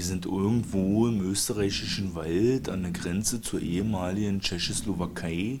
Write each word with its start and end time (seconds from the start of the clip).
Wir 0.00 0.06
sind 0.06 0.24
irgendwo 0.24 1.08
im 1.08 1.20
österreichischen 1.20 2.14
Wald 2.14 2.70
an 2.70 2.84
der 2.84 2.92
Grenze 2.92 3.42
zur 3.42 3.60
ehemaligen 3.60 4.40
Tschechoslowakei. 4.40 5.60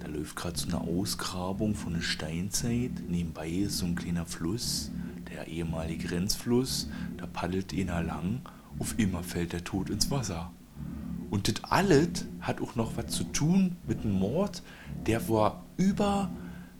Da 0.00 0.06
läuft 0.06 0.36
gerade 0.36 0.58
so 0.58 0.68
eine 0.68 0.80
Ausgrabung 0.80 1.74
von 1.74 1.92
der 1.92 2.00
Steinzeit. 2.00 2.92
Nebenbei 3.10 3.50
ist 3.50 3.76
so 3.76 3.84
ein 3.84 3.94
kleiner 3.94 4.24
Fluss, 4.24 4.90
der 5.30 5.48
ehemalige 5.48 6.08
Grenzfluss. 6.08 6.88
Da 7.18 7.26
paddelt 7.26 7.74
einer 7.74 8.02
lang. 8.02 8.40
Auf 8.78 8.94
immer 8.98 9.22
fällt 9.22 9.52
der 9.52 9.64
Tod 9.64 9.90
ins 9.90 10.10
Wasser. 10.10 10.50
Und 11.28 11.46
das 11.46 11.70
alles 11.70 12.24
hat 12.40 12.62
auch 12.62 12.76
noch 12.76 12.96
was 12.96 13.08
zu 13.08 13.24
tun 13.24 13.76
mit 13.86 14.00
einem 14.00 14.14
Mord, 14.14 14.62
der 15.04 15.20
vor 15.20 15.62
über 15.76 16.30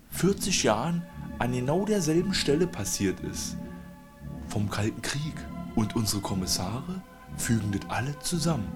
40 0.09 0.62
Jahren 0.62 1.02
an 1.39 1.52
genau 1.52 1.84
derselben 1.84 2.32
Stelle 2.32 2.66
passiert 2.66 3.21
ist. 3.21 3.59
Vom 4.48 4.71
Kalten 4.71 5.02
Krieg. 5.02 5.34
Und 5.75 5.96
unsere 5.96 6.22
Kommissare 6.22 7.02
fügen 7.37 7.73
das 7.73 7.91
alle 7.91 8.16
zusammen. 8.20 8.70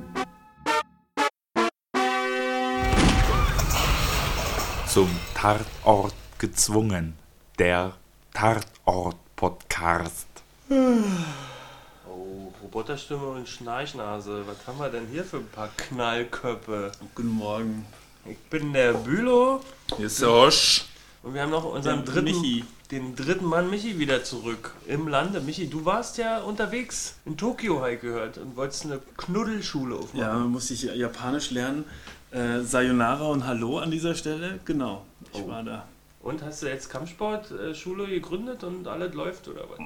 Zum 4.89 5.09
Tatort 5.35 6.15
gezwungen. 6.39 7.15
Der 7.59 7.93
Tatort-Podcast. 8.35 10.27
Oh, 10.71 12.53
Roboterstimme 12.63 13.27
und 13.27 13.49
Schnarchnase. 13.49 14.45
Was 14.47 14.67
haben 14.67 14.79
wir 14.79 14.89
denn 14.91 15.07
hier 15.11 15.25
für 15.25 15.39
ein 15.39 15.49
paar 15.49 15.71
Knallköpfe? 15.77 16.93
Guten 17.15 17.29
Morgen. 17.31 17.87
Ich 18.25 18.39
bin 18.51 18.73
der 18.73 18.93
Bülow 18.93 19.61
Hier 19.97 20.07
ist 20.07 20.21
der 20.21 20.31
Hosch. 20.31 20.85
und 21.23 21.33
wir 21.35 21.43
haben 21.43 21.51
noch 21.51 21.65
unseren 21.65 22.05
dritten, 22.05 22.25
Michi. 22.25 22.65
Den 22.91 23.15
dritten 23.17 23.45
Mann 23.45 23.69
Michi 23.71 23.99
wieder 23.99 24.25
zurück 24.25 24.73
im 24.87 25.09
Lande. 25.09 25.41
Michi, 25.41 25.69
du 25.69 25.85
warst 25.85 26.17
ja 26.19 26.39
unterwegs 26.41 27.15
in 27.27 27.37
Tokio, 27.37 27.81
habe 27.81 27.95
ich 27.95 28.01
gehört, 28.01 28.39
und 28.39 28.57
wolltest 28.57 28.87
eine 28.87 29.01
Knuddelschule 29.17 29.95
aufmachen. 29.97 30.21
Ja, 30.21 30.35
musste 30.39 30.75
ich 30.75 30.83
Japanisch 30.83 31.51
lernen. 31.51 31.85
Äh, 32.31 32.61
Sayonara 32.61 33.27
und 33.27 33.47
Hallo 33.47 33.79
an 33.79 33.91
dieser 33.91 34.15
Stelle. 34.15 34.59
Genau, 34.65 35.05
ich 35.33 35.43
Oh. 35.43 35.49
war 35.49 35.63
da. 35.63 35.85
Und 36.29 36.43
hast 36.43 36.63
du 36.63 36.67
jetzt 36.69 36.91
Kampfsportschule 36.91 38.07
gegründet 38.07 38.63
und 38.65 38.87
alles 38.87 39.15
läuft 39.15 39.49
oder 39.49 39.63
was? 39.71 39.79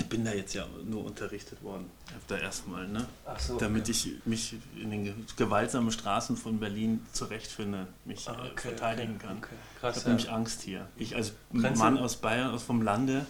Ich 0.00 0.06
bin 0.06 0.24
da 0.24 0.32
jetzt 0.32 0.54
ja 0.54 0.66
nur 0.84 1.04
unterrichtet 1.04 1.62
worden. 1.62 1.90
Da 2.28 2.38
erstmal, 2.38 2.88
ne? 2.88 3.06
Ach 3.24 3.38
so, 3.38 3.56
Damit 3.58 3.82
okay. 3.82 3.90
ich 3.92 4.12
mich 4.24 4.54
in 4.80 4.90
den 4.90 5.04
ge- 5.04 5.14
gewaltsamen 5.36 5.92
Straßen 5.92 6.36
von 6.36 6.58
Berlin 6.58 7.04
zurechtfinde, 7.12 7.86
mich 8.04 8.26
äh, 8.26 8.30
Ah, 8.30 8.46
okay, 8.52 8.68
verteidigen 8.68 9.14
okay, 9.16 9.26
kann. 9.26 9.36
okay. 9.38 9.46
Ich 9.74 9.80
Krass, 9.80 9.96
habe 9.96 10.04
ja. 10.04 10.08
nämlich 10.10 10.30
Angst 10.30 10.62
hier. 10.62 10.86
Ich 10.96 11.14
als 11.14 11.32
Prenzl- 11.54 11.76
Mann 11.78 11.98
aus 11.98 12.16
Bayern, 12.16 12.50
aus 12.52 12.62
vom 12.62 12.82
Lande. 12.82 13.24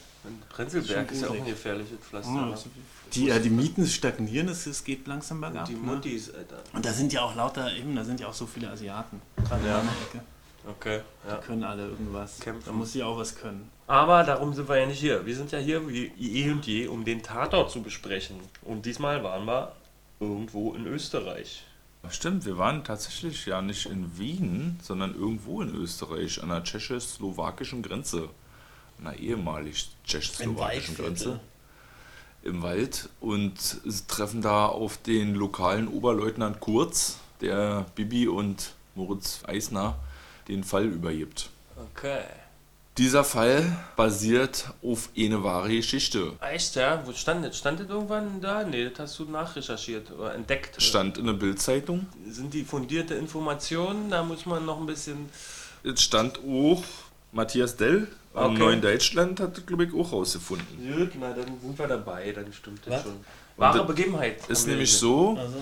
Prenzlberg 0.49 1.09
Schon 1.09 1.17
ist 1.17 1.23
ja 1.23 1.29
auch 1.29 1.35
ein 1.35 1.45
gefährliches 1.45 1.99
Pflaster. 2.01 2.33
Ja, 2.35 2.47
ne? 2.47 2.53
also 2.53 2.69
die, 3.15 3.29
äh, 3.31 3.41
die 3.41 3.51
Mieten 3.51 3.87
stagnieren, 3.87 4.49
es, 4.49 4.67
es 4.67 4.83
geht 4.83 5.07
langsam 5.07 5.41
bergab. 5.41 5.69
Und 5.69 5.69
die 5.69 5.75
ne? 5.75 5.81
Muttis, 5.93 6.33
Alter. 6.35 6.57
Und 6.73 6.85
da 6.85 6.93
sind 6.93 7.13
ja 7.13 7.21
auch 7.23 7.35
lauter, 7.37 7.73
eben, 7.75 7.95
da 7.95 8.03
sind 8.05 8.19
ja 8.21 8.27
auch 8.29 8.35
so 8.35 8.47
viele 8.47 8.71
Asiaten. 8.71 9.21
Gerade 9.37 9.67
Ja. 9.67 9.81
in 9.81 9.87
der 9.87 10.21
Ecke. 10.21 10.21
Okay, 10.69 11.01
ja. 11.27 11.37
Die 11.37 11.47
können 11.47 11.65
alle 11.65 11.89
irgendwas. 11.89 12.41
Kämpfen. 12.41 12.65
Da 12.67 12.73
muss 12.73 12.95
ich 12.95 13.03
auch 13.03 13.17
was 13.17 13.37
können. 13.37 13.71
Aber 13.87 14.25
darum 14.25 14.53
sind 14.53 14.69
wir 14.69 14.79
ja 14.79 14.87
nicht 14.87 14.99
hier. 14.99 15.25
Wir 15.25 15.37
sind 15.37 15.53
ja 15.53 15.59
hier 15.59 15.89
wie 15.89 16.13
eh 16.19 16.51
und 16.51 16.67
je, 16.67 16.89
um 16.89 17.05
den 17.05 17.23
Tatort 17.23 17.71
zu 17.71 17.83
besprechen. 17.83 18.37
Und 18.63 18.85
diesmal 18.85 19.23
waren 19.23 19.47
wir 19.47 19.73
irgendwo 20.19 20.75
in 20.75 20.87
Österreich. 20.87 21.65
Stimmt, 22.11 22.47
wir 22.47 22.59
waren 22.59 22.85
tatsächlich 22.85 23.47
ja 23.47 23.63
nicht 23.63 23.87
in 23.87 24.17
Wien, 24.19 24.79
sondern 24.83 25.15
irgendwo 25.15 25.63
in 25.63 25.75
Österreich, 25.75 26.43
an 26.43 26.49
der 26.49 26.63
tschechoslowakischen 26.63 27.83
Grenze. 27.83 28.29
An 28.99 29.05
der 29.05 29.19
ehemalig 29.19 29.89
tschechoslowakischen 30.05 30.97
Grenze. 30.97 31.41
Im 32.43 32.63
Wald. 32.63 33.09
Und 33.21 33.81
treffen 34.09 34.43
da 34.43 34.67
auf 34.67 34.99
den 34.99 35.35
lokalen 35.35 35.87
Oberleutnant 35.87 36.61
Kurz, 36.61 37.19
der 37.41 37.87
Bibi 37.95 38.27
und 38.29 38.73
Moritz 38.95 39.43
Eisner 39.47 39.97
den 40.49 40.65
Fall 40.65 40.85
übergibt. 40.85 41.51
Okay. 41.95 42.21
Dieser 42.99 43.25
Fall 43.25 43.77
basiert 43.95 44.71
auf 44.83 45.11
eine 45.17 45.45
wahre 45.45 45.69
Geschichte. 45.69 46.33
Echt, 46.41 46.77
ja? 46.77 47.03
Wo 47.05 47.13
stand 47.13 47.45
das? 47.45 47.59
Stand 47.59 47.81
das 47.81 47.89
irgendwann 47.91 48.41
da? 48.41 48.65
Nee, 48.65 48.89
das 48.89 48.99
hast 49.01 49.19
du 49.19 49.25
nachrecherchiert 49.25 50.11
oder 50.13 50.35
entdeckt. 50.35 50.81
Stand 50.83 51.19
in 51.19 51.27
der 51.27 51.35
Bildzeitung. 51.35 52.07
Sind 52.31 52.55
die 52.55 52.65
fundierte 52.65 53.15
Informationen? 53.15 54.09
Da 54.09 54.23
muss 54.23 54.47
man 54.47 54.65
noch 54.65 54.81
ein 54.81 54.87
bisschen. 54.87 55.29
Es 55.85 56.03
stand 56.03 56.39
auch 56.39 56.83
Matthias 57.33 57.77
Dell 57.77 58.09
am 58.33 58.53
Okay. 58.53 58.59
Neuen 58.61 58.81
Deutschland 58.81 59.41
hat 59.41 59.59
das, 59.59 59.67
glaube 59.67 59.85
ich, 59.85 59.95
auch 59.95 60.13
rausgefunden. 60.13 60.67
Gut, 60.97 61.11
na 61.21 61.33
dann 61.35 61.61
sind 61.61 61.79
wir 61.79 61.87
dabei, 61.89 62.33
dann 62.33 62.51
stimmt 62.53 62.81
das 62.87 62.95
Was? 62.95 63.03
schon. 63.03 63.13
Wahre 63.59 63.79
das 63.79 63.87
Begebenheit. 63.87 64.47
Ist 64.49 64.67
nämlich 64.67 64.91
hier. 64.91 64.99
so, 65.01 65.37
Also, 65.39 65.57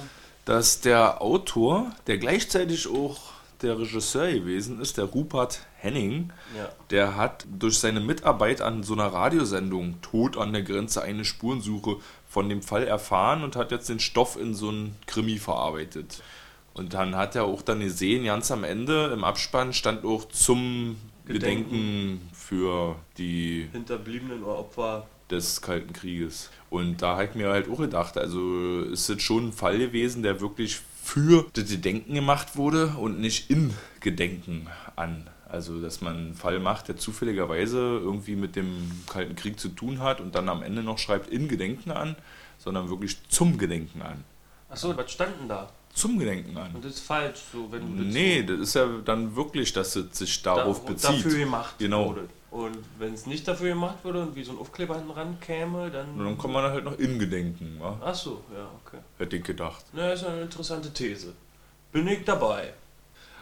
dass 0.45 0.81
der 0.81 1.21
Autor, 1.21 1.91
der 2.07 2.19
gleichzeitig 2.19 2.87
auch 2.89 3.34
der 3.63 3.79
Regisseur 3.79 4.31
gewesen 4.33 4.81
ist, 4.81 4.97
der 4.99 5.05
Rupert 5.05 5.61
Henning, 5.77 6.33
Ja. 6.57 6.69
der 6.91 7.17
hat 7.17 7.47
durch 7.59 7.79
seine 7.79 8.01
Mitarbeit 8.01 8.61
an 8.61 8.83
so 8.83 8.95
einer 8.95 9.07
Radiosendung 9.13 10.01
Tod 10.03 10.37
an 10.37 10.53
der 10.53 10.63
Grenze 10.63 11.03
eine 11.03 11.25
Spurensuche 11.25 11.97
von 12.29 12.49
dem 12.49 12.63
Fall 12.63 12.85
erfahren 12.87 13.45
und 13.45 13.57
hat 13.57 13.71
jetzt 13.71 13.89
den 13.89 14.01
Stoff 14.01 14.37
in 14.41 14.55
so 14.55 14.69
einen 14.69 14.97
Krimi 15.07 15.39
verarbeitet. 15.39 16.23
Und 16.75 16.95
dann 16.95 17.15
hat 17.17 17.37
er 17.37 17.45
auch 17.45 17.63
dann 17.63 17.81
gesehen, 17.81 18.25
ganz 18.25 18.51
am 18.51 18.65
Ende 18.65 19.07
im 19.13 19.23
Abspann 19.25 19.73
stand 19.73 20.05
auch 20.05 20.25
zum 20.29 20.97
Gedenken. 21.27 21.71
Gedenken 21.71 22.31
für 22.35 22.97
die 23.17 23.69
Hinterbliebenen 23.73 24.43
oder 24.43 24.59
Opfer. 24.59 25.07
des 25.31 25.63
Kalten 25.63 25.93
Krieges. 25.95 26.51
Und 26.69 27.01
da 27.01 27.13
habe 27.15 27.25
ich 27.27 27.35
mir 27.35 27.49
halt 27.51 27.69
auch 27.71 27.79
gedacht, 27.79 28.19
also 28.19 28.81
ist 28.81 29.09
es 29.09 29.23
schon 29.23 29.49
ein 29.49 29.53
Fall 29.53 29.79
gewesen, 29.79 30.23
der 30.23 30.41
wirklich 30.43 30.81
für 31.05 31.47
das 31.53 31.69
Gedenken 31.69 32.15
gemacht 32.15 32.57
wurde 32.57 32.89
und 32.99 33.21
nicht 33.21 33.51
in 33.51 33.75
Gedenken 34.01 34.69
an. 34.97 35.29
Also, 35.49 35.81
dass 35.81 36.01
man 36.01 36.17
einen 36.17 36.35
Fall 36.35 36.59
macht, 36.59 36.89
der 36.89 36.97
zufälligerweise 36.97 37.79
irgendwie 37.79 38.35
mit 38.35 38.57
dem 38.57 38.91
Kalten 39.07 39.37
Krieg 39.37 39.61
zu 39.61 39.69
tun 39.69 40.01
hat 40.01 40.21
und 40.21 40.35
dann 40.35 40.49
am 40.49 40.63
Ende 40.63 40.83
noch 40.83 40.99
schreibt 40.99 41.29
in 41.31 41.47
Gedenken 41.47 41.91
an, 41.93 42.17
sondern 42.59 42.89
wirklich 42.89 43.19
zum 43.29 43.59
Gedenken 43.59 44.03
an. 44.03 44.25
Achso, 44.71 44.97
was 44.97 45.13
stand 45.13 45.39
denn 45.41 45.49
da? 45.49 45.69
Zum 45.93 46.19
Gedenken 46.19 46.57
an. 46.57 46.75
Und 46.75 46.85
das 46.85 46.95
ist 46.95 47.01
falsch, 47.07 47.39
so 47.53 47.71
wenn 47.71 47.97
du 47.97 48.03
das 48.03 48.13
Nee, 48.15 48.41
so 48.45 48.55
das 48.57 48.61
ist 48.69 48.75
ja 48.75 48.87
dann 49.05 49.37
wirklich, 49.37 49.73
dass 49.73 49.95
es 49.95 50.19
sich 50.19 50.43
darauf 50.43 50.85
da- 50.85 50.93
bezieht. 50.93 51.25
dafür 51.25 51.39
gemacht 51.39 51.75
Genau. 51.79 52.09
wurde. 52.09 52.29
Und 52.55 52.79
wenn 53.01 53.15
es 53.15 53.27
nicht 53.27 53.49
dafür 53.49 53.71
gemacht 53.71 53.97
wurde 54.05 54.23
und 54.23 54.37
wie 54.37 54.45
so 54.45 54.53
ein 54.53 54.59
Aufkleber 54.59 54.95
hinten 54.95 55.11
ran 55.11 55.39
käme, 55.41 55.91
dann. 55.91 56.11
Und 56.17 56.25
dann 56.25 56.39
kommt 56.39 56.55
man 56.55 56.63
halt 56.63 56.85
noch 56.85 56.97
in 57.01 57.19
Gedenken, 57.19 57.79
wa? 57.81 57.99
Ach 58.01 58.15
so, 58.15 58.45
ja, 58.55 58.69
okay. 58.87 58.99
hätte 59.19 59.35
ich 59.39 59.43
gedacht. 59.43 59.85
Na, 59.93 60.13
ist 60.13 60.25
eine 60.25 60.43
interessante 60.43 60.93
These. 60.93 61.33
Bin 61.91 62.07
ich 62.07 62.25
dabei. 62.25 62.73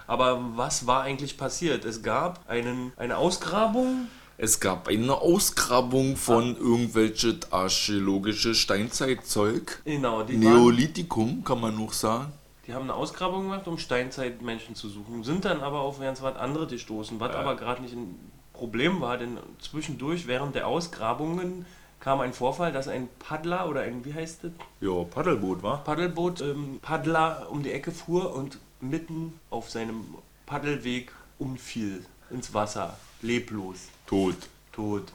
Aber 0.07 0.43
was 0.57 0.87
war 0.87 1.03
eigentlich 1.03 1.37
passiert? 1.37 1.85
Es 1.85 2.03
gab 2.03 2.49
einen, 2.49 2.95
eine 2.97 3.19
Ausgrabung. 3.19 4.09
Es 4.39 4.61
gab 4.61 4.89
eine 4.89 5.13
Ausgrabung 5.15 6.17
von 6.17 6.57
irgendwelche 6.57 7.39
archäologische 7.51 8.55
Steinzeitzeug. 8.55 9.83
Genau, 9.85 10.23
die, 10.23 10.43
waren, 10.43 10.55
Neolithikum 10.55 11.45
kann 11.45 11.61
man 11.61 11.77
noch 11.77 11.93
sagen. 11.93 12.33
die 12.67 12.73
haben 12.73 12.85
eine 12.85 12.95
Ausgrabung 12.95 13.43
gemacht, 13.43 13.69
um 13.69 13.77
Steinzeitmenschen 13.77 14.75
zu 14.75 14.89
suchen. 14.89 15.23
Sind 15.23 15.45
dann 15.45 15.61
aber 15.61 15.81
auf 15.81 16.01
ganz 16.01 16.23
was 16.23 16.37
anderes 16.37 16.71
gestoßen, 16.71 17.21
was 17.21 17.33
Ja. 17.35 17.41
aber 17.41 17.57
gerade 17.57 17.83
nicht 17.83 17.93
ein 17.93 18.19
Problem 18.53 19.01
war, 19.01 19.19
denn 19.19 19.39
zwischendurch 19.61 20.27
während 20.27 20.55
der 20.55 20.67
Ausgrabungen 20.67 21.67
kam 22.01 22.21
ein 22.21 22.33
Vorfall, 22.33 22.73
dass 22.73 22.89
ein 22.89 23.09
Paddler 23.19 23.69
oder 23.69 23.83
ein, 23.83 24.05
wie 24.05 24.13
heißt 24.13 24.45
das? 24.45 24.53
Ja, 24.81 25.05
Paddelboot, 25.05 25.63
war? 25.63 25.85
Paddelboot 25.85 26.41
ähm, 26.41 26.81
Paddler 26.83 27.47
um 27.51 27.63
die 27.63 27.73
Ecke 27.73 27.93
fuhr 27.93 28.35
und 28.35 28.59
mitten 28.81 29.39
auf 29.51 29.71
seinem 29.71 30.05
Paddelweg 30.47 31.13
umfiel 31.39 32.05
ins 32.31 32.53
Wasser, 32.53 32.97
leblos, 33.21 33.89
Tot. 34.07 34.37
tot. 34.73 35.13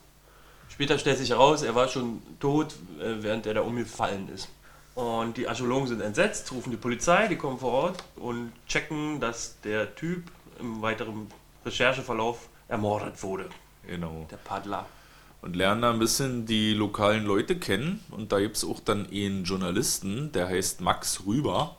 Später 0.69 0.97
stellt 0.97 1.17
sich 1.17 1.31
heraus, 1.31 1.61
er 1.61 1.75
war 1.75 1.87
schon 1.87 2.21
tot, 2.39 2.75
äh, 2.99 3.21
während 3.21 3.45
er 3.45 3.55
da 3.55 3.61
umgefallen 3.61 4.29
ist. 4.33 4.49
Und 4.95 5.37
die 5.37 5.47
Archäologen 5.47 5.87
sind 5.87 6.01
entsetzt, 6.01 6.51
rufen 6.51 6.71
die 6.71 6.77
Polizei, 6.77 7.27
die 7.27 7.35
kommen 7.35 7.59
vor 7.59 7.71
Ort 7.71 8.03
und 8.15 8.51
checken, 8.67 9.19
dass 9.19 9.59
der 9.61 9.93
Typ 9.95 10.23
im 10.59 10.81
weiteren 10.81 11.27
Rechercheverlauf 11.65 12.49
ermordet 12.67 13.21
wurde, 13.23 13.49
Genau. 13.85 14.27
der 14.29 14.37
Paddler. 14.37 14.85
Und 15.41 15.55
lernen 15.55 15.83
da 15.83 15.91
ein 15.91 15.99
bisschen 15.99 16.45
die 16.45 16.73
lokalen 16.73 17.25
Leute 17.25 17.57
kennen. 17.57 18.03
Und 18.09 18.31
da 18.31 18.39
gibt 18.39 18.57
es 18.57 18.65
auch 18.65 18.79
dann 18.79 19.07
einen 19.11 19.43
Journalisten, 19.43 20.31
der 20.31 20.47
heißt 20.47 20.81
Max 20.81 21.21
Rüber. 21.27 21.77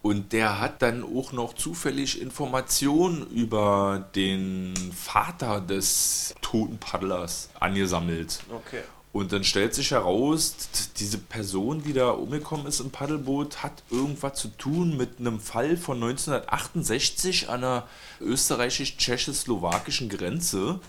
Und 0.00 0.32
der 0.32 0.58
hat 0.60 0.80
dann 0.80 1.04
auch 1.04 1.32
noch 1.32 1.54
zufällig 1.54 2.20
Informationen 2.20 3.26
über 3.30 4.08
den 4.14 4.74
Vater 4.96 5.60
des 5.60 6.34
toten 6.40 6.78
Paddlers 6.78 7.50
angesammelt. 7.60 8.40
Okay. 8.50 8.82
Und 9.12 9.32
dann 9.32 9.42
stellt 9.42 9.74
sich 9.74 9.90
heraus, 9.92 10.54
diese 10.98 11.18
Person, 11.18 11.82
die 11.82 11.92
da 11.94 12.10
umgekommen 12.10 12.66
ist 12.66 12.80
im 12.80 12.90
Paddelboot, 12.90 13.62
hat 13.62 13.82
irgendwas 13.90 14.34
zu 14.38 14.48
tun 14.48 14.96
mit 14.96 15.18
einem 15.18 15.40
Fall 15.40 15.76
von 15.78 15.96
1968 16.02 17.48
an 17.48 17.62
der 17.62 17.88
österreichisch-tschechoslowakischen 18.20 20.08
Grenze, 20.08 20.80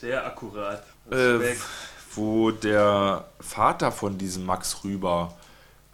Sehr 0.00 0.24
akkurat. 0.26 0.84
äh, 1.10 1.54
wo 2.14 2.50
der 2.50 3.28
Vater 3.40 3.90
von 3.92 4.18
diesem 4.18 4.44
Max 4.44 4.84
Rüber 4.84 5.36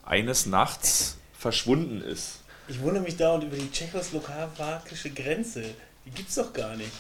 eines 0.05 0.47
Nachts 0.47 1.17
verschwunden 1.39 2.01
ist. 2.01 2.41
Ich 2.67 2.81
wundere 2.81 3.05
mich 3.05 3.17
dauernd 3.17 3.45
über 3.45 3.57
die 3.57 3.71
tschechoslowakische 3.71 5.11
Grenze. 5.11 5.63
Die 6.07 6.11
gibt's 6.11 6.35
doch 6.35 6.53
gar 6.53 6.77
nicht. 6.77 6.93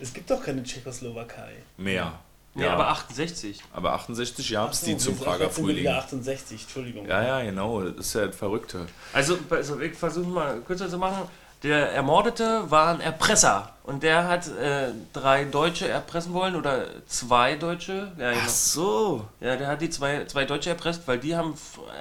Es 0.00 0.12
gibt 0.12 0.30
doch 0.30 0.42
keine 0.42 0.62
Tschechoslowakei. 0.62 1.52
Mehr. 1.76 2.18
Nee, 2.54 2.66
aber 2.66 2.88
68. 2.88 3.62
aber 3.72 3.94
68 3.94 4.52
gab 4.52 4.72
es 4.72 4.80
Ach 4.82 4.84
die 4.84 4.96
zum 4.98 5.16
Prager 5.16 5.48
Frühling. 5.48 5.78
wieder 5.78 5.96
68, 5.98 6.62
Entschuldigung. 6.62 7.06
Ja, 7.06 7.22
ja, 7.22 7.42
genau. 7.42 7.80
Das 7.82 8.06
ist 8.06 8.14
ja 8.14 8.26
das 8.26 8.36
Verrückte. 8.36 8.86
Also, 9.14 9.38
also 9.48 9.80
ich 9.80 9.94
versuche 9.94 10.28
mal 10.28 10.60
kürzer 10.60 10.90
zu 10.90 10.98
machen. 10.98 11.28
Der 11.62 11.92
Ermordete 11.92 12.70
war 12.70 12.88
ein 12.88 13.00
Erpresser 13.00 13.72
und 13.84 14.02
der 14.02 14.26
hat 14.26 14.48
äh, 14.48 14.88
drei 15.12 15.44
Deutsche 15.44 15.86
erpressen 15.88 16.32
wollen 16.34 16.56
oder 16.56 16.86
zwei 17.06 17.54
Deutsche. 17.54 18.10
Ja, 18.18 18.32
genau. 18.32 18.48
so. 18.48 19.28
ja 19.40 19.54
der 19.56 19.68
hat 19.68 19.80
die 19.80 19.88
zwei, 19.88 20.24
zwei 20.24 20.44
Deutsche 20.44 20.70
erpresst, 20.70 21.06
weil 21.06 21.18
die 21.18 21.36
haben 21.36 21.54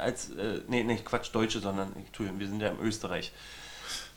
als, 0.04 0.32
äh, 0.32 0.62
nee, 0.68 0.84
nee, 0.84 0.98
Quatsch, 0.98 1.30
Deutsche, 1.32 1.60
sondern, 1.60 1.94
Entschuldigung, 1.96 2.40
wir 2.40 2.48
sind 2.48 2.60
ja 2.60 2.70
in 2.70 2.80
Österreich. 2.80 3.32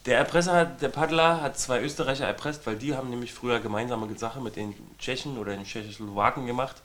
Der 0.05 0.19
Erpresser, 0.19 0.53
hat, 0.53 0.81
der 0.81 0.89
Paddler 0.89 1.41
hat 1.41 1.57
zwei 1.57 1.81
Österreicher 1.81 2.27
erpresst, 2.27 2.67
weil 2.67 2.75
die 2.75 2.95
haben 2.95 3.09
nämlich 3.09 3.33
früher 3.33 3.59
gemeinsame 3.59 4.13
Sache 4.17 4.39
mit 4.39 4.55
den 4.55 4.75
Tschechen 4.99 5.37
oder 5.37 5.55
den 5.55 5.63
Tschechoslowaken 5.63 6.45
gemacht 6.45 6.81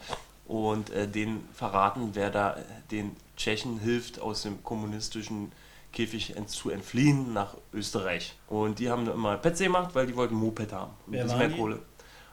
und 0.46 0.90
äh, 0.90 1.06
denen 1.06 1.46
verraten, 1.52 2.10
wer 2.14 2.30
da 2.30 2.56
den 2.90 3.14
Tschechen 3.36 3.78
hilft, 3.78 4.20
aus 4.20 4.42
dem 4.42 4.64
kommunistischen 4.64 5.52
Käfig 5.92 6.36
ent 6.36 6.48
zu 6.48 6.70
entfliehen 6.70 7.32
nach 7.32 7.56
Österreich. 7.74 8.36
Und 8.48 8.78
die 8.78 8.90
haben 8.90 9.10
immer 9.10 9.36
Petsy 9.36 9.64
gemacht, 9.64 9.90
weil 9.94 10.06
die 10.06 10.16
wollten 10.16 10.34
Moped 10.34 10.72
haben. 10.72 10.92
Wer 11.06 11.28
waren 11.28 11.52
die? 11.52 11.76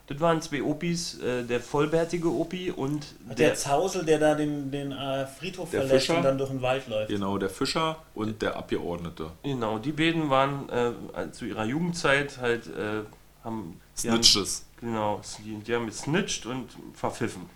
Das 0.07 0.19
waren 0.21 0.42
zwei 0.42 0.63
Opis, 0.63 1.19
äh, 1.19 1.44
der 1.44 1.59
vollbärtige 1.59 2.30
Opi 2.30 2.71
und 2.71 3.06
Der, 3.27 3.36
der, 3.36 3.56
Zausel, 3.56 4.06
der 4.06 4.19
da 4.19 4.36
den, 4.36 4.71
den 4.71 4.94
äh, 4.94 5.27
Friedhof 5.27 5.69
Der 5.69 5.81
verlässt 5.81 6.06
Fischer? 6.07 6.18
und 6.18 6.24
dann 6.24 6.38
durch 6.38 6.50
den 6.50 6.62
Wald 6.62 6.88
läuft. 6.88 7.09
Genau, 7.09 7.38
der 7.38 7.50
Fischer 7.50 7.98
und 8.15 8.42
der 8.42 8.56
Abgeordnete. 8.56 9.31
Genau, 9.44 9.77
die 9.80 9.92
beiden 9.92 10.30
waren 10.30 10.69
äh, 10.69 11.31
zu 11.31 11.44
ihrer 11.45 11.65
Jugendzeit 11.65 12.38
halt, 12.39 12.68
äh, 12.68 13.01
haben, 13.44 13.81
die 14.01 14.09
haben, 14.09 14.24
Snitches. 14.24 14.65
genau, 14.80 15.19
die, 15.44 15.56
die 15.56 15.75
haben 15.75 15.88
gesnitcht 15.88 16.45
und 16.45 16.69
verpfiffen. 16.94 17.50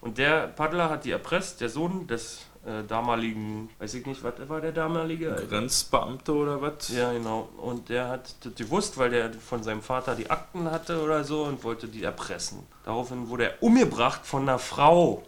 Und 0.00 0.18
der 0.18 0.46
Paddler 0.46 0.88
hat 0.88 1.04
die 1.04 1.10
erpresst, 1.10 1.60
der 1.60 1.68
Sohn 1.68 2.06
des 2.06 2.42
äh, 2.66 2.84
damaligen, 2.86 3.70
weiß 3.78 3.94
ich 3.94 4.06
nicht, 4.06 4.22
was 4.22 4.34
war 4.48 4.60
der 4.60 4.72
damalige? 4.72 5.34
Grenzbeamte 5.48 6.34
oder 6.34 6.60
was? 6.60 6.88
Ja, 6.90 7.12
genau. 7.12 7.48
Und 7.56 7.88
der 7.88 8.08
hat 8.08 8.34
das 8.44 8.54
gewusst, 8.54 8.98
weil 8.98 9.10
der 9.10 9.32
von 9.32 9.62
seinem 9.62 9.80
Vater 9.82 10.14
die 10.14 10.28
Akten 10.30 10.70
hatte 10.70 11.02
oder 11.02 11.24
so 11.24 11.44
und 11.44 11.64
wollte 11.64 11.88
die 11.88 12.02
erpressen. 12.04 12.58
Daraufhin 12.84 13.28
wurde 13.28 13.44
er 13.44 13.62
umgebracht 13.62 14.26
von 14.26 14.42
einer 14.42 14.58
Frau 14.58 15.22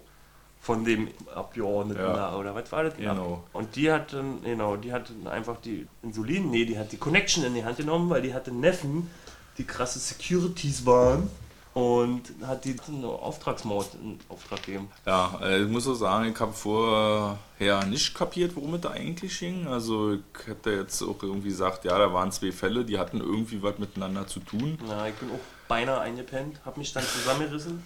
von 0.61 0.85
dem 0.85 1.09
Abgeordneten 1.35 2.01
Ja. 2.03 2.13
da, 2.13 2.37
oder 2.37 2.55
was 2.55 2.71
war 2.71 2.85
das? 2.85 2.95
Genau. 2.97 3.43
Und 3.53 3.75
die 3.77 3.91
hat 3.91 4.13
dann, 4.13 4.43
genau, 4.45 4.77
die 4.77 4.93
hat 4.93 5.11
einfach 5.25 5.57
die 5.61 5.89
Insulin, 6.03 6.51
nee, 6.51 6.65
die 6.65 6.79
hat 6.79 6.93
die 6.93 6.99
Connection 6.99 7.43
in 7.45 7.55
die 7.55 7.65
Hand 7.65 7.79
genommen, 7.79 8.09
weil 8.11 8.23
die 8.23 8.33
hatte 8.33 8.53
Neffen, 8.53 9.11
die 9.59 9.65
krasse 9.65 9.99
Securities 9.99 10.87
waren 10.87 11.29
und 11.75 12.23
hat 12.47 12.65
die 12.65 12.77
einen 12.87 13.05
Auftragsmord 13.05 13.95
in 13.95 14.19
Auftrag 14.29 14.63
gegeben. 14.63 14.91
Ja, 15.07 15.39
äh, 15.43 15.63
ich 15.63 15.69
muss 15.69 15.85
so 15.85 15.95
sagen, 15.95 16.31
ich 16.33 16.41
habe 16.41 16.53
vorher 16.53 17.87
nicht 17.87 18.15
kapiert, 18.15 18.55
worum 18.57 18.75
es 18.75 18.83
da 18.83 18.91
eigentlich 18.91 19.39
ging. 19.39 19.67
Also 19.67 20.15
ich 20.15 20.47
hätte 20.47 20.71
jetzt 20.71 21.03
auch 21.03 21.23
irgendwie 21.23 21.49
gesagt, 21.49 21.85
ja, 21.85 21.97
da 21.99 22.13
waren 22.13 22.31
zwei 22.31 22.53
Fälle, 22.53 22.85
die 22.85 22.99
hatten 22.99 23.21
irgendwie 23.21 23.63
was 23.63 23.79
miteinander 23.79 24.27
zu 24.27 24.41
tun. 24.41 24.79
Na, 24.87 25.09
ich 25.09 25.15
bin 25.15 25.31
auch 25.31 25.41
beinahe 25.69 26.01
eingepennt, 26.01 26.61
habe 26.65 26.79
mich 26.79 26.93
dann 26.93 27.05
zusammengerissen. 27.05 27.83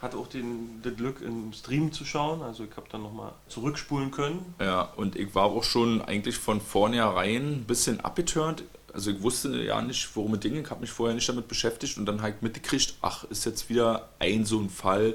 Hatte 0.00 0.18
auch 0.18 0.26
den, 0.26 0.80
das 0.82 0.96
Glück, 0.96 1.22
im 1.22 1.52
Stream 1.52 1.92
zu 1.92 2.04
schauen. 2.04 2.42
Also 2.42 2.64
ich 2.64 2.76
habe 2.76 2.86
dann 2.90 3.02
nochmal 3.02 3.32
zurückspulen 3.48 4.10
können. 4.10 4.54
Ja, 4.60 4.82
und 4.96 5.16
ich 5.16 5.34
war 5.34 5.44
auch 5.44 5.64
schon 5.64 6.02
eigentlich 6.02 6.36
von 6.36 6.60
vornherein 6.60 7.52
ein 7.52 7.64
bisschen 7.64 8.00
abgeturnt. 8.00 8.64
Also 8.94 9.10
ich 9.10 9.22
wusste 9.22 9.62
ja 9.62 9.82
nicht, 9.82 10.08
worum 10.14 10.34
es 10.34 10.40
ging. 10.40 10.56
Ich 10.56 10.70
habe 10.70 10.80
mich 10.80 10.90
vorher 10.90 11.14
nicht 11.14 11.28
damit 11.28 11.48
beschäftigt 11.48 11.98
und 11.98 12.06
dann 12.06 12.22
halt 12.22 12.42
mitgekriegt, 12.42 12.94
ach, 13.02 13.24
ist 13.24 13.44
jetzt 13.44 13.68
wieder 13.68 14.08
ein 14.20 14.44
so 14.44 14.60
ein 14.60 14.70
Fall, 14.70 15.14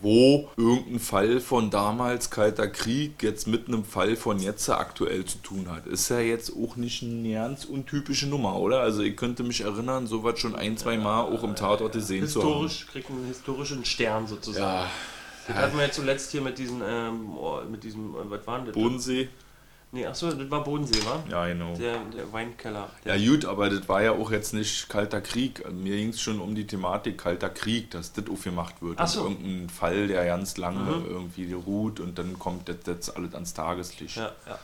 wo 0.00 0.48
irgendein 0.56 0.98
Fall 0.98 1.40
von 1.40 1.70
damals 1.70 2.30
Kalter 2.30 2.68
Krieg 2.68 3.22
jetzt 3.22 3.46
mit 3.46 3.68
einem 3.68 3.84
Fall 3.84 4.16
von 4.16 4.38
jetzt 4.38 4.68
aktuell 4.70 5.26
zu 5.26 5.38
tun 5.38 5.66
hat. 5.70 5.86
Ist 5.86 6.08
ja 6.08 6.20
jetzt 6.20 6.50
auch 6.56 6.76
nicht 6.76 7.02
eine 7.02 7.34
ganz 7.34 7.66
untypische 7.66 8.26
Nummer, 8.26 8.56
oder? 8.56 8.80
Also 8.80 9.02
ich 9.02 9.16
könnte 9.16 9.42
mich 9.42 9.60
erinnern, 9.60 10.06
sowas 10.06 10.38
schon 10.38 10.56
ein, 10.56 10.78
zwei 10.78 10.96
Mal 10.96 11.20
auch 11.22 11.44
im 11.44 11.54
Tatort 11.54 11.92
gesehen 11.92 12.26
zu 12.26 12.40
haben. 12.40 12.48
Historisch, 12.48 12.86
kriegt 12.90 13.10
einen 13.10 13.26
historischen 13.26 13.84
Stern 13.84 14.26
sozusagen. 14.26 14.86
Ja, 14.86 14.90
Das 15.48 15.56
hatten 15.56 15.76
wir 15.76 15.84
ja 15.84 15.92
zuletzt 15.92 16.30
hier 16.32 16.40
mit 16.40 16.56
diesen, 16.56 16.80
ähm, 16.86 17.36
oh, 17.36 17.60
mit 17.70 17.84
diesem, 17.84 18.14
äh, 18.14 18.30
was 18.30 18.46
waren 18.46 18.64
das? 18.64 18.74
Bodensee. 18.74 19.28
Nee, 19.94 20.06
achso, 20.06 20.32
das 20.32 20.50
war 20.50 20.64
Bodensee, 20.64 21.04
wa? 21.04 21.22
Ja, 21.30 21.46
genau. 21.46 21.76
Der, 21.76 21.98
der 22.16 22.32
Weinkeller. 22.32 22.88
Ja 23.04 23.14
gut, 23.16 23.44
aber 23.44 23.68
das 23.68 23.86
war 23.90 24.02
ja 24.02 24.12
auch 24.12 24.30
jetzt 24.30 24.54
nicht 24.54 24.88
Kalter 24.88 25.20
Krieg. 25.20 25.70
Mir 25.70 25.96
ging 25.96 26.08
es 26.08 26.20
schon 26.22 26.40
um 26.40 26.54
die 26.54 26.66
Thematik 26.66 27.18
Kalter 27.18 27.50
Krieg, 27.50 27.90
dass 27.90 28.10
das 28.14 28.24
aufgemacht 28.30 28.80
wird. 28.80 28.98
Ach 28.98 29.06
so. 29.06 29.24
Irgendein 29.24 29.68
Fall, 29.68 30.06
der 30.08 30.24
ganz 30.24 30.56
lange 30.56 30.80
Mhm. 30.96 31.04
irgendwie 31.10 31.52
ruht 31.52 32.00
und 32.00 32.18
dann 32.18 32.38
kommt 32.38 32.70
das 32.70 32.76
jetzt 32.86 33.14
alles 33.14 33.34
ans 33.34 33.52
Tageslicht. 33.52 34.16
Ja, 34.16 34.32
ja. 34.48 34.58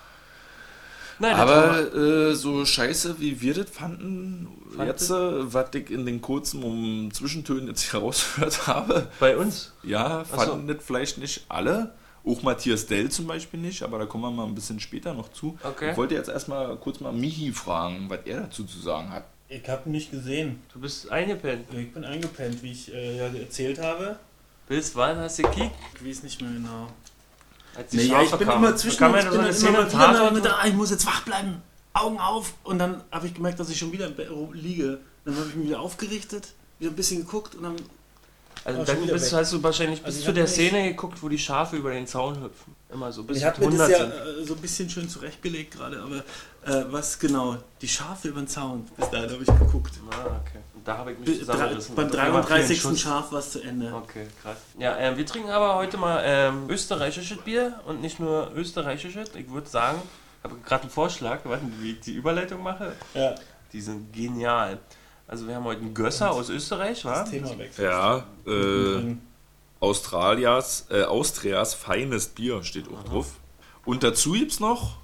Nein, 1.18 1.36
war- 1.36 1.40
Aber 1.40 1.94
äh, 1.94 2.34
so 2.34 2.64
scheiße, 2.64 3.16
wie 3.20 3.40
wir 3.42 3.52
das 3.52 3.68
fanden, 3.68 4.48
Fand 4.74 4.88
jetzt, 4.88 5.10
äh, 5.10 5.52
was 5.52 5.66
ich 5.74 5.90
in 5.90 6.06
den 6.06 6.22
kurzen 6.22 6.62
um 6.62 7.12
Zwischentönen 7.12 7.66
jetzt 7.66 7.92
herausgehört 7.92 8.66
habe, 8.66 9.08
bei 9.20 9.36
uns. 9.36 9.72
ja, 9.82 10.24
so. 10.24 10.36
fanden 10.36 10.68
das 10.68 10.78
vielleicht 10.82 11.18
nicht 11.18 11.44
alle. 11.50 11.92
Auch 12.28 12.42
Matthias 12.42 12.86
Dell 12.86 13.10
zum 13.10 13.26
Beispiel 13.26 13.58
nicht, 13.60 13.82
aber 13.82 13.98
da 13.98 14.06
kommen 14.06 14.24
wir 14.24 14.30
mal 14.30 14.46
ein 14.46 14.54
bisschen 14.54 14.78
später 14.80 15.14
noch 15.14 15.32
zu. 15.32 15.58
Okay. 15.62 15.92
Ich 15.92 15.96
wollte 15.96 16.14
jetzt 16.14 16.28
erstmal 16.28 16.76
kurz 16.76 17.00
mal 17.00 17.12
Michi 17.12 17.52
fragen, 17.52 18.10
was 18.10 18.20
er 18.26 18.42
dazu 18.42 18.64
zu 18.64 18.78
sagen 18.78 19.10
hat. 19.10 19.24
Ich 19.48 19.66
habe 19.68 19.88
ihn 19.88 19.92
nicht 19.92 20.10
gesehen. 20.10 20.62
Du 20.72 20.80
bist 20.80 21.10
eingepennt. 21.10 21.66
Ich 21.72 21.92
bin 21.92 22.04
eingepennt, 22.04 22.62
wie 22.62 22.72
ich 22.72 22.92
äh, 22.92 23.16
ja 23.16 23.26
erzählt 23.28 23.80
habe. 23.80 24.18
Bis 24.68 24.94
wann 24.94 25.16
hast 25.16 25.38
du 25.38 25.44
gekickt? 25.44 25.74
Ich 25.94 26.06
weiß 26.06 26.22
nicht 26.22 26.42
mehr 26.42 26.50
genau. 26.50 26.88
Als 27.74 27.90
die 27.90 27.96
Nee, 27.96 28.02
ja, 28.04 28.22
ich 28.22 28.30
bin 28.30 28.46
kamen. 28.46 28.64
immer 28.64 28.76
zwischen 28.76 28.94
ich 28.94 28.98
so 28.98 29.04
bin 29.06 29.14
dann 29.14 29.90
immer 29.90 29.90
im 29.90 29.98
mal 29.98 30.14
wieder 30.14 30.32
mit 30.32 30.46
ah, 30.46 30.66
ich 30.66 30.74
muss 30.74 30.90
jetzt 30.90 31.06
wach 31.06 31.22
bleiben, 31.22 31.62
Augen 31.94 32.18
auf. 32.18 32.52
Und 32.64 32.78
dann 32.78 33.02
habe 33.10 33.26
ich 33.26 33.32
gemerkt, 33.32 33.58
dass 33.58 33.70
ich 33.70 33.78
schon 33.78 33.92
wieder 33.92 34.06
im 34.06 34.14
Bett 34.14 34.28
liege. 34.52 35.00
Dann 35.24 35.34
habe 35.34 35.46
ich 35.48 35.54
mich 35.54 35.68
wieder 35.68 35.80
aufgerichtet, 35.80 36.52
wieder 36.78 36.90
ein 36.90 36.96
bisschen 36.96 37.20
geguckt 37.20 37.54
und 37.54 37.62
dann 37.62 37.76
Also 38.64 38.84
dann 38.84 39.06
bist, 39.06 39.32
weg. 39.32 39.40
hast 39.40 39.52
du 39.52 39.62
wahrscheinlich 39.62 40.04
Also 40.04 40.16
bis 40.16 40.24
zu 40.24 40.32
der 40.32 40.46
Szene 40.46 40.88
geguckt, 40.88 41.22
wo 41.22 41.28
die 41.28 41.38
Schafe 41.38 41.76
über 41.76 41.92
den 41.92 42.06
Zaun 42.06 42.42
hüpfen. 42.42 42.74
Immer 42.92 43.12
so 43.12 43.22
bis 43.22 43.38
Ich 43.38 43.44
habe 43.44 43.60
mir 43.60 43.66
100 43.66 43.90
das 43.90 43.98
ja 43.98 44.04
äh, 44.04 44.44
so 44.44 44.54
ein 44.54 44.60
bisschen 44.60 44.88
schön 44.88 45.08
zurechtgelegt 45.08 45.74
gerade, 45.74 46.00
aber 46.00 46.16
äh, 46.66 46.84
was 46.90 47.18
genau? 47.18 47.56
Die 47.80 47.88
Schafe 47.88 48.28
über 48.28 48.40
den 48.40 48.48
Zaun. 48.48 48.86
Bis 48.96 49.10
dahin 49.10 49.30
habe 49.30 49.42
ich 49.42 49.46
geguckt. 49.46 49.92
Ah, 50.10 50.40
okay. 50.42 50.58
Und 50.74 50.86
da 50.86 50.98
habe 50.98 51.12
ich 51.12 51.18
mich 51.18 51.38
zusammengerissen. 51.38 51.94
beim 51.94 52.06
Und 52.06 52.14
auf 52.14 52.20
einmal 52.20 52.42
fiel 52.42 52.52
ein 52.56 52.58
33. 52.60 52.80
Schuss. 52.80 53.00
Schaf 53.00 53.32
war 53.32 53.38
es 53.38 53.50
zu 53.52 53.60
Ende. 53.60 53.92
Okay, 53.94 54.26
krass. 54.42 54.56
Ja, 54.78 54.96
ähm, 54.96 55.16
wir 55.16 55.26
trinken 55.26 55.50
aber 55.50 55.74
heute 55.76 55.96
mal 55.96 56.22
ähm, 56.24 56.68
österreichisches 56.68 57.38
Bier 57.38 57.80
und 57.86 58.00
nicht 58.00 58.20
nur 58.20 58.52
österreichisches. 58.54 59.30
Ich 59.34 59.50
würde 59.50 59.68
sagen, 59.68 60.00
ich 60.38 60.50
habe 60.50 60.60
gerade 60.60 60.82
einen 60.82 60.90
Vorschlag, 60.90 61.44
warten, 61.44 61.72
wie 61.80 61.92
ich 61.92 62.00
die 62.00 62.12
Überleitung 62.12 62.62
mache. 62.62 62.92
Ja, 63.14 63.34
Die 63.72 63.80
sind 63.80 64.12
genial. 64.12 64.78
Also 65.28 65.46
wir 65.46 65.54
haben 65.54 65.64
heute 65.64 65.82
einen 65.82 65.94
Gösser 65.94 66.30
aus 66.32 66.48
Österreich, 66.48 67.04
wa? 67.04 67.20
das 67.20 67.30
Thema 67.30 67.56
wechselt. 67.58 67.86
Ja, 67.86 68.26
äh, 68.46 68.50
Mittendrin. 68.50 69.20
Australias, 69.78 70.86
äh, 70.90 71.02
Austrias 71.02 71.74
feines 71.74 72.28
Bier 72.28 72.64
steht 72.64 72.86
auch 72.88 73.04
drauf. 73.04 73.32
Und 73.84 74.02
dazu 74.02 74.32
gibt's 74.32 74.58
noch 74.58 74.96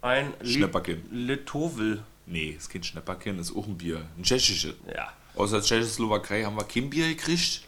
Ein 0.00 0.32
Schnäpperkin. 0.42 1.02
Litovel. 1.10 2.02
Nee, 2.26 2.50
ist 2.56 2.70
kein 2.70 2.82
Schnäpperkin, 2.82 3.38
ist 3.38 3.54
auch 3.54 3.66
ein 3.66 3.76
Bier. 3.76 4.02
Ein 4.16 4.22
tschechisches. 4.22 4.74
Ja. 4.94 5.12
Aus 5.34 5.50
der 5.50 5.60
Tschechoslowakei 5.62 6.44
haben 6.44 6.56
wir 6.56 6.64
kein 6.64 6.88
Bier 6.88 7.08
gekriegt. 7.08 7.62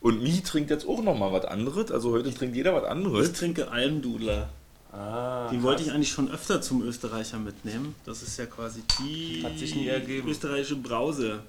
Und 0.00 0.22
Mi 0.22 0.40
trinkt 0.42 0.70
jetzt 0.70 0.86
auch 0.86 1.02
noch 1.02 1.18
mal 1.18 1.32
was 1.32 1.44
anderes. 1.44 1.90
Also 1.90 2.12
heute 2.12 2.32
trinkt 2.32 2.54
jeder 2.54 2.72
was 2.72 2.84
Ich 2.84 2.88
anderes. 2.90 3.32
trinke 3.32 3.68
Almdudler. 3.70 4.48
Ah, 4.92 5.48
Die 5.52 5.62
wollte 5.62 5.82
ich 5.82 5.92
eigentlich 5.92 6.10
schon 6.10 6.30
öfter 6.30 6.60
zum 6.62 6.82
Österreicher 6.82 7.38
mitnehmen. 7.38 7.94
Das 8.06 8.22
ist 8.22 8.38
ja 8.38 8.46
quasi 8.46 8.82
die 9.00 9.42
Hat 9.44 9.58
sich 9.58 9.74
nie 9.74 9.86
ergeben. 9.88 10.28
österreichische 10.28 10.76
Brause 10.76 11.40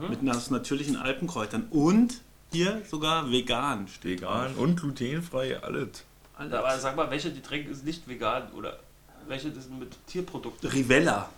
Mhm. 0.00 0.10
mit 0.24 0.34
aus 0.36 0.50
natürlichen 0.50 0.96
Alpenkräutern 0.96 1.66
und 1.70 2.14
hier 2.52 2.82
sogar 2.90 3.30
vegan 3.30 3.86
steht 3.88 4.20
Vegan 4.20 4.52
drauf. 4.52 4.58
und 4.58 4.80
glutenfrei, 4.80 5.62
alles. 5.62 6.04
Alter, 6.36 6.58
aber 6.58 6.78
sag 6.78 6.96
mal, 6.96 7.10
welche 7.10 7.32
Getränk 7.32 7.68
ist 7.68 7.84
nicht 7.84 8.06
vegan 8.08 8.50
oder 8.52 8.78
welche 9.26 9.50
das 9.50 9.64
sind 9.64 9.78
mit 9.78 9.90
Tierprodukten? 10.06 10.68
Rivella. 10.70 11.28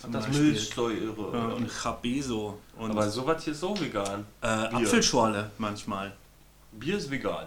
zum 0.00 0.10
Das 0.12 0.26
Beispiel. 0.26 0.50
Milchsäure. 0.50 1.30
Ja, 1.32 1.44
und 1.54 1.70
Chabeso. 1.70 2.58
Und 2.76 2.90
aber 2.90 3.08
sowas 3.08 3.44
hier 3.44 3.52
ist 3.52 3.60
so 3.60 3.78
vegan. 3.80 4.24
äh, 4.40 4.46
Apfelschorle 4.46 5.50
manchmal. 5.58 6.12
Bier 6.72 6.96
ist 6.96 7.08
vegan. 7.10 7.46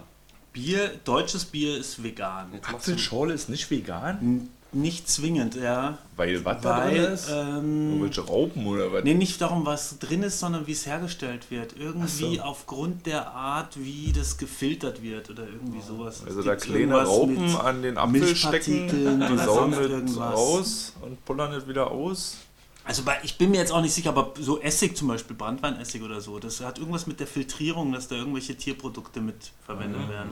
Bier, 0.56 0.90
deutsches 1.04 1.44
Bier 1.44 1.76
ist 1.76 2.02
vegan. 2.02 2.46
Apfelschorle 2.66 3.34
ist 3.34 3.48
nicht 3.50 3.70
vegan? 3.70 4.18
N- 4.22 4.48
Nicht 4.72 5.08
zwingend, 5.08 5.54
ja. 5.54 5.96
Weil 6.16 6.44
was 6.44 6.60
da 6.62 6.88
drin 6.88 6.96
ist? 6.96 7.28
ähm, 7.30 7.90
Irgendwelche 7.92 8.20
Raupen 8.22 8.66
oder 8.66 8.92
was? 8.92 9.04
nee, 9.04 9.14
nicht 9.14 9.40
darum, 9.40 9.64
was 9.66 9.98
drin 9.98 10.22
ist, 10.22 10.40
sondern 10.40 10.66
wie 10.66 10.72
es 10.72 10.86
hergestellt 10.86 11.50
wird. 11.50 11.74
Irgendwie 11.78 12.36
so. 12.36 12.42
aufgrund 12.42 13.04
der 13.06 13.30
Art, 13.30 13.76
wie 13.78 14.12
das 14.12 14.36
gefiltert 14.38 15.02
wird 15.02 15.30
oder 15.30 15.44
irgendwie 15.46 15.80
sowas. 15.86 16.22
Also 16.26 16.42
da 16.42 16.56
kleine 16.56 17.02
Raupen 17.04 17.54
an 17.56 17.82
den 17.82 17.96
Apfel 17.98 18.34
stecken, 18.34 18.88
die 18.88 19.32
oder 19.34 19.44
saugen 19.44 19.72
irgendwas. 19.74 20.34
raus 20.34 20.92
und 21.02 21.24
pullern 21.24 21.52
es 21.52 21.68
wieder 21.68 21.90
aus. 21.90 22.38
Also 22.86 23.02
bei, 23.02 23.16
ich 23.24 23.36
bin 23.36 23.50
mir 23.50 23.58
jetzt 23.58 23.72
auch 23.72 23.82
nicht 23.82 23.92
sicher, 23.94 24.10
aber 24.10 24.32
so 24.38 24.60
Essig 24.60 24.96
zum 24.96 25.08
Beispiel, 25.08 25.34
Brandweinessig 25.36 26.02
oder 26.02 26.20
so, 26.20 26.38
das 26.38 26.60
hat 26.60 26.78
irgendwas 26.78 27.06
mit 27.08 27.18
der 27.18 27.26
Filtrierung, 27.26 27.92
dass 27.92 28.06
da 28.08 28.14
irgendwelche 28.14 28.54
Tierprodukte 28.56 29.20
mit 29.20 29.50
verwendet 29.64 30.02
Mhm, 30.06 30.08
werden. 30.08 30.30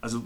Also 0.00 0.18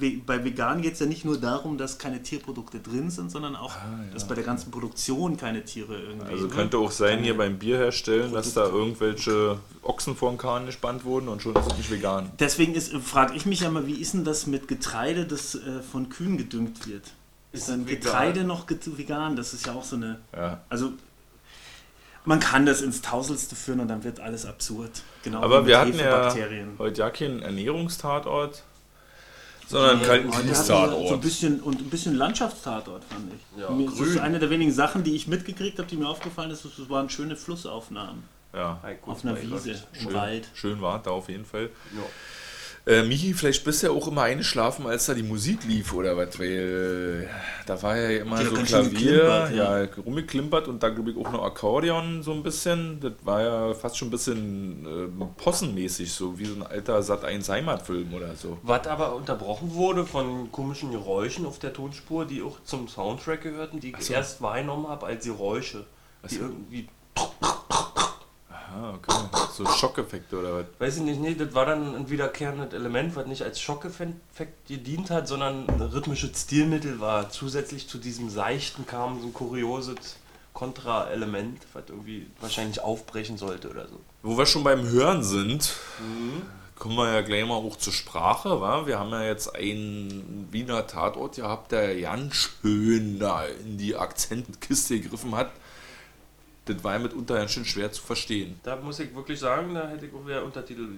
äh, 0.00 0.18
bei 0.24 0.44
vegan 0.44 0.82
geht 0.82 0.92
es 0.92 1.00
ja 1.00 1.06
nicht 1.06 1.24
nur 1.24 1.36
darum, 1.36 1.78
dass 1.78 1.98
keine 1.98 2.22
Tierprodukte 2.22 2.78
drin 2.78 3.10
sind, 3.10 3.30
sondern 3.32 3.56
auch, 3.56 3.74
Ah, 3.74 4.04
ja. 4.06 4.12
dass 4.14 4.28
bei 4.28 4.36
der 4.36 4.44
ganzen 4.44 4.70
Produktion 4.70 5.36
keine 5.36 5.64
Tiere 5.64 5.98
irgendwie. 5.98 6.30
Also 6.30 6.46
könnte 6.48 6.78
auch 6.78 6.92
sein, 6.92 7.24
hier 7.24 7.36
beim 7.36 7.58
Bier 7.58 7.76
herstellen, 7.78 8.32
dass 8.32 8.54
da 8.54 8.66
irgendwelche 8.66 9.58
Ochsen 9.82 10.14
vor 10.14 10.30
den 10.30 10.38
Kahn 10.38 10.66
gespannt 10.66 11.04
wurden 11.04 11.28
und 11.28 11.42
schon 11.42 11.56
ist 11.56 11.66
es 11.72 11.76
nicht 11.76 11.90
vegan. 11.90 12.30
Deswegen 12.38 12.74
ist, 12.74 12.92
frage 12.98 13.34
ich 13.34 13.46
mich 13.46 13.60
ja 13.62 13.70
mal, 13.70 13.86
wie 13.88 13.94
ist 14.00 14.14
denn 14.14 14.24
das 14.24 14.46
mit 14.46 14.68
Getreide, 14.68 15.24
das 15.26 15.56
äh, 15.56 15.80
von 15.82 16.08
Kühen 16.08 16.36
gedüngt 16.38 16.86
wird? 16.86 17.02
Ist 17.56 17.68
dann 17.68 17.86
vegan? 17.86 18.00
Getreide 18.00 18.44
noch 18.44 18.66
vegan? 18.68 19.36
Das 19.36 19.54
ist 19.54 19.66
ja 19.66 19.74
auch 19.74 19.84
so 19.84 19.96
eine. 19.96 20.18
Ja. 20.34 20.60
Also 20.68 20.92
man 22.24 22.40
kann 22.40 22.66
das 22.66 22.82
ins 22.82 23.02
Tauselste 23.02 23.54
führen 23.54 23.80
und 23.80 23.88
dann 23.88 24.02
wird 24.04 24.20
alles 24.20 24.46
absurd. 24.46 24.90
Genau 25.22 25.42
Aber 25.42 25.58
wie 25.58 25.60
mit 25.60 25.68
wir 25.68 25.78
hatten 25.78 25.98
ja 25.98 26.04
Hefebakterien. 26.04 26.74
heute 26.78 27.00
ja 27.00 27.10
keinen 27.10 27.42
Ernährungstatort, 27.42 28.64
sondern 29.68 29.98
Nee, 30.00 30.06
wir 30.06 30.30
Kies-Tatort. 30.30 31.08
So 31.08 31.14
ein 31.14 31.20
bisschen 31.20 31.60
und 31.60 31.80
ein 31.80 31.90
bisschen 31.90 32.16
Landschaftstatort 32.16 33.04
fand 33.04 33.32
ich. 33.32 33.60
Ja, 33.60 33.70
Mir, 33.70 33.86
das 33.90 33.94
ist 34.00 34.12
grün. 34.14 34.18
eine 34.20 34.38
der 34.40 34.50
wenigen 34.50 34.72
Sachen, 34.72 35.04
die 35.04 35.14
ich 35.14 35.28
mitgekriegt 35.28 35.78
habe, 35.78 35.88
die 35.88 35.96
mir 35.96 36.08
aufgefallen 36.08 36.50
ist. 36.50 36.64
Es 36.64 36.88
waren 36.88 37.08
schöne 37.10 37.36
Flussaufnahmen 37.36 38.24
ja, 38.52 38.78
Hey, 38.82 38.96
gut, 39.00 39.12
auf 39.14 39.24
einer 39.24 39.40
Wiese 39.40 39.72
im 39.94 40.00
schön, 40.00 40.14
Wald. 40.14 40.48
schön 40.54 40.80
war 40.80 41.00
da 41.02 41.10
auf 41.10 41.28
jeden 41.28 41.44
Fall. 41.44 41.70
Ja. 41.94 42.02
Äh, 42.88 43.02
Michi, 43.02 43.34
vielleicht 43.34 43.64
bist 43.64 43.82
du 43.82 43.88
ja 43.88 43.92
auch 43.92 44.06
immer 44.06 44.22
eingeschlafen, 44.22 44.86
als 44.86 45.06
da 45.06 45.14
die 45.14 45.24
Musik 45.24 45.64
lief 45.64 45.92
oder 45.92 46.16
was, 46.16 46.38
weil 46.38 47.26
äh, 47.26 47.28
da 47.66 47.82
war 47.82 47.96
ja 47.96 48.20
immer 48.20 48.38
hat 48.38 48.46
so 48.46 48.54
Klavier, 48.62 49.50
ja, 49.52 49.80
ja. 49.82 49.88
rumgeklimpert 50.06 50.68
und 50.68 50.80
da 50.84 50.90
glaube 50.90 51.10
ich 51.10 51.16
auch 51.16 51.32
noch 51.32 51.42
Akkordeon 51.42 52.22
so 52.22 52.32
ein 52.32 52.44
bisschen. 52.44 53.00
Das 53.00 53.14
war 53.24 53.42
ja 53.42 53.74
fast 53.74 53.98
schon 53.98 54.06
ein 54.06 54.12
bisschen 54.12 54.86
äh, 54.86 55.24
possenmäßig, 55.36 56.12
so 56.12 56.38
wie 56.38 56.44
so 56.44 56.54
ein 56.54 56.62
alter 56.62 57.02
Sat 57.02 57.24
1 57.24 57.48
Heimatfilm 57.48 58.14
oder 58.14 58.36
so. 58.36 58.58
Was 58.62 58.86
aber 58.86 59.16
unterbrochen 59.16 59.74
wurde 59.74 60.06
von 60.06 60.52
komischen 60.52 60.92
Geräuschen 60.92 61.44
auf 61.44 61.58
der 61.58 61.72
Tonspur, 61.72 62.24
die 62.24 62.40
auch 62.40 62.62
zum 62.62 62.86
Soundtrack 62.86 63.42
gehörten, 63.42 63.80
die 63.80 63.94
ich 63.98 64.04
so. 64.04 64.12
erst 64.12 64.40
wahrgenommen 64.40 64.86
habe 64.86 65.06
als 65.06 65.24
Geräusche. 65.24 65.86
Die 66.30 66.36
so. 66.36 66.42
irgendwie, 66.42 66.88
Ah, 68.76 68.92
okay. 68.94 69.12
So 69.54 69.64
Schockeffekte 69.66 70.38
oder 70.38 70.54
was? 70.58 70.66
weiß 70.78 70.96
ich 70.98 71.02
nicht, 71.02 71.20
nee, 71.20 71.34
das 71.34 71.54
war 71.54 71.64
dann 71.64 71.94
ein 71.94 72.10
wiederkehrendes 72.10 72.74
Element, 72.74 73.16
was 73.16 73.26
nicht 73.26 73.42
als 73.42 73.58
Schockeffekt 73.58 74.68
gedient 74.68 75.10
hat, 75.10 75.28
sondern 75.28 75.66
ein 75.66 75.80
rhythmisches 75.80 76.42
Stilmittel 76.42 77.00
war. 77.00 77.30
Zusätzlich 77.30 77.88
zu 77.88 77.96
diesem 77.96 78.28
Seichten 78.28 78.86
kam 78.86 79.20
so 79.20 79.28
ein 79.28 79.32
kurioses 79.32 80.16
Kontraelement, 80.52 81.62
was 81.72 81.84
irgendwie 81.88 82.26
wahrscheinlich 82.40 82.80
aufbrechen 82.80 83.38
sollte 83.38 83.70
oder 83.70 83.88
so. 83.88 83.98
Wo 84.22 84.36
wir 84.36 84.44
schon 84.44 84.62
beim 84.62 84.86
Hören 84.86 85.22
sind, 85.22 85.72
kommen 86.78 86.96
wir 86.96 87.14
ja 87.14 87.22
gleich 87.22 87.46
mal 87.46 87.54
auch 87.54 87.76
zur 87.76 87.94
Sprache. 87.94 88.60
Wa? 88.60 88.86
Wir 88.86 88.98
haben 88.98 89.10
ja 89.10 89.24
jetzt 89.24 89.54
einen 89.54 90.48
Wiener 90.50 90.86
Tatort 90.86 91.36
gehabt, 91.36 91.72
der 91.72 91.98
ganz 91.98 92.34
schön 92.34 93.18
da 93.18 93.44
in 93.44 93.78
die 93.78 93.96
Akzentkiste 93.96 95.00
gegriffen 95.00 95.34
hat. 95.34 95.50
Das 96.66 96.82
war 96.82 96.94
ja 96.94 96.98
mitunter 96.98 97.36
ganz 97.36 97.52
schön 97.52 97.64
schwer 97.64 97.92
zu 97.92 98.02
verstehen. 98.02 98.58
Da 98.64 98.74
muss 98.74 98.98
ich 98.98 99.14
wirklich 99.14 99.38
sagen, 99.38 99.72
da 99.74 99.88
hätte 99.88 100.06
ich 100.06 100.12
auch 100.12 100.26
wieder 100.26 100.44
Untertitel 100.44 100.88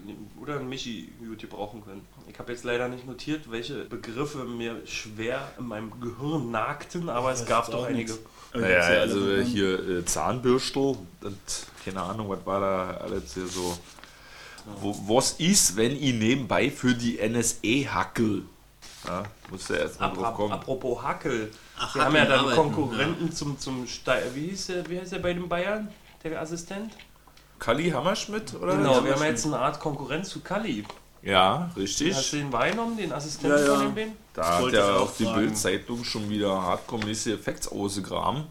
oder 0.40 0.56
einen 0.56 0.68
Michi 0.68 1.12
gut 1.18 1.46
brauchen 1.50 1.84
können. 1.84 2.06
Ich 2.26 2.38
habe 2.38 2.52
jetzt 2.52 2.64
leider 2.64 2.88
nicht 2.88 3.06
notiert, 3.06 3.50
welche 3.50 3.84
Begriffe 3.84 4.44
mir 4.44 4.80
schwer 4.86 5.52
in 5.58 5.66
meinem 5.66 6.00
Gehirn 6.00 6.50
nagten, 6.50 7.10
aber 7.10 7.32
es 7.32 7.44
gab 7.44 7.70
doch 7.70 7.84
einige. 7.84 8.12
nichts. 8.12 8.18
Naja, 8.54 9.00
also 9.00 9.36
hier 9.42 9.98
äh, 9.98 10.04
Zahnbürstel 10.06 10.96
und 11.20 11.38
keine 11.84 12.00
Ahnung, 12.00 12.30
was 12.30 12.46
war 12.46 12.60
da 12.60 12.90
alles 13.02 13.34
hier 13.34 13.46
so. 13.46 13.78
Wo, 14.80 14.94
was 15.06 15.32
ist, 15.32 15.76
wenn 15.76 15.92
ich 15.92 16.14
nebenbei 16.14 16.70
für 16.70 16.94
die 16.94 17.18
NSE 17.18 17.92
hackel? 17.92 18.42
Ja, 19.06 19.24
musst 19.50 19.70
du 19.70 19.74
erst 19.74 20.00
mal 20.00 20.08
drauf 20.08 20.34
kommen. 20.34 20.52
Apropos 20.52 21.02
Hackel. 21.02 21.50
Ach, 21.78 21.94
Wir 21.94 22.04
haben 22.04 22.16
ja 22.16 22.24
dann 22.24 22.40
arbeiten, 22.40 22.56
Konkurrenten 22.56 23.32
zum, 23.32 23.58
zum 23.58 23.86
Ste 23.86 24.22
wie, 24.34 24.48
hieß 24.48 24.66
der, 24.68 24.88
wie 24.88 24.98
heißt 25.00 25.12
der 25.12 25.18
bei 25.20 25.32
den 25.32 25.48
Bayern? 25.48 25.88
Der 26.24 26.40
Assistent? 26.40 26.92
Kalli 27.58 27.90
Hammerschmidt, 27.90 28.54
oder? 28.54 28.76
Genau, 28.76 29.04
wir 29.04 29.14
haben 29.14 29.22
jetzt 29.24 29.46
eine 29.46 29.58
Art 29.58 29.80
Konkurrenz 29.80 30.28
zu 30.30 30.40
Kali. 30.40 30.84
Ja, 31.22 31.66
Hast 31.68 31.76
du 31.76 31.80
richtig. 32.04 32.30
den 32.30 32.52
wahrgenommen, 32.52 32.96
den 32.96 33.12
Assistenten 33.12 33.58
Ja, 33.58 33.64
ja. 33.64 33.74
von 33.74 33.80
den 33.86 33.94
beiden? 33.94 34.12
Da 34.34 34.58
hat 34.58 34.72
ja 34.72 34.96
auch 34.96 35.00
auf 35.02 35.16
die. 35.16 35.24
Bild-Zeitung 35.24 36.04
schon 36.04 36.30
wieder 36.30 36.62
hardcore-mäßige 36.62 37.34
Effekts 37.34 37.68
ausgegraben. 37.68 38.44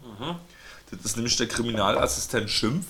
Das 0.90 1.00
ist 1.04 1.16
nämlich 1.16 1.36
der 1.36 1.48
Kriminalassistent 1.48 2.50
Schimpf, 2.50 2.86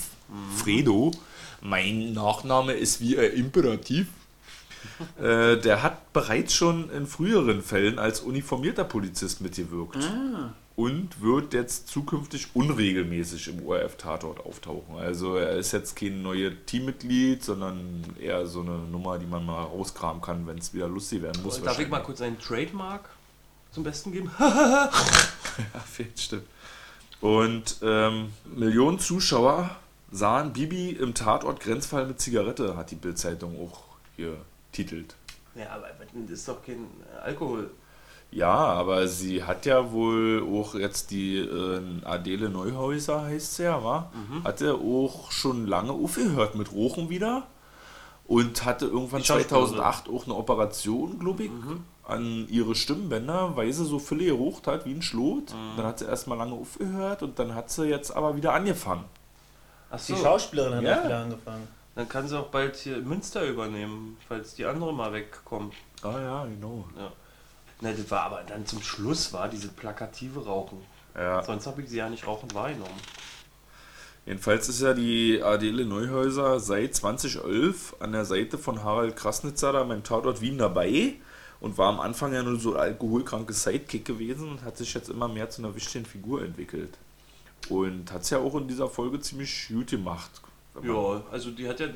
Fredo. 0.57 1.13
Mein 1.61 2.13
Nachname 2.13 2.73
ist 2.73 3.01
wie 3.01 3.19
ein 3.19 3.33
Imperativ. 3.33 4.09
Äh, 5.21 5.57
der 5.57 5.83
hat 5.83 6.13
bereits 6.13 6.55
schon 6.55 6.91
in 6.91 7.07
früheren 7.07 7.63
Fällen 7.63 7.99
als 7.99 8.21
uniformierter 8.21 8.85
Polizist 8.85 9.41
mitgewirkt. 9.41 9.97
Ah, 9.97 10.53
Und 10.77 11.21
wird 11.21 11.55
jetzt 11.55 11.89
zukünftig 11.89 12.49
unregelmäßig 12.55 13.49
im 13.49 13.67
ORF-Tatort 13.67 14.41
auftauchen. 14.41 14.97
Also 14.97 15.37
er 15.37 15.53
ist 15.57 15.73
jetzt 15.73 15.97
kein 15.97 16.23
neues 16.23 16.53
Teammitglied, 16.67 17.43
sondern 17.43 18.05
eher 18.21 18.47
so 18.47 18.61
eine 18.61 18.79
Nummer, 18.79 19.19
die 19.19 19.27
man 19.27 19.45
mal 19.45 19.63
rauskramen 19.63 20.23
kann, 20.23 20.47
wenn 20.47 20.59
es 20.59 20.73
wieder 20.75 20.89
lustig 20.89 21.23
werden 21.23 21.43
muss. 21.43 21.61
Darf 21.63 21.79
ich 21.79 21.89
mal 21.89 22.01
kurz 22.03 22.21
einen 22.21 22.39
Trademark 22.39 23.09
zum 23.73 23.83
Besten 23.85 24.13
geben? 24.13 24.31
Ja, 24.39 25.81
fehlt, 25.81 26.21
stimmt. 26.21 26.45
Und 27.21 27.79
ähm, 27.83 28.33
Millionen 28.45 29.01
Zuschauer 29.01 29.71
sahen 30.11 30.53
Bibi 30.53 30.91
im 30.91 31.15
Tatort 31.15 31.61
Grenzfall 31.61 32.07
mit 32.07 32.21
Zigarette, 32.21 32.77
hat 32.77 32.91
die 32.91 32.95
Bildzeitung 32.97 33.59
auch 33.61 33.83
hier 34.17 34.37
titelt. 34.87 35.17
Ja, 35.55 35.71
aber 35.75 35.87
das 36.13 36.31
ist 36.31 36.49
doch 36.49 36.63
kein 36.65 36.87
Alkohol. 37.23 37.71
Ja, 38.31 38.53
aber 38.55 39.09
sie 39.09 39.43
hat 39.43 39.65
ja 39.67 39.91
wohl 39.91 40.47
auch 40.53 40.75
jetzt 40.75 41.11
die 41.11 41.39
äh, 41.39 41.81
Adele 42.05 42.51
Neuhäuser, 42.51 43.23
heißt 43.23 43.57
sie 43.57 43.63
ja, 43.65 43.83
wa? 43.83 44.13
Hat 44.45 44.61
ja 44.61 44.75
auch 44.75 45.33
schon 45.33 45.67
lange 45.67 45.93
aufgehört 45.93 46.55
mit 46.55 46.71
Rochen 46.73 47.09
wieder 47.09 47.45
und 48.27 48.65
hatte 48.67 48.85
irgendwann 48.85 49.23
Die 49.23 49.27
Schauspielerin. 49.27 49.69
2008 49.77 50.09
auch 50.11 50.25
eine 50.27 50.35
Operation, 50.35 51.19
glaube 51.19 51.45
ich, 51.45 51.51
an 52.07 52.47
ihre 52.51 52.75
Stimmbänder, 52.75 53.57
weil 53.57 53.73
sie 53.73 53.87
so 53.87 53.99
viele 53.99 54.27
gerucht 54.27 54.67
hat 54.67 54.85
wie 54.85 54.93
ein 54.93 55.03
Schlot. 55.03 55.55
Dann 55.79 55.87
hat 55.87 55.99
sie 55.99 56.05
erstmal 56.05 56.37
lange 56.39 56.53
aufgehört 56.53 57.23
und 57.23 57.39
dann 57.39 57.55
hat 57.55 57.71
sie 57.71 57.87
jetzt 57.87 58.15
aber 58.15 58.37
wieder 58.37 58.53
angefangen. 58.53 59.05
Ach 59.91 59.99
die 60.05 60.13
so, 60.13 60.19
Schauspielerin 60.23 60.75
hat 60.75 60.83
Ja. 60.85 61.01
auch 61.01 61.05
wieder 61.07 61.19
angefangen. 61.23 61.67
Dann 61.99 62.09
kann 62.09 62.29
sie 62.29 62.39
auch 62.39 62.47
bald 62.47 62.77
hier 62.77 62.99
Münster 62.99 63.45
übernehmen, 63.45 64.19
falls 64.29 64.55
die 64.55 64.65
andere 64.65 64.95
mal 64.95 65.13
wegkommt. 65.13 65.75
Ah 66.03 66.21
ja, 66.21 66.45
genau. 66.45 66.89
Ja. 66.97 67.11
Ne, 67.81 67.93
das 67.93 68.09
war 68.13 68.21
aber 68.21 68.45
dann 68.47 68.65
zum 68.67 68.81
Schluss 68.83 69.33
war 69.33 69.49
diese 69.49 69.67
plakative 69.67 70.45
Rauchen. 70.45 70.79
Ja. 71.17 71.43
Sonst 71.43 71.67
habe 71.67 71.83
ich 71.83 71.89
sie 71.89 71.97
ja 71.97 72.09
nicht 72.09 72.25
rauchend 72.25 72.55
wahrgenommen. 72.55 73.01
Jedenfalls 74.27 74.69
ist 74.69 74.81
ja 74.81 74.95
die 74.95 75.43
Adele 75.43 75.85
Neuhäuser 75.85 76.61
seit 76.61 76.95
2011 76.95 77.97
an 77.99 78.13
der 78.13 78.25
Seite 78.25 78.59
von 78.59 78.85
Harald 78.85 79.17
Krasnitzer 79.17 79.73
da 79.73 79.83
beim 79.83 80.05
Tatort 80.05 80.41
Wien 80.41 80.57
dabei 80.57 81.15
und 81.59 81.79
war 81.79 81.89
am 81.89 81.99
Anfang 81.99 82.33
ja 82.33 82.45
nur 82.45 82.61
so 82.61 82.77
alkoholkranke 82.77 83.53
Sidekick 83.53 84.05
gewesen 84.05 84.49
und 84.49 84.63
hat 84.63 84.77
sich 84.77 84.95
jetzt 84.95 85.09
immer 85.09 85.27
mehr 85.27 85.51
zu 85.51 85.63
einer 85.63 85.75
wichtigen 85.75 86.07
Figur 86.07 86.45
entwickelt. 86.45 86.97
Und 87.69 88.13
hat 88.13 88.23
es 88.23 88.31
ja 88.31 88.39
auch 88.39 88.55
in 88.55 88.69
dieser 88.69 88.89
Folge 88.89 89.19
ziemlich 89.19 89.67
gut 89.67 89.89
gemacht. 89.89 90.31
Ja, 90.85 91.23
also 91.31 91.51
die 91.51 91.69
hat 91.69 91.81
ja 91.81 91.89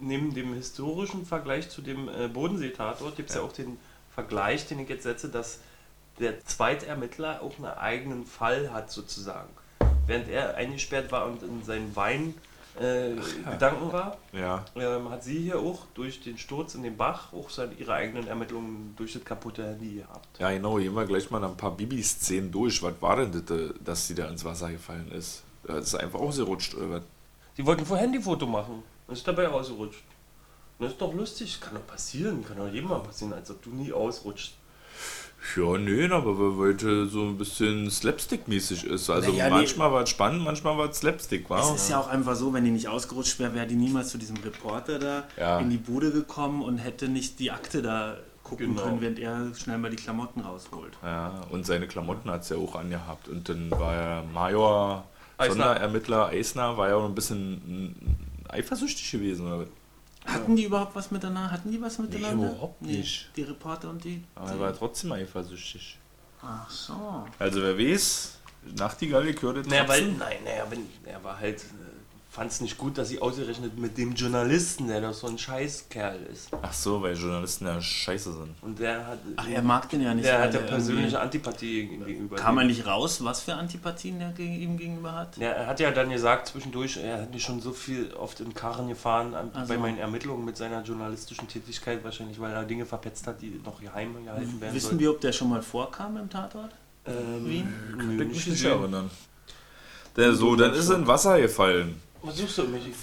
neben 0.00 0.34
dem 0.34 0.54
historischen 0.54 1.24
Vergleich 1.24 1.70
zu 1.70 1.82
dem 1.82 2.08
äh, 2.08 2.28
Bodensee-Tatort 2.28 3.16
gibt 3.16 3.30
es 3.30 3.36
ja. 3.36 3.42
Ja. 3.42 3.48
auch 3.48 3.52
den 3.52 3.78
Vergleich, 4.14 4.66
den 4.66 4.78
ich 4.80 4.88
jetzt 4.88 5.04
setze, 5.04 5.28
dass 5.28 5.60
der 6.18 6.44
Zweitermittler 6.44 7.42
auch 7.42 7.56
einen 7.56 7.66
eigenen 7.66 8.26
Fall 8.26 8.72
hat 8.72 8.90
sozusagen. 8.90 9.48
Während 10.06 10.28
er 10.28 10.54
eingesperrt 10.56 11.10
war 11.10 11.26
und 11.26 11.42
in 11.42 11.64
seinen 11.64 11.94
Wein 11.96 12.34
äh, 12.78 13.14
Gedanken 13.50 13.92
war, 13.92 14.18
Ja, 14.32 14.64
ähm, 14.76 15.08
hat 15.08 15.22
sie 15.24 15.38
hier 15.38 15.58
auch 15.58 15.86
durch 15.94 16.20
den 16.22 16.38
Sturz 16.38 16.74
in 16.74 16.82
den 16.82 16.96
Bach 16.96 17.32
auch 17.32 17.48
seine, 17.48 17.72
ihre 17.74 17.94
eigenen 17.94 18.26
Ermittlungen 18.26 18.94
durch 18.96 19.12
das 19.14 19.24
kaputte 19.24 19.64
Handy 19.64 19.96
gehabt. 19.96 20.28
ja, 20.38 20.50
genau. 20.50 20.76
Gehen 20.76 20.94
wir 20.94 21.06
gleich 21.06 21.30
mal 21.30 21.42
ein 21.44 21.56
paar 21.56 21.70
Bibi-Szenen 21.70 22.50
durch. 22.50 22.82
Was 22.82 22.94
war 23.00 23.16
denn 23.16 23.32
das, 23.32 23.56
äh, 23.58 23.70
dass 23.84 24.06
sie 24.06 24.14
da 24.14 24.26
ins 24.28 24.44
Wasser 24.44 24.70
gefallen 24.70 25.10
ist? 25.12 25.42
Das 25.62 25.86
ist 25.86 25.94
einfach 25.94 26.20
ausgerutscht. 26.20 26.74
Oder 26.74 26.90
was? 26.90 27.02
Sie 27.56 27.64
wollten 27.66 27.86
vor 27.86 27.96
Handyfoto 27.98 28.46
machen 28.46 28.82
und 29.06 29.14
ist 29.14 29.26
dabei 29.26 29.48
ausgerutscht. 29.48 30.02
Das 30.80 30.92
ist 30.92 31.00
doch 31.00 31.14
lustig, 31.14 31.60
kann 31.60 31.74
doch 31.74 31.86
passieren, 31.86 32.44
kann 32.44 32.56
doch 32.56 32.68
jedem 32.68 32.88
mal 32.88 32.98
passieren, 33.00 33.32
als 33.32 33.50
ob 33.50 33.62
du 33.62 33.70
nie 33.70 33.92
ausrutschst. 33.92 34.54
Ja, 35.56 35.76
nee, 35.76 36.06
aber 36.06 36.38
weil 36.38 36.56
heute 36.70 37.06
so 37.06 37.20
ein 37.22 37.36
bisschen 37.36 37.90
Slapstick-mäßig 37.90 38.84
ist. 38.86 39.10
Also 39.10 39.30
Naja, 39.30 39.44
nee. 39.44 39.50
manchmal 39.56 39.92
war 39.92 40.02
es 40.02 40.08
spannend, 40.10 40.42
manchmal 40.42 40.78
war 40.78 40.88
es 40.88 40.96
Slapstick, 40.98 41.48
war. 41.50 41.60
Es 41.74 41.82
ist 41.82 41.90
ja 41.90 42.00
auch 42.00 42.08
einfach 42.08 42.34
so, 42.34 42.52
wenn 42.54 42.64
die 42.64 42.70
nicht 42.70 42.88
ausgerutscht 42.88 43.38
wäre, 43.38 43.54
wäre 43.54 43.66
die 43.66 43.74
niemals 43.76 44.08
zu 44.08 44.18
diesem 44.18 44.38
Reporter 44.38 44.98
da 44.98 45.24
Ja. 45.36 45.58
in 45.60 45.68
die 45.70 45.76
Bude 45.76 46.10
gekommen 46.12 46.62
und 46.62 46.78
hätte 46.78 47.08
nicht 47.08 47.38
die 47.40 47.50
Akte 47.50 47.82
da 47.82 48.16
gucken 48.42 48.68
Genau. 48.74 48.82
können, 48.82 49.00
während 49.02 49.18
er 49.18 49.54
schnell 49.54 49.78
mal 49.78 49.90
die 49.90 49.96
Klamotten 49.96 50.40
rausholt. 50.40 50.94
Ja, 51.02 51.42
und 51.50 51.66
seine 51.66 51.86
Klamotten 51.88 52.30
hat 52.30 52.42
es 52.42 52.48
ja 52.48 52.56
auch 52.56 52.74
angehabt. 52.74 53.28
Und 53.28 53.46
dann 53.48 53.70
war 53.70 53.94
ja 53.94 54.24
Major, 54.32 55.04
Eisner. 55.36 55.64
Sonderermittler 55.64 56.26
Eisner, 56.28 56.76
war 56.76 56.88
ja 56.88 56.96
auch 56.96 57.04
ein 57.04 57.14
bisschen 57.14 58.16
eifersüchtig 58.48 59.10
gewesen. 59.10 59.52
Oder? 59.52 59.66
Hatten 60.24 60.56
die 60.56 60.64
überhaupt 60.64 60.94
was 60.94 61.10
miteinander? 61.10 61.50
Hatten 61.50 61.70
die 61.70 61.80
was 61.80 61.98
miteinander? 61.98 62.50
überhaupt 62.50 62.82
nicht. 62.82 63.30
Die 63.36 63.42
Reporter 63.42 63.90
und 63.90 64.04
die? 64.04 64.22
Aber 64.34 64.50
er 64.50 64.60
war 64.60 64.76
trotzdem 64.76 65.12
eifersüchtig. 65.12 65.98
Ach 66.40 66.70
so. 66.70 67.26
Also 67.38 67.62
wer 67.62 67.78
weiß, 67.78 68.38
Nachtigall 68.76 69.32
gehört 69.32 69.66
Naja, 69.66 69.88
weil, 69.88 70.12
nein, 70.12 70.38
naja, 70.44 70.66
wenn, 70.70 70.86
er 71.04 71.22
war 71.22 71.38
halt, 71.38 71.64
fand 72.34 72.50
es 72.50 72.60
nicht 72.60 72.76
gut, 72.78 72.98
dass 72.98 73.08
sie 73.10 73.22
ausgerechnet 73.22 73.78
mit 73.78 73.96
dem 73.96 74.12
Journalisten, 74.14 74.88
der 74.88 75.00
doch 75.00 75.14
so 75.14 75.28
ein 75.28 75.38
Scheißkerl 75.38 76.18
ist. 76.32 76.48
Ach 76.62 76.72
so, 76.72 77.00
weil 77.00 77.14
Journalisten 77.14 77.64
ja 77.66 77.80
scheiße 77.80 78.32
sind. 78.32 78.56
Und 78.60 78.80
der 78.80 79.06
hat, 79.06 79.18
Ach, 79.36 79.48
er 79.48 79.62
mag 79.62 79.88
den 79.88 80.02
ja 80.02 80.12
nicht. 80.12 80.26
der 80.26 80.40
hat 80.42 80.52
ja 80.52 80.58
er 80.58 80.66
persönliche 80.66 81.20
Antipathie 81.20 81.86
gegenüber. 82.04 82.34
Kam 82.34 82.58
er 82.58 82.64
nicht 82.64 82.84
raus, 82.86 83.22
was 83.22 83.42
für 83.42 83.54
Antipathien 83.54 84.20
er 84.20 84.32
gegen 84.32 84.54
ihm 84.54 84.76
gegenüber 84.76 85.12
hat? 85.12 85.36
Ja, 85.36 85.50
er 85.50 85.66
hat 85.68 85.78
ja 85.78 85.92
dann 85.92 86.10
gesagt 86.10 86.48
zwischendurch, 86.48 86.96
er 86.96 87.22
hat 87.22 87.32
mich 87.32 87.44
schon 87.44 87.60
so 87.60 87.72
viel 87.72 88.12
oft 88.14 88.40
in 88.40 88.52
Karren 88.52 88.88
gefahren 88.88 89.34
an, 89.34 89.50
Ach 89.54 89.68
bei 89.68 89.78
meinen 89.78 89.98
Ermittlungen 89.98 90.44
mit 90.44 90.56
seiner 90.56 90.82
journalistischen 90.82 91.46
Tätigkeit, 91.46 92.02
wahrscheinlich 92.02 92.40
weil 92.40 92.52
er 92.52 92.64
Dinge 92.64 92.84
verpetzt 92.84 93.28
hat, 93.28 93.40
die 93.42 93.60
noch 93.64 93.80
geheim 93.80 94.12
gehalten 94.24 94.60
werden 94.60 94.74
Wissen 94.74 94.86
sollten. 94.86 94.98
wir, 94.98 95.10
ob 95.12 95.20
der 95.20 95.30
schon 95.32 95.50
mal 95.50 95.62
vorkam 95.62 96.16
im 96.16 96.28
Tatort? 96.28 96.72
Ähm, 97.06 97.46
Wien? 97.46 97.72
nö, 97.96 98.22
Ich 98.24 98.28
mich 98.28 98.46
nicht 98.48 98.64
erinnern. 98.64 99.08
Der 100.16 100.32
so, 100.34 100.56
dann 100.56 100.74
ist 100.74 100.88
er 100.88 100.96
in 100.96 101.06
Wasser 101.06 101.40
gefallen. 101.40 102.00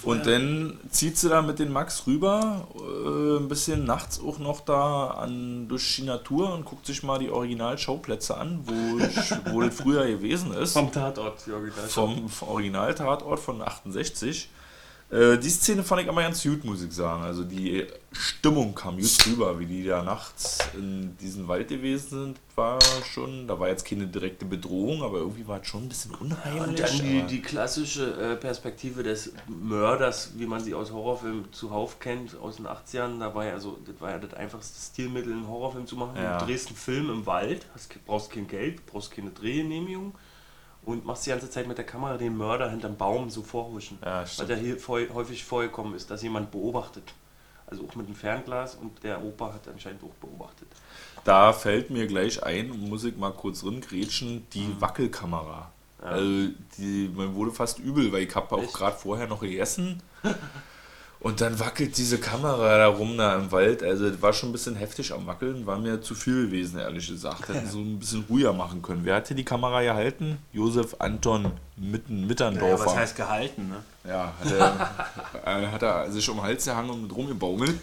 Und 0.04 0.26
dann 0.26 0.78
zieht 0.90 1.16
sie 1.16 1.28
da 1.28 1.42
mit 1.42 1.58
den 1.58 1.72
Max 1.72 2.06
rüber, 2.06 2.66
äh, 2.74 3.38
ein 3.38 3.48
bisschen 3.48 3.84
nachts 3.84 4.20
auch 4.20 4.38
noch 4.38 4.60
da 4.60 5.08
an, 5.08 5.68
durch 5.68 5.96
die 5.96 6.02
Natur 6.02 6.52
und 6.52 6.64
guckt 6.64 6.86
sich 6.86 7.02
mal 7.02 7.18
die 7.18 7.30
Originalschauplätze 7.30 8.36
an, 8.36 8.60
wo, 8.64 8.98
ich, 8.98 9.30
wo 9.52 9.60
das 9.60 9.74
früher 9.74 10.06
gewesen 10.06 10.52
ist. 10.54 10.72
vom 10.72 10.90
Tatort, 10.90 11.44
die 11.46 11.52
Original. 11.52 11.86
Vom, 11.88 12.28
vom 12.28 12.48
Originaltatort 12.48 13.38
von 13.38 13.62
68. 13.62 14.48
Äh, 15.12 15.36
die 15.36 15.50
Szene 15.50 15.84
fand 15.84 16.02
ich 16.02 16.08
aber 16.08 16.22
ganz 16.22 16.42
gut, 16.42 16.64
muss 16.64 16.82
ich 16.82 16.90
sagen. 16.90 17.22
Also 17.22 17.44
die 17.44 17.86
Stimmung 18.12 18.74
kam 18.74 18.96
gut 18.96 19.26
rüber, 19.26 19.58
wie 19.58 19.66
die 19.66 19.84
da 19.84 20.02
nachts 20.02 20.58
in 20.74 21.16
diesem 21.18 21.46
Wald 21.48 21.68
gewesen 21.68 22.08
sind, 22.08 22.40
war 22.54 22.78
schon, 23.12 23.46
da 23.46 23.60
war 23.60 23.68
jetzt 23.68 23.84
keine 23.84 24.06
direkte 24.06 24.46
Bedrohung, 24.46 25.02
aber 25.02 25.18
irgendwie 25.18 25.46
war 25.46 25.60
es 25.60 25.66
schon 25.66 25.84
ein 25.84 25.88
bisschen 25.90 26.14
unheimlich. 26.14 26.62
Und 26.62 26.80
dann 26.80 26.98
die, 26.98 27.22
die 27.24 27.42
klassische 27.42 28.14
äh, 28.14 28.36
Perspektive 28.36 29.02
des 29.02 29.34
Mörders, 29.48 30.32
wie 30.36 30.46
man 30.46 30.60
sie 30.64 30.72
aus 30.72 30.92
Horrorfilmen 30.92 31.52
zuhauf 31.52 32.00
kennt, 32.00 32.34
aus 32.38 32.56
den 32.56 32.66
80ern. 32.66 33.18
Da 33.20 33.34
war 33.34 33.44
ja 33.44 33.60
so, 33.60 33.78
das 33.84 34.00
war 34.00 34.12
ja 34.12 34.18
das 34.18 34.32
einfachste 34.32 34.80
Stilmittel, 34.80 35.32
einen 35.32 35.46
Horrorfilm 35.46 35.86
zu 35.86 35.96
machen. 35.96 36.16
Ja. 36.16 36.38
Du 36.38 36.46
drehst 36.46 36.68
einen 36.68 36.76
Film 36.76 37.10
im 37.10 37.26
Wald, 37.26 37.66
hast, 37.74 37.94
brauchst 38.06 38.30
kein 38.30 38.48
Geld, 38.48 38.86
brauchst 38.86 39.10
keine 39.10 39.30
Drehgenehmigung 39.30 40.14
und 40.84 41.04
machst 41.04 41.26
die 41.26 41.30
ganze 41.30 41.48
Zeit 41.50 41.66
mit 41.68 41.78
der 41.78 41.86
Kamera 41.86 42.16
den 42.16 42.36
Mörder 42.36 42.70
hinterm 42.70 42.96
Baum 42.96 43.30
so 43.30 43.42
vorhuschen. 43.42 43.98
Ja, 44.04 44.24
Weil 44.36 44.50
ja 44.50 44.56
hier 44.56 44.76
häufig 45.14 45.44
vorgekommen 45.44 45.94
ist, 45.94 46.10
dass 46.10 46.22
jemand 46.22 46.50
beobachtet. 46.50 47.04
Also 47.66 47.86
auch 47.88 47.94
mit 47.94 48.06
dem 48.08 48.14
Fernglas 48.14 48.74
und 48.74 49.02
der 49.02 49.22
Opa 49.24 49.54
hat 49.54 49.66
anscheinend 49.68 50.02
auch 50.04 50.14
beobachtet. 50.20 50.68
Da 51.24 51.52
fällt 51.52 51.90
mir 51.90 52.06
gleich 52.06 52.42
ein, 52.42 52.68
muss 52.88 53.04
ich 53.04 53.16
mal 53.16 53.32
kurz 53.32 53.64
grätschen, 53.80 54.46
die 54.52 54.64
Mhm. 54.64 54.80
Wackelkamera. 54.80 55.70
Also 56.00 56.48
die, 56.76 57.10
man 57.14 57.34
wurde 57.34 57.52
fast 57.52 57.78
übel, 57.78 58.10
weil 58.12 58.22
ich 58.24 58.34
habe 58.34 58.56
auch 58.56 58.72
gerade 58.72 58.96
vorher 58.96 59.28
noch 59.28 59.40
gegessen. 59.40 60.02
Und 61.22 61.40
dann 61.40 61.60
wackelt 61.60 61.96
diese 61.98 62.18
Kamera 62.18 62.78
da 62.78 62.86
rum 62.88 63.16
da 63.16 63.36
im 63.36 63.52
Wald. 63.52 63.84
Also 63.84 64.10
das 64.10 64.20
war 64.20 64.32
schon 64.32 64.48
ein 64.48 64.52
bisschen 64.52 64.74
heftig 64.74 65.12
am 65.12 65.24
Wackeln, 65.28 65.64
war 65.66 65.78
mir 65.78 66.00
zu 66.02 66.16
viel 66.16 66.46
gewesen, 66.46 66.80
ehrlich 66.80 67.06
gesagt. 67.06 67.48
Hätten 67.48 67.68
so 67.70 67.78
ein 67.78 68.00
bisschen 68.00 68.24
ruhiger 68.28 68.52
machen 68.52 68.82
können. 68.82 69.02
Wer 69.04 69.14
hat 69.16 69.28
hier 69.28 69.36
die 69.36 69.44
Kamera 69.44 69.82
gehalten? 69.82 70.38
Josef 70.52 70.96
Anton 70.98 71.52
Mitten, 71.76 72.26
Mitterndorfer. 72.26 72.86
was 72.86 72.96
heißt 72.96 73.16
gehalten, 73.16 73.68
ne? 73.68 74.10
Ja, 74.10 74.32
hat 74.42 74.52
er, 75.44 75.62
äh, 75.62 75.66
hat 75.68 75.82
er 75.82 76.10
sich 76.10 76.28
um 76.28 76.38
den 76.38 76.42
Hals 76.44 76.64
gehangen 76.64 76.90
und 76.90 77.02
mit 77.02 77.14
rumgebaumelt. 77.14 77.78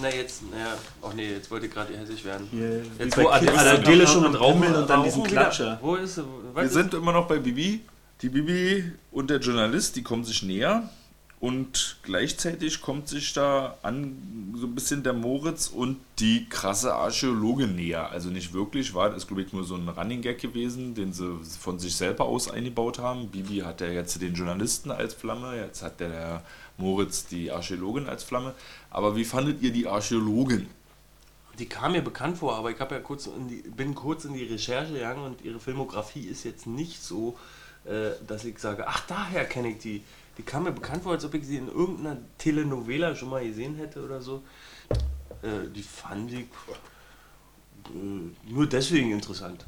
Na 0.00 0.08
jetzt, 0.14 0.42
naja, 0.48 0.74
ach 1.02 1.12
nee, 1.14 1.32
jetzt 1.32 1.50
wollte 1.50 1.66
ich 1.66 1.72
gerade 1.74 1.96
hässlich 1.96 2.24
werden. 2.24 2.46
Hier, 2.52 2.82
Jetzt 3.00 3.16
wo 3.16 3.28
Adele 3.28 4.06
schon 4.06 4.22
mit 4.30 4.38
Raum 4.38 4.60
Pimmel 4.60 4.76
und 4.76 4.88
dann 4.88 5.02
diesen 5.02 5.24
Klatscher. 5.24 5.78
Wo 5.82 5.96
ist 5.96 6.14
sie? 6.14 6.22
Was 6.52 6.62
Wir 6.62 6.62
ist- 6.68 6.72
sind 6.74 6.94
immer 6.94 7.12
noch 7.12 7.26
bei 7.26 7.38
Bibi. 7.38 7.80
Die 8.22 8.28
Bibi 8.28 8.92
und 9.10 9.30
der 9.30 9.38
Journalist, 9.40 9.96
die 9.96 10.02
kommen 10.04 10.24
sich 10.24 10.44
näher. 10.44 10.88
Und 11.40 11.98
gleichzeitig 12.02 12.80
kommt 12.80 13.08
sich 13.08 13.32
da 13.32 13.78
an 13.82 14.54
so 14.56 14.66
ein 14.66 14.74
bisschen 14.74 15.04
der 15.04 15.12
Moritz 15.12 15.68
und 15.68 15.98
die 16.18 16.48
krasse 16.48 16.94
Archäologin 16.94 17.76
näher. 17.76 18.10
Also 18.10 18.28
nicht 18.28 18.52
wirklich, 18.52 18.92
war 18.92 19.10
das 19.10 19.26
glaube 19.28 19.42
ich 19.42 19.52
nur 19.52 19.62
so 19.62 19.76
ein 19.76 19.88
Running 19.88 20.20
Gag 20.20 20.40
gewesen, 20.40 20.96
den 20.96 21.12
sie 21.12 21.38
von 21.60 21.78
sich 21.78 21.94
selber 21.94 22.24
aus 22.24 22.50
eingebaut 22.50 22.98
haben. 22.98 23.28
Bibi 23.28 23.58
hat 23.58 23.80
ja 23.80 23.86
jetzt 23.86 24.20
den 24.20 24.34
Journalisten 24.34 24.90
als 24.90 25.14
Flamme, 25.14 25.56
jetzt 25.56 25.82
hat 25.82 26.00
der, 26.00 26.42
Moritz 26.78 27.26
die 27.26 27.50
Archäologin 27.50 28.08
als 28.08 28.22
Flamme. 28.22 28.54
Aber 28.90 29.16
wie 29.16 29.24
fandet 29.24 29.60
ihr 29.60 29.72
die 29.72 29.86
Archäologin? 29.86 30.68
Die 31.58 31.66
kam 31.66 31.92
mir 31.92 32.02
bekannt 32.02 32.38
vor, 32.38 32.56
aber 32.56 32.70
ich 32.70 32.78
ja 32.78 33.00
kurz 33.00 33.28
die, 33.50 33.68
bin 33.68 33.94
kurz 33.94 34.24
in 34.24 34.34
die 34.34 34.44
Recherche 34.44 34.92
gegangen 34.92 35.24
und 35.24 35.44
ihre 35.44 35.58
Filmografie 35.58 36.24
ist 36.24 36.44
jetzt 36.44 36.68
nicht 36.68 37.02
so, 37.02 37.36
äh, 37.84 38.10
dass 38.26 38.44
ich 38.44 38.58
sage, 38.60 38.86
ach 38.86 39.04
daher 39.06 39.44
kenne 39.44 39.70
ich 39.70 39.78
die. 39.78 40.02
Die 40.38 40.42
kam 40.42 40.64
mir 40.64 40.72
bekannt 40.72 41.02
vor, 41.02 41.12
als 41.12 41.24
ob 41.24 41.34
ich 41.34 41.44
sie 41.44 41.56
in 41.56 41.68
irgendeiner 41.68 42.18
Telenovela 42.38 43.14
schon 43.14 43.30
mal 43.30 43.44
gesehen 43.44 43.74
hätte 43.76 44.04
oder 44.04 44.22
so. 44.22 44.42
Äh, 45.42 45.68
die 45.74 45.82
fand 45.82 46.32
ich 46.32 46.46
äh, 47.94 48.50
nur 48.50 48.66
deswegen 48.66 49.12
interessant. 49.12 49.66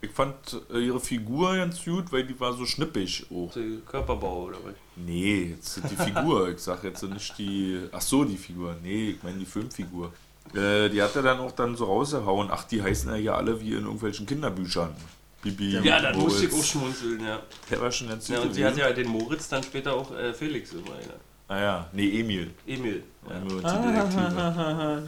Ich 0.00 0.10
fand 0.10 0.34
äh, 0.72 0.78
ihre 0.78 1.00
Figur 1.00 1.56
ganz 1.56 1.84
gut, 1.84 2.12
weil 2.12 2.24
die 2.24 2.38
war 2.38 2.52
so 2.52 2.66
schnippig. 2.66 3.26
Der 3.30 3.62
Körperbau 3.86 4.44
oder 4.44 4.58
was? 4.64 4.74
Nee, 4.96 5.56
jetzt 5.56 5.80
die 5.90 5.96
Figur. 5.96 6.50
Ich 6.50 6.60
sag 6.60 6.84
jetzt 6.84 7.02
nicht 7.02 7.38
die. 7.38 7.80
Ach 7.90 8.00
so, 8.00 8.24
die 8.24 8.36
Figur. 8.36 8.76
Nee, 8.82 9.10
ich 9.10 9.22
meine 9.22 9.38
die 9.38 9.46
Filmfigur. 9.46 10.12
Äh, 10.54 10.88
die 10.88 11.02
hat 11.02 11.14
er 11.16 11.22
dann 11.22 11.40
auch 11.40 11.52
dann 11.52 11.76
so 11.76 11.84
rausgehauen. 11.86 12.48
Ach, 12.50 12.64
die 12.64 12.82
heißen 12.82 13.10
ja 13.10 13.16
hier 13.16 13.34
alle 13.36 13.60
wie 13.60 13.72
in 13.72 13.84
irgendwelchen 13.84 14.26
Kinderbüchern. 14.26 14.94
Bibi. 15.42 15.78
Ja, 15.84 16.00
da 16.00 16.12
musste 16.16 16.46
ich 16.46 16.52
auch 16.52 16.64
schmunzeln, 16.64 17.24
ja. 17.24 17.40
Der 17.70 17.80
war 17.80 17.92
schon 17.92 18.08
ganz 18.08 18.28
ja 18.28 18.40
und 18.40 18.52
sie 18.54 18.64
hat 18.64 18.76
ja 18.76 18.90
den 18.92 19.08
Moritz 19.08 19.48
dann 19.48 19.62
später 19.62 19.94
auch 19.94 20.10
äh, 20.16 20.34
Felix 20.34 20.72
immer. 20.72 20.86
Ja. 20.88 21.14
Ah 21.48 21.60
ja, 21.60 21.88
nee, 21.92 22.20
Emil. 22.20 22.50
Emil. 22.66 23.02
Ja. 23.28 25.00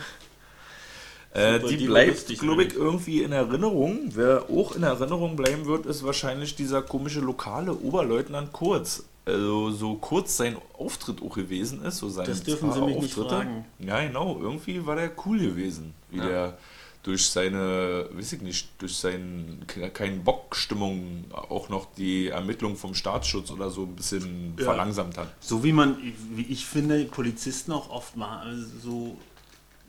Die. 1.32 1.38
Äh, 1.38 1.60
die 1.60 1.86
bleibt, 1.86 2.26
glaube 2.26 2.62
ich, 2.64 2.70
eigentlich. 2.70 2.74
irgendwie 2.74 3.22
in 3.22 3.32
Erinnerung. 3.32 4.10
Wer 4.14 4.44
auch 4.50 4.74
in 4.74 4.82
Erinnerung 4.82 5.36
bleiben 5.36 5.64
wird, 5.66 5.86
ist 5.86 6.04
wahrscheinlich 6.04 6.56
dieser 6.56 6.82
komische 6.82 7.20
lokale 7.20 7.72
Oberleutnant 7.72 8.52
Kurz. 8.52 9.04
Also 9.26 9.70
so 9.70 9.94
kurz 9.94 10.36
sein 10.38 10.56
Auftritt 10.76 11.22
auch 11.22 11.34
gewesen 11.34 11.84
ist. 11.84 11.98
So 11.98 12.08
seine 12.08 12.28
Das 12.28 12.42
dürfen 12.42 12.72
Sie 12.72 12.80
mich 12.80 12.96
nicht 12.96 13.16
Auftritte. 13.18 13.28
fragen. 13.28 13.64
Ja, 13.78 14.00
genau. 14.04 14.38
Irgendwie 14.40 14.84
war 14.84 14.96
der 14.96 15.12
cool 15.24 15.38
gewesen. 15.38 15.94
Wie 16.10 16.18
Ja. 16.18 16.26
der 16.26 16.58
durch 17.02 17.30
seine, 17.30 18.08
weiß 18.12 18.34
ich 18.34 18.42
nicht, 18.42 18.68
durch 18.78 18.96
seine 18.96 19.58
keinen 19.94 20.22
Bock-Stimmung 20.22 21.24
auch 21.32 21.68
noch 21.70 21.86
die 21.94 22.28
Ermittlung 22.28 22.76
vom 22.76 22.94
Staatsschutz 22.94 23.50
oder 23.50 23.70
so 23.70 23.84
ein 23.84 23.96
bisschen 23.96 24.54
Ja. 24.58 24.64
verlangsamt 24.64 25.16
hat. 25.16 25.28
So 25.40 25.64
wie 25.64 25.72
man, 25.72 25.96
wie 26.34 26.42
ich 26.42 26.66
finde, 26.66 27.04
Polizisten 27.04 27.72
auch 27.72 27.88
oft 27.90 28.18
wahr, 28.18 28.44
so 28.82 29.16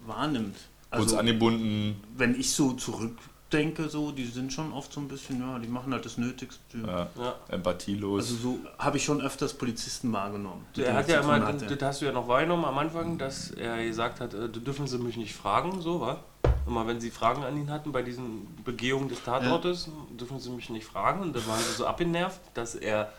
wahrnimmt. 0.06 0.56
Kurz 0.90 1.04
Also, 1.04 1.18
angebunden. 1.18 2.02
wenn 2.18 2.38
ich 2.40 2.52
so 2.52 2.74
zurückdenke, 2.74 3.90
so, 3.90 4.12
die 4.12 4.26
sind 4.26 4.52
schon 4.54 4.72
oft 4.74 4.92
so 4.94 5.00
ein 5.02 5.08
bisschen, 5.08 5.40
ja, 5.40 5.60
die 5.60 5.68
machen 5.68 5.94
halt 5.94 6.06
das 6.06 6.18
Nötigste. 6.18 6.78
Ja, 6.86 7.10
Ja. 7.18 7.36
empathielos. 7.50 8.24
Also 8.24 8.36
so 8.36 8.60
habe 8.78 8.98
ich 8.98 9.04
schon 9.04 9.22
öfters 9.22 9.54
Polizisten 9.54 10.12
wahrgenommen. 10.14 10.66
denen 10.76 10.94
hat 10.94 11.08
ja 11.10 11.20
immer, 11.22 11.40
das 11.54 11.82
hast 11.82 12.02
du 12.02 12.06
ja 12.06 12.12
noch 12.14 12.28
wahrgenommen 12.30 12.66
am 12.66 12.78
Anfang, 12.78 13.18
dass 13.18 13.52
er 13.52 13.84
gesagt 13.86 14.20
hat, 14.22 14.34
äh, 14.34 14.48
dürfen 14.50 14.88
Sie 14.88 14.98
mich 14.98 15.18
nicht 15.18 15.34
fragen, 15.36 15.82
so 15.82 16.00
war. 16.00 16.24
Immer 16.68 16.88
wenn 16.88 17.02
Sie 17.02 17.12
Fragen 17.12 17.44
an 17.44 17.58
ihn 17.58 17.72
hatten 17.72 17.92
bei 17.92 18.02
diesen 18.02 18.64
Begehungen 18.64 19.10
des 19.10 19.24
Tatortes, 19.24 19.90
dürfen 20.12 20.40
Sie 20.40 20.50
mich 20.52 20.70
nicht 20.70 20.86
fragen. 20.86 21.22
Und 21.22 21.36
dann 21.36 21.46
waren 21.48 21.60
sie 21.60 21.74
so 21.74 21.86
abgenervt, 21.86 22.40
dass 22.54 22.76
er 22.76 23.12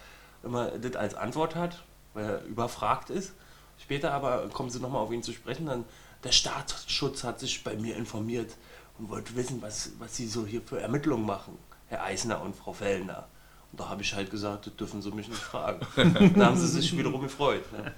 immer 0.42 0.70
das 0.78 0.96
als 0.96 1.14
Antwort 1.14 1.54
hat, 1.54 1.82
weil 2.14 2.24
er 2.24 2.44
überfragt 2.44 3.10
ist. 3.10 3.32
Später 3.78 4.12
aber 4.12 4.48
kommen 4.48 4.70
sie 4.70 4.80
nochmal 4.80 5.02
auf 5.02 5.12
ihn 5.12 5.22
zu 5.22 5.32
sprechen, 5.32 5.66
dann 5.66 5.84
der 6.24 6.32
Staatsschutz 6.32 7.24
hat 7.24 7.40
sich 7.40 7.64
bei 7.64 7.74
mir 7.74 7.96
informiert 7.96 8.56
und 8.98 9.08
wollte 9.08 9.34
wissen, 9.34 9.60
was, 9.60 9.92
was 9.98 10.16
sie 10.16 10.28
so 10.28 10.46
hier 10.46 10.62
für 10.62 10.80
Ermittlungen 10.80 11.26
machen, 11.26 11.58
Herr 11.88 12.04
Eisner 12.04 12.40
und 12.42 12.54
Frau 12.54 12.72
Fellner. 12.72 13.26
Und 13.72 13.80
da 13.80 13.88
habe 13.88 14.02
ich 14.02 14.14
halt 14.14 14.30
gesagt, 14.30 14.66
das 14.66 14.76
dürfen 14.76 15.02
Sie 15.02 15.10
mich 15.10 15.28
nicht 15.28 15.40
fragen. 15.40 15.80
da 16.36 16.46
haben 16.46 16.58
sie 16.58 16.68
sich 16.68 16.96
wiederum 16.96 17.22
gefreut. 17.22 17.64
Ne? 17.72 17.92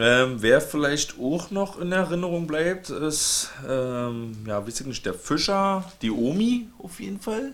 Ähm, 0.00 0.36
wer 0.40 0.60
vielleicht 0.60 1.18
auch 1.20 1.50
noch 1.50 1.78
in 1.80 1.92
Erinnerung 1.92 2.46
bleibt, 2.46 2.90
ist, 2.90 3.50
ähm, 3.68 4.36
ja, 4.46 4.66
weiß 4.66 4.80
ich 4.80 4.86
nicht, 4.86 5.04
der 5.06 5.14
Fischer, 5.14 5.84
die 6.02 6.10
Omi 6.10 6.68
auf 6.82 7.00
jeden 7.00 7.20
Fall. 7.20 7.52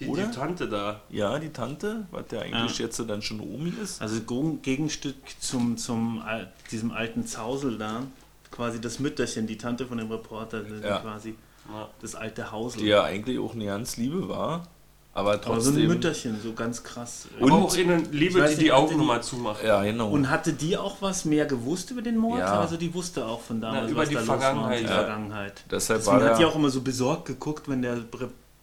Die, 0.00 0.06
Oder? 0.08 0.26
die 0.26 0.34
Tante 0.34 0.68
da. 0.68 1.00
Ja, 1.10 1.38
die 1.38 1.50
Tante, 1.50 2.06
was 2.10 2.26
der 2.28 2.42
eigentlich 2.42 2.78
Ja. 2.78 2.84
jetzt 2.86 2.98
dann 3.08 3.22
schon 3.22 3.40
Omi 3.40 3.72
ist. 3.82 4.00
Also 4.02 4.20
Geg- 4.20 4.62
Gegenstück 4.62 5.14
zum, 5.38 5.76
zum 5.76 6.22
diesem 6.70 6.90
alten 6.90 7.26
Zausel 7.26 7.78
da, 7.78 8.02
quasi 8.50 8.80
das 8.80 8.98
Mütterchen, 8.98 9.46
die 9.46 9.56
Tante 9.58 9.86
von 9.86 9.98
dem 9.98 10.10
Reporter, 10.10 10.60
das 10.62 10.72
ist 10.72 10.84
Ja. 10.84 10.98
quasi 10.98 11.34
Ja. 11.72 11.88
das 12.00 12.14
alte 12.16 12.50
Hausel. 12.50 12.80
Die 12.82 12.88
ja 12.88 13.04
eigentlich 13.04 13.38
auch 13.38 13.54
eine 13.54 13.66
ganz 13.66 13.96
Liebe 13.96 14.28
war. 14.28 14.66
Aber 15.14 15.32
Aber 15.32 15.42
so 15.42 15.50
ein 15.50 15.74
trotzdem. 15.74 15.86
Mütterchen, 15.88 16.40
so 16.42 16.54
ganz 16.54 16.82
krass. 16.82 17.28
Und- 17.38 17.52
Aber 17.52 17.62
auch 17.64 17.76
eine 17.76 17.98
Liebe, 18.12 18.40
die 18.40 18.48
nicht, 18.48 18.60
die 18.62 18.72
Augen 18.72 18.96
nochmal 18.96 19.22
zumacht. 19.22 19.62
ja, 19.62 19.82
genau. 19.82 20.10
Und 20.10 20.30
hatte 20.30 20.54
die 20.54 20.76
auch 20.78 20.96
was 21.00 21.26
mehr 21.26 21.44
gewusst 21.44 21.90
über 21.90 22.00
den 22.00 22.16
Mord? 22.16 22.38
Ja. 22.40 22.60
Also 22.60 22.78
die 22.78 22.92
wusste 22.94 23.26
auch 23.26 23.40
von 23.42 23.60
damals, 23.60 23.84
Na, 23.84 23.90
über 23.90 24.00
was 24.02 24.08
die 24.08 24.14
da 24.14 24.20
los 24.20 24.28
war 24.28 24.36
und 24.36 24.40
Vergangenheit, 24.42 24.80
die 24.80 24.84
ja. 24.84 24.94
Vergangenheit. 24.94 25.64
Deshalb 25.70 26.06
war 26.06 26.22
hat 26.24 26.38
die 26.38 26.44
auch 26.46 26.56
immer 26.56 26.70
so 26.70 26.80
besorgt 26.80 27.26
geguckt, 27.26 27.68
wenn 27.68 27.82
der, 27.82 27.98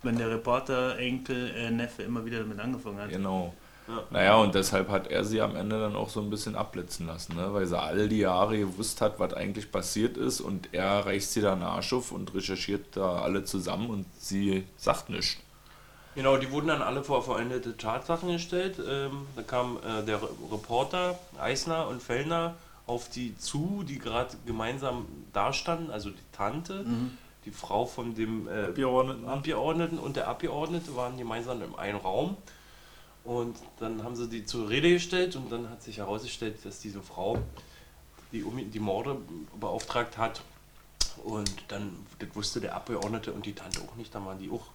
wenn 0.01 0.17
der 0.17 0.29
Reporter, 0.31 0.97
Enkel, 0.97 1.51
äh, 1.55 1.69
Neffe 1.69 2.01
immer 2.03 2.25
wieder 2.25 2.39
damit 2.39 2.59
angefangen 2.59 2.97
hat. 2.99 3.09
Genau. 3.09 3.53
Ja. 3.87 4.03
Naja, 4.11 4.35
und 4.37 4.53
deshalb 4.55 4.89
hat 4.89 5.07
er 5.07 5.23
sie 5.23 5.41
am 5.41 5.55
Ende 5.55 5.79
dann 5.79 5.95
auch 5.95 6.09
so 6.09 6.19
ein 6.21 6.29
bisschen 6.29 6.55
abblitzen 6.55 7.07
lassen, 7.07 7.35
ne? 7.35 7.53
weil 7.53 7.65
sie 7.65 7.77
all 7.79 8.07
die 8.07 8.19
Jahre 8.19 8.57
gewusst 8.57 9.01
hat, 9.01 9.19
was 9.19 9.33
eigentlich 9.33 9.71
passiert 9.71 10.15
ist 10.15 10.41
und 10.41 10.69
er 10.73 11.05
reicht 11.07 11.29
sie 11.29 11.41
dann 11.41 11.63
Arsch 11.63 11.93
auf 11.93 12.11
und 12.11 12.33
recherchiert 12.35 12.85
da 12.95 13.21
alle 13.21 13.43
zusammen 13.45 13.89
und 13.89 14.05
sie 14.19 14.65
sagt 14.77 15.09
nichts. 15.09 15.37
Genau, 16.15 16.37
die 16.37 16.51
wurden 16.51 16.67
dann 16.67 16.81
alle 16.81 17.03
vor 17.03 17.23
vollendete 17.23 17.77
Tatsachen 17.77 18.29
gestellt. 18.29 18.79
Ähm, 18.85 19.27
da 19.35 19.43
kam 19.43 19.77
äh, 19.77 20.03
der 20.03 20.21
Re- 20.21 20.29
Reporter 20.51 21.17
Eisner 21.39 21.87
und 21.87 22.01
Fellner 22.01 22.55
auf 22.87 23.09
die 23.09 23.37
zu, 23.37 23.83
die 23.87 23.99
gerade 23.99 24.35
gemeinsam 24.45 25.05
dastanden, 25.31 25.91
also 25.91 26.09
die 26.09 26.17
Tante, 26.31 26.83
die 27.45 27.51
Frau 27.51 27.85
von 27.85 28.15
dem 28.15 28.47
äh, 28.47 28.65
Abgeordneten. 28.65 29.27
Abgeordneten 29.27 29.99
und 29.99 30.15
der 30.15 30.27
Abgeordnete 30.27 30.95
waren 30.95 31.15
gemeinsam 31.15 31.61
im 31.61 31.75
einen 31.75 31.99
Raum. 31.99 32.35
Und 33.23 33.57
dann 33.79 34.03
haben 34.03 34.15
sie 34.15 34.27
die 34.27 34.43
zur 34.45 34.69
Rede 34.69 34.89
gestellt 34.89 35.35
und 35.35 35.51
dann 35.51 35.69
hat 35.69 35.83
sich 35.83 35.99
herausgestellt, 35.99 36.57
dass 36.63 36.79
diese 36.79 37.01
Frau 37.01 37.37
die, 38.31 38.41
die 38.43 38.79
Morde 38.79 39.17
beauftragt 39.59 40.17
hat. 40.17 40.41
Und 41.23 41.51
dann, 41.67 41.95
das 42.17 42.29
wusste 42.33 42.59
der 42.59 42.75
Abgeordnete 42.75 43.31
und 43.31 43.45
die 43.45 43.53
Tante 43.53 43.81
auch 43.81 43.95
nicht, 43.95 44.15
dann 44.15 44.25
waren 44.25 44.39
die 44.39 44.49
auch 44.49 44.65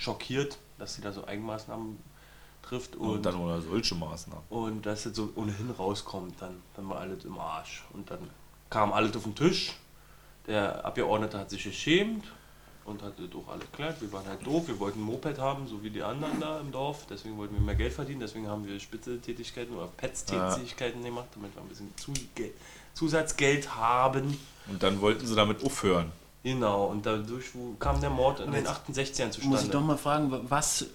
schockiert, 0.00 0.58
dass 0.78 0.94
sie 0.94 1.02
da 1.02 1.12
so 1.12 1.26
Eigenmaßnahmen 1.26 1.98
trifft 2.62 2.96
Und, 2.96 3.08
und, 3.10 3.26
dann 3.26 3.36
oder 3.36 3.60
solche 3.60 3.94
Maßnahmen. 3.94 4.44
und 4.48 4.86
dass 4.86 5.04
das 5.04 5.14
so 5.14 5.30
ohnehin 5.36 5.70
rauskommt, 5.70 6.40
dann, 6.40 6.56
dann 6.74 6.88
war 6.88 6.98
alles 7.00 7.24
im 7.24 7.38
Arsch. 7.38 7.84
Und 7.92 8.10
dann 8.10 8.30
kam 8.70 8.92
alles 8.92 9.14
auf 9.16 9.24
den 9.24 9.34
Tisch. 9.34 9.74
Der 10.46 10.84
Abgeordnete 10.84 11.38
hat 11.38 11.50
sich 11.50 11.62
geschämt 11.64 12.24
und 12.84 13.02
hat 13.02 13.12
das 13.18 13.28
auch 13.34 13.48
alles 13.52 13.64
erklärt. 13.64 14.00
Wir 14.00 14.10
waren 14.12 14.26
halt 14.26 14.44
doof, 14.46 14.68
wir 14.68 14.78
wollten 14.80 15.00
ein 15.00 15.04
Moped 15.04 15.38
haben, 15.38 15.68
so 15.68 15.82
wie 15.82 15.90
die 15.90 16.02
anderen 16.02 16.40
da 16.40 16.60
im 16.60 16.72
Dorf. 16.72 17.06
Deswegen 17.08 17.36
wollten 17.36 17.54
wir 17.54 17.60
mehr 17.60 17.74
Geld 17.74 17.92
verdienen, 17.92 18.20
deswegen 18.20 18.48
haben 18.48 18.66
wir 18.66 18.80
Spitzeltätigkeiten 18.80 19.76
oder 19.76 19.88
Pets-Tätigkeiten 19.88 21.04
gemacht, 21.04 21.28
damit 21.34 21.54
wir 21.54 21.62
ein 21.62 21.68
bisschen 21.68 21.92
Zusatzgeld 22.94 23.76
haben. 23.76 24.38
Und 24.66 24.82
dann 24.82 25.00
wollten 25.00 25.26
sie 25.26 25.34
damit 25.34 25.62
aufhören. 25.64 26.10
Genau, 26.42 26.86
und 26.86 27.04
dadurch 27.04 27.54
wo 27.54 27.74
kam 27.78 28.00
der 28.00 28.08
Mord 28.08 28.40
in 28.40 28.50
den 28.52 28.64
68ern 28.66 29.26
Muss 29.26 29.36
ich 29.36 29.42
zustande. 29.42 29.68
doch 29.68 29.82
mal 29.82 29.98
fragen, 29.98 30.30
wa- 30.30 30.40
was 30.48 30.82
äh, 30.82 30.86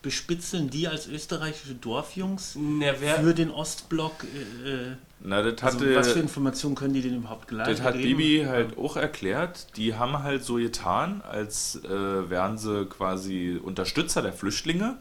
bespitzeln 0.00 0.70
die 0.70 0.86
als 0.86 1.08
österreichische 1.08 1.74
Dorfjungs 1.74 2.56
Na, 2.56 2.92
wer, 3.00 3.16
für 3.16 3.34
den 3.34 3.50
Ostblock? 3.50 4.22
Äh, 4.64 4.70
äh, 4.70 4.96
Na, 5.20 5.42
das 5.42 5.60
also 5.60 5.80
hatte, 5.80 5.96
was 5.96 6.12
für 6.12 6.20
Informationen 6.20 6.76
können 6.76 6.94
die 6.94 7.02
denn 7.02 7.16
überhaupt 7.16 7.48
gleich 7.48 7.66
das 7.66 7.80
hat 7.82 7.94
geben? 7.94 8.16
Bibi 8.16 8.44
halt 8.46 8.78
auch 8.78 8.96
erklärt. 8.96 9.76
Die 9.76 9.94
haben 9.96 10.22
halt 10.22 10.44
so 10.44 10.54
getan, 10.54 11.20
als 11.28 11.80
äh, 11.84 12.30
wären 12.30 12.56
sie 12.56 12.86
quasi 12.86 13.60
Unterstützer 13.60 14.22
der 14.22 14.32
Flüchtlinge. 14.32 14.98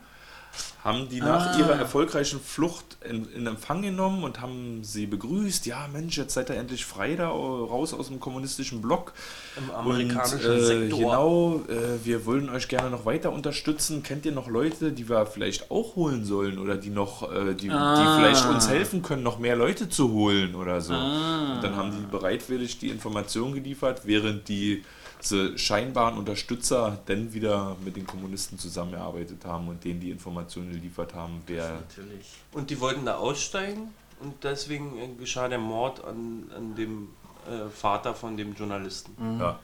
Haben 0.83 1.07
die 1.09 1.19
nach 1.19 1.53
Ah. 1.53 1.59
ihrer 1.59 1.75
erfolgreichen 1.75 2.39
Flucht 2.41 2.97
in, 3.07 3.31
in 3.33 3.45
Empfang 3.45 3.83
genommen 3.83 4.23
und 4.23 4.41
haben 4.41 4.79
sie 4.83 5.05
begrüßt. 5.05 5.67
Ja, 5.67 5.87
Mensch, 5.93 6.17
jetzt 6.17 6.33
seid 6.33 6.49
ihr 6.49 6.55
endlich 6.55 6.85
frei 6.85 7.15
da 7.15 7.27
raus 7.29 7.93
aus 7.93 8.07
dem 8.07 8.19
kommunistischen 8.19 8.81
Block. 8.81 9.13
im 9.57 9.69
Und 9.69 9.75
amerikanischen 9.75 10.39
äh, 10.51 10.59
Sektor. 10.61 10.99
genau, 10.99 11.61
äh, 11.69 12.03
wir 12.03 12.25
wollen 12.25 12.49
euch 12.49 12.67
gerne 12.67 12.89
noch 12.89 13.05
weiter 13.05 13.31
unterstützen. 13.31 14.01
Kennt 14.01 14.25
ihr 14.25 14.31
noch 14.31 14.47
Leute, 14.47 14.91
die 14.91 15.07
wir 15.07 15.25
vielleicht 15.27 15.69
auch 15.69 15.95
holen 15.95 16.25
sollen 16.25 16.57
oder 16.57 16.77
die 16.77 16.89
noch, 16.89 17.31
äh, 17.31 17.53
die, 17.53 17.69
Ah. 17.69 17.95
die 18.17 18.21
vielleicht 18.23 18.47
uns 18.49 18.67
helfen 18.67 19.03
können, 19.03 19.21
noch 19.21 19.37
mehr 19.37 19.55
Leute 19.55 19.87
zu 19.87 20.11
holen 20.11 20.55
oder 20.55 20.81
so? 20.81 20.93
Ah. 20.93 21.55
Und 21.55 21.63
dann 21.63 21.75
haben 21.75 21.91
die 21.91 22.05
bereitwillig 22.09 22.79
die 22.79 22.89
Information 22.89 23.53
geliefert, 23.53 24.01
während 24.05 24.47
die 24.47 24.83
diese 25.21 25.57
scheinbaren 25.57 26.17
Unterstützer 26.17 26.99
dann 27.05 27.33
wieder 27.33 27.75
mit 27.85 27.95
den 27.95 28.07
Kommunisten 28.07 28.57
zusammengearbeitet 28.57 29.45
haben 29.45 29.67
und 29.67 29.83
denen 29.83 29.99
die 29.99 30.09
Informationen 30.11 30.71
geliefert 30.71 31.13
haben, 31.13 31.41
wer 31.47 31.73
Natürlich. 31.73 32.27
Und 32.53 32.69
die 32.69 32.79
wollten 32.79 33.05
da 33.05 33.15
aussteigen 33.17 33.93
und 34.19 34.43
deswegen 34.43 34.97
äh, 34.97 35.07
geschah 35.19 35.47
der 35.47 35.59
Mord 35.59 36.03
an, 36.03 36.49
an 36.55 36.75
dem 36.75 37.09
äh, 37.47 37.69
Vater 37.69 38.13
von 38.15 38.35
dem 38.37 38.53
Journalisten. 38.55 39.15
ja, 39.39 39.59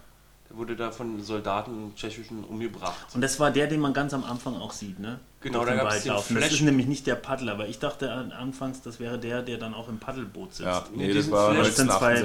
Der 0.49 0.57
wurde 0.57 0.75
da 0.75 0.91
von 0.91 1.21
Soldaten 1.21 1.93
tschechischen 1.95 2.43
umgebracht. 2.43 3.07
Und 3.13 3.21
das 3.21 3.39
war 3.39 3.51
der, 3.51 3.67
den 3.67 3.79
man 3.79 3.93
ganz 3.93 4.13
am 4.13 4.23
Anfang 4.23 4.55
auch 4.55 4.71
sieht, 4.71 4.99
ne? 4.99 5.19
Genau, 5.41 5.59
Auf 5.59 5.65
da 5.65 5.71
dem 5.71 5.77
gab's 5.79 5.93
Wald 5.93 6.05
den 6.05 6.11
laufen. 6.13 6.35
Das 6.35 6.43
Flash- 6.45 6.53
ist 6.59 6.65
nämlich 6.65 6.87
nicht 6.87 7.05
der 7.05 7.15
Paddler, 7.15 7.51
aber 7.53 7.67
ich 7.67 7.77
dachte 7.79 8.11
an- 8.11 8.31
anfangs, 8.31 8.81
das 8.81 8.99
wäre 8.99 9.19
der, 9.19 9.43
der 9.43 9.57
dann 9.59 9.73
auch 9.75 9.87
im 9.89 9.99
Paddelboot 9.99 10.53
sitzt. 10.55 10.65
ja, 10.67 10.83
Nee, 10.95 11.13
das 11.13 11.29
war 11.29 11.53
Flash- 11.53 11.67
Das 11.67 11.75
sind 11.77 11.91
zwei 11.91 12.15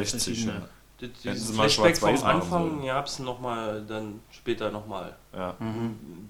1968. 1.03 1.09
verschiedene. 1.09 1.09
Ja. 1.09 1.09
Das- 1.09 1.25
Hätten 1.25 1.35
Diesen 1.35 1.47
sie 1.53 1.53
mal 1.59 1.69
Flashback 1.69 1.99
vom 1.99 2.25
Anfang 2.29 2.71
sollen. 2.71 2.87
gab 2.87 3.07
es 3.07 3.19
nochmal 3.19 3.85
dann 3.87 4.21
später 4.31 4.71
nochmal 4.71 5.17
Ja. 5.35 5.57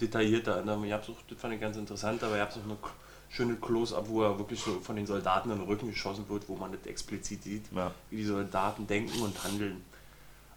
detaillierter. 0.00 0.62
Da 0.62 0.76
gab's 0.76 1.08
auch, 1.08 1.16
das 1.28 1.38
fand 1.38 1.54
ich 1.54 1.60
ganz 1.60 1.76
interessant, 1.76 2.22
aber 2.22 2.36
ihr 2.36 2.42
habt 2.42 2.52
auch 2.56 2.64
eine 2.64 2.76
schöne 3.28 3.56
Close-Up, 3.56 4.08
wo 4.08 4.22
er 4.22 4.38
wirklich 4.38 4.60
so 4.60 4.80
von 4.80 4.96
den 4.96 5.06
Soldaten 5.06 5.50
in 5.50 5.58
den 5.58 5.66
Rücken 5.66 5.88
geschossen 5.88 6.28
wird, 6.28 6.48
wo 6.48 6.56
man 6.56 6.72
das 6.72 6.86
explizit 6.86 7.42
sieht, 7.42 7.64
Ja. 7.74 7.90
wie 8.10 8.16
die 8.16 8.24
Soldaten 8.24 8.86
denken 8.86 9.22
und 9.22 9.42
handeln. 9.44 9.82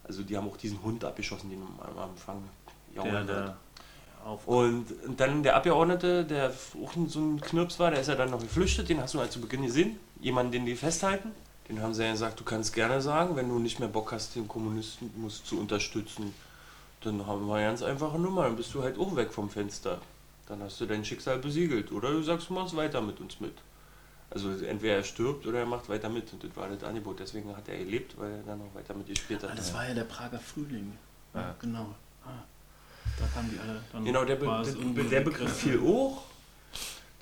Also 0.04 0.22
die 0.22 0.36
haben 0.36 0.48
auch 0.48 0.56
diesen 0.56 0.82
Hund 0.82 1.04
abgeschossen, 1.04 1.50
den 1.50 1.60
am 1.62 1.78
am 1.80 1.98
Anfang 2.10 2.42
der 2.94 3.56
auf 4.24 4.46
Und 4.48 4.86
dann 5.16 5.42
der 5.42 5.54
Abgeordnete, 5.56 6.24
der 6.24 6.50
auch 6.50 6.92
so 7.06 7.20
ein 7.20 7.40
Knirps 7.40 7.78
war, 7.78 7.90
der 7.92 8.00
ist 8.00 8.08
ja 8.08 8.14
dann 8.16 8.30
noch 8.30 8.40
geflüchtet, 8.40 8.88
den 8.88 9.00
hast 9.00 9.14
du 9.14 9.20
halt 9.20 9.30
zu 9.30 9.40
Beginn 9.40 9.62
gesehen. 9.62 9.98
Jemanden, 10.20 10.52
den 10.52 10.66
die 10.66 10.74
festhalten. 10.74 11.30
Den 11.68 11.82
haben 11.82 11.94
sie 11.94 12.04
ja 12.04 12.12
gesagt, 12.12 12.38
du 12.38 12.44
kannst 12.44 12.72
gerne 12.74 13.00
sagen, 13.00 13.34
wenn 13.36 13.48
du 13.48 13.58
nicht 13.58 13.80
mehr 13.80 13.88
Bock 13.88 14.12
hast, 14.12 14.36
den 14.36 14.46
Kommunismus 14.46 15.44
zu 15.44 15.58
unterstützen, 15.58 16.32
dann 17.02 17.26
haben 17.26 17.46
wir 17.46 17.54
eine 17.56 17.66
ganz 17.66 17.82
einfache 17.82 18.18
Nummer, 18.18 18.44
dann 18.44 18.56
bist 18.56 18.72
du 18.74 18.82
halt 18.82 18.98
auch 18.98 19.14
weg 19.16 19.32
vom 19.32 19.50
Fenster. 19.50 20.00
Dann 20.48 20.62
hast 20.62 20.80
du 20.80 20.86
dein 20.86 21.04
Schicksal 21.04 21.38
besiegelt. 21.38 21.90
Oder 21.90 22.12
du 22.12 22.22
sagst, 22.22 22.48
du 22.50 22.54
machst 22.54 22.76
weiter 22.76 23.00
mit 23.00 23.20
uns 23.20 23.40
mit. 23.40 23.54
Also 24.30 24.50
entweder 24.50 24.94
er 24.96 25.04
stirbt 25.04 25.44
oder 25.46 25.60
er 25.60 25.66
macht 25.66 25.88
weiter 25.88 26.08
mit. 26.08 26.32
Und 26.32 26.44
das 26.44 26.50
war 26.56 26.68
das 26.68 26.84
Angebot. 26.84 27.18
Deswegen 27.18 27.54
hat 27.56 27.68
er 27.68 27.78
gelebt, 27.78 28.16
weil 28.18 28.30
er 28.32 28.42
dann 28.42 28.58
noch 28.60 28.72
weiter 28.74 28.94
mitgespielt 28.94 29.42
hat. 29.42 29.50
Ah, 29.50 29.54
das 29.56 29.74
war 29.74 29.88
ja 29.88 29.94
der 29.94 30.04
Prager 30.04 30.38
Frühling. 30.38 30.92
Ja, 31.34 31.40
Ja. 31.40 31.54
genau. 31.60 31.94
Ah, 32.24 32.28
da 33.18 33.26
kamen 33.34 33.50
die 33.52 33.58
alle. 33.58 33.80
Dann 33.92 34.04
Genau, 34.04 34.24
der, 34.24 34.36
Be 34.36 34.62
der, 34.94 35.04
der 35.04 35.20
Begriff. 35.22 35.52
fiel 35.52 35.80
hoch. 35.80 36.22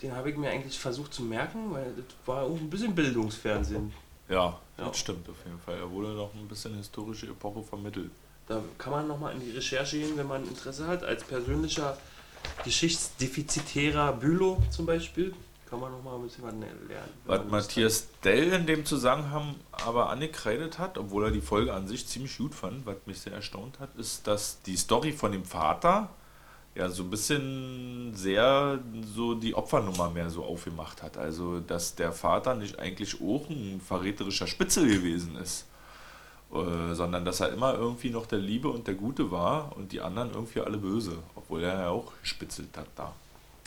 Den 0.03 0.15
habe 0.15 0.31
ich 0.31 0.37
mir 0.37 0.51
eigentlich 0.51 0.79
versucht 0.79 1.15
zu 1.15 1.23
merken, 1.23 1.73
weil 1.73 1.93
das 1.97 2.05
war 2.27 2.43
auch 2.43 2.57
ein 2.57 2.69
bisschen 2.69 2.95
Bildungsfernsehen. 2.95 3.91
Ja, 4.29 4.59
Ja. 4.79 4.87
das 4.89 4.97
stimmt 4.99 5.29
auf 5.29 5.37
jeden 5.45 5.59
Fall. 5.61 5.77
Er 5.79 5.91
wurde 5.91 6.09
noch 6.09 6.33
ein 6.35 6.49
bisschen 6.49 6.75
historische 6.77 7.27
Epoche 7.27 7.63
vermittelt. 7.63 8.11
Da 8.47 8.61
kann 8.79 8.93
man 8.93 9.07
nochmal 9.09 9.35
in 9.35 9.41
die 9.41 9.51
Recherche 9.53 9.99
gehen, 9.99 10.17
wenn 10.17 10.27
man 10.27 10.45
Interesse 10.47 10.87
hat. 10.87 11.03
Als 11.05 11.25
persönlicher 11.25 11.97
geschichtsdefizitärer 12.65 14.13
Bülow 14.13 14.63
zum 14.71 14.87
Beispiel, 14.87 15.35
kann 15.69 15.81
man 15.81 15.93
nochmal 15.93 16.17
ein 16.17 16.23
bisschen 16.23 16.45
was 16.45 16.53
lernen. 16.53 17.09
wenn 17.25 17.41
Was 17.41 17.51
Matthias 17.51 18.07
Dell 18.23 18.53
in 18.53 18.67
dem 18.67 18.85
Zusammenhang 18.85 19.55
aber 19.73 20.11
angekreidet 20.11 20.79
hat, 20.79 20.99
obwohl 20.99 21.25
er 21.25 21.31
die 21.31 21.41
Folge 21.41 21.73
an 21.73 21.89
sich 21.89 22.07
ziemlich 22.07 22.37
gut 22.37 22.55
fand, 22.55 22.85
was 22.87 22.97
mich 23.07 23.21
sehr 23.21 23.33
erstaunt 23.33 23.81
hat, 23.81 23.95
ist, 23.97 24.27
dass 24.27 24.61
die 24.63 24.77
Story 24.77 25.13
von 25.13 25.33
dem 25.33 25.45
Vater 25.45 26.11
ja 26.75 26.89
so 26.89 27.05
ein 27.05 27.11
bisschen 27.11 28.13
sehr 28.15 28.79
so 29.15 29.35
die 29.35 29.55
Opfernummer 29.55 30.11
mehr 30.11 30.31
so 30.31 30.45
aufgemacht 30.45 31.03
hat. 31.03 31.17
Also, 31.17 31.61
dass 31.61 31.95
der 31.95 32.13
Vater 32.13 32.55
nicht 32.55 32.79
eigentlich 32.79 33.21
auch 33.21 33.49
ein 33.49 33.81
verräterischer 33.81 34.47
Spitzel 34.47 34.89
gewesen 34.89 35.37
ist, 35.37 35.67
äh, 36.53 36.95
sondern 36.95 37.25
dass 37.25 37.41
er 37.41 37.53
immer 37.53 37.75
irgendwie 37.75 38.11
noch 38.11 38.27
der 38.27 38.41
Liebe 38.41 38.69
und 38.69 38.87
der 38.87 38.95
Gute 38.95 39.31
war 39.31 39.77
und 39.77 39.93
die 39.93 40.01
anderen 40.01 40.33
irgendwie 40.33 40.61
alle 40.61 40.79
böse, 40.79 41.19
obwohl 41.35 41.63
er 41.63 41.81
ja 41.81 41.89
auch 41.91 42.13
gespitzelt 42.21 42.77
hat 42.77 42.89
da. 42.97 43.15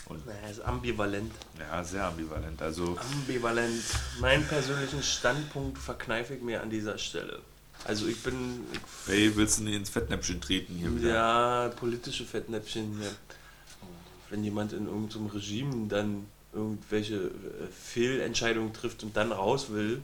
Und. 0.06 0.26
Naja, 0.26 0.48
ist 0.50 0.60
ambivalent. 0.60 1.32
ja, 1.58 1.84
sehr 1.84 2.06
ambivalent. 2.06 2.60
Also, 2.62 2.96
Ambivalent. 3.12 3.82
Meinen 4.20 4.44
persönlichen 4.46 5.02
Standpunkt 5.02 5.78
verkneife 5.78 6.34
ich 6.34 6.42
mir 6.42 6.62
an 6.62 6.70
dieser 6.70 6.96
Stelle. 6.98 7.40
Also 7.84 8.06
ich 8.06 8.22
bin, 8.22 8.66
ich 8.72 8.80
Hey, 9.06 9.36
willst 9.36 9.58
du 9.58 9.64
nicht 9.64 9.76
ins 9.76 9.90
Fettnäpfchen 9.90 10.40
treten 10.40 10.74
hier 10.74 10.94
wieder? 10.94 11.08
Ja, 11.08 11.68
politische 11.76 12.24
Fettnäpfchen 12.24 12.98
hier. 12.98 13.10
Wenn 14.30 14.44
jemand 14.44 14.72
in 14.72 14.86
irgendeinem 14.86 15.26
Regime 15.26 15.88
dann 15.88 16.26
irgendwelche 16.52 17.16
äh, 17.16 17.30
Fehlentscheidungen 17.72 18.72
trifft 18.72 19.02
und 19.02 19.16
dann 19.16 19.32
raus 19.32 19.70
will, 19.70 20.02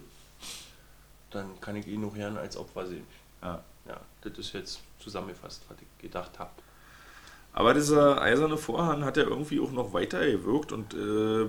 dann 1.30 1.60
kann 1.60 1.76
ich 1.76 1.87
ihn 1.87 2.00
noch 2.00 2.14
gern 2.14 2.37
als 2.37 2.56
Opfer 2.56 2.87
sehen. 2.87 3.06
Ja. 3.42 3.62
Ja, 3.87 4.00
das 4.22 4.38
ist 4.38 4.54
jetzt 4.54 4.80
zusammengefasst, 4.98 5.62
was 5.68 5.76
ich 5.78 6.02
gedacht 6.02 6.38
habe. 6.38 6.52
Aber 7.52 7.74
dieser 7.74 8.20
eiserne 8.20 8.56
Vorhang 8.56 9.04
hat 9.04 9.16
ja 9.16 9.24
irgendwie 9.24 9.60
auch 9.60 9.70
noch 9.70 9.92
weiter 9.92 10.26
gewirkt 10.26 10.72
und 10.72 10.94
äh, 10.94 11.44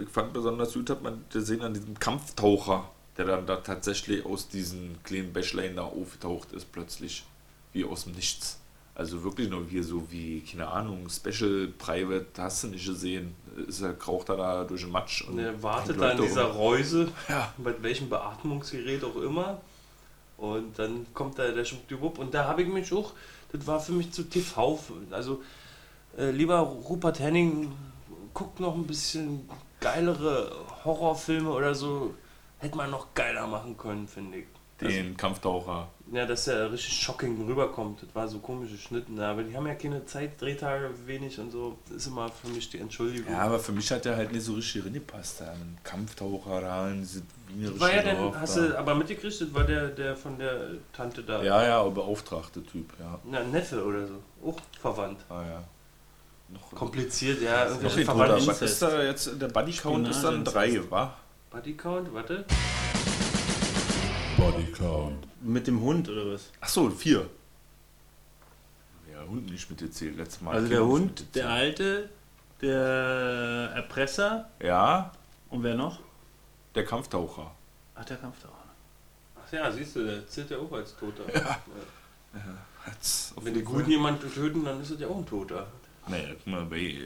ich 0.00 0.08
fand 0.08 0.32
besonders 0.32 0.72
gut, 0.72 0.90
hat 0.90 1.02
man 1.02 1.24
gesehen 1.30 1.62
an 1.62 1.74
diesem 1.74 1.98
Kampftaucher, 1.98 2.90
der 3.18 3.24
dann 3.24 3.46
da 3.46 3.56
tatsächlich 3.56 4.24
aus 4.24 4.48
diesen 4.48 5.02
kleinen 5.02 5.32
Bächlein 5.32 5.76
da 5.76 5.84
aufgetaucht 5.84 6.52
ist, 6.52 6.70
plötzlich, 6.72 7.24
wie 7.72 7.84
aus 7.84 8.04
dem 8.04 8.12
Nichts. 8.12 8.60
Also 8.94 9.22
wirklich 9.22 9.50
nur 9.50 9.70
wie 9.70 9.82
so 9.82 10.10
wie, 10.10 10.40
keine 10.40 10.68
Ahnung, 10.68 11.08
Special 11.10 11.68
Private, 11.78 12.26
hast 12.38 12.64
du 12.64 12.68
nicht 12.68 12.86
gesehen, 12.86 13.34
ist 13.68 13.82
er, 13.82 13.92
kraucht 13.92 14.30
er 14.30 14.36
da 14.38 14.64
durch 14.64 14.82
den 14.82 14.90
Matsch. 14.90 15.22
Und 15.22 15.38
er 15.38 15.62
wartet 15.62 15.96
und 15.96 16.02
da 16.02 16.12
in 16.12 16.22
dieser. 16.22 16.44
Reuse, 16.44 17.08
Ja. 17.28 17.52
mit 17.58 17.82
welchem 17.82 18.08
Beatmungsgerät 18.08 19.04
auch 19.04 19.16
immer. 19.16 19.60
Und 20.38 20.78
dann 20.78 21.06
kommt 21.12 21.38
da 21.38 21.50
der 21.50 21.64
Schwuppdiwupp. 21.64 22.18
Und 22.18 22.32
da 22.32 22.44
habe 22.44 22.62
ich 22.62 22.68
mich 22.68 22.90
auch, 22.92 23.12
das 23.52 23.66
war 23.66 23.80
für 23.80 23.92
mich 23.92 24.12
zu 24.12 24.22
TV. 24.24 24.78
Also, 25.10 25.42
äh, 26.16 26.30
lieber 26.30 26.58
Rupert 26.60 27.20
Henning, 27.20 27.72
guckt 28.32 28.60
noch 28.60 28.74
ein 28.74 28.86
bisschen 28.86 29.46
geilere 29.80 30.52
Horrorfilme 30.84 31.50
oder 31.50 31.74
so. 31.74 32.14
Hätte 32.58 32.76
man 32.76 32.90
noch 32.90 33.14
geiler 33.14 33.46
machen 33.46 33.76
können, 33.76 34.08
finde 34.08 34.38
ich. 34.38 34.46
Den 34.80 35.16
Kampftaucher. 35.16 35.88
Ja, 36.12 36.26
dass 36.26 36.46
er 36.48 36.70
richtig 36.70 36.92
shocking 36.92 37.46
rüberkommt. 37.46 38.02
Das 38.02 38.14
war 38.14 38.28
so 38.28 38.38
komisch 38.40 38.72
geschnitten. 38.72 39.18
Aber 39.18 39.42
die 39.42 39.56
haben 39.56 39.66
ja 39.66 39.74
keine 39.74 40.04
Zeit, 40.04 40.40
Drehtage 40.40 40.90
wenig 41.06 41.38
und 41.40 41.50
so. 41.50 41.78
Das 41.86 41.96
ist 41.96 42.06
immer 42.08 42.28
für 42.28 42.48
mich 42.48 42.68
die 42.68 42.78
Entschuldigung. 42.78 43.32
Ja, 43.32 43.40
aber 43.40 43.58
für 43.58 43.72
mich 43.72 43.90
hat 43.90 44.04
der 44.04 44.16
halt 44.16 44.32
nicht 44.32 44.44
so 44.44 44.52
richtig 44.52 44.84
reingepasst. 44.84 45.42
Ein 45.42 45.78
Kampftaucher 45.82 46.60
da, 46.60 46.90
in 46.90 47.00
diese 47.00 47.22
wienerische 47.48 47.80
war 47.80 47.94
ja 47.94 48.02
Dorf 48.02 48.32
der, 48.32 48.40
hast 48.40 48.56
da. 48.58 48.60
du 48.60 48.78
aber 48.78 48.94
mitgekriegt, 48.94 49.40
das 49.40 49.54
war 49.54 49.64
der, 49.64 49.88
der 49.88 50.14
von 50.14 50.38
der 50.38 50.68
Tante 50.92 51.22
da. 51.22 51.42
Ja, 51.42 51.64
ja, 51.64 51.82
beauftragte 51.84 52.62
Typ, 52.62 52.92
ja. 53.00 53.18
Na, 53.24 53.42
Neffe 53.44 53.82
oder 53.82 54.06
so. 54.06 54.22
Auch 54.44 54.60
verwandt. 54.78 55.20
Ah, 55.30 55.42
ja. 55.42 55.64
Noch, 56.48 56.70
Kompliziert, 56.72 57.40
ja. 57.40 57.64
noch 57.64 58.62
ist 58.62 58.82
da 58.82 59.02
jetzt? 59.02 59.40
Der 59.40 59.48
Buddy 59.48 59.72
Count 59.72 60.06
ist 60.06 60.22
dann 60.22 60.44
drei, 60.44 60.80
wa? 60.90 61.16
Bodycount, 61.56 62.12
warte. 62.12 62.44
Body 64.36 64.66
count. 64.72 65.26
Mit 65.40 65.66
dem 65.66 65.80
Hund 65.80 66.06
oder 66.06 66.34
was? 66.34 66.50
Achso, 66.60 66.90
vier. 66.90 67.30
Ja, 69.10 69.22
Hund 69.26 69.50
nicht 69.50 69.70
mitgezählt, 69.70 70.18
letztes 70.18 70.42
Mal. 70.42 70.54
Also 70.56 70.68
der 70.68 70.84
Hund, 70.84 71.24
der 71.34 71.48
Alte, 71.48 72.10
der 72.60 73.72
Erpresser 73.74 74.50
Ja, 74.60 75.12
und 75.48 75.62
wer 75.62 75.74
noch? 75.74 75.98
der 76.74 76.84
Kampftaucher. 76.84 77.50
Ach, 77.94 78.04
der 78.04 78.18
Kampftaucher. 78.18 78.52
Ach 79.42 79.50
ja, 79.50 79.72
siehst 79.72 79.96
du, 79.96 80.04
der 80.04 80.28
zählt 80.28 80.50
ja 80.50 80.58
auch 80.58 80.70
als 80.72 80.94
Toter. 80.94 81.24
Hat's 82.84 83.32
auf 83.34 83.42
Wenn 83.46 83.54
die 83.54 83.62
Guten 83.62 83.88
jemanden 83.90 84.30
töten, 84.30 84.62
dann 84.62 84.82
ist 84.82 84.90
es 84.90 85.00
ja 85.00 85.06
auch 85.08 85.16
ein 85.16 85.24
Toter. 85.24 85.66
Naja, 86.08 86.24
guck 86.38 86.46
mal, 86.46 86.64
bei 86.66 86.76
äh, 86.78 87.02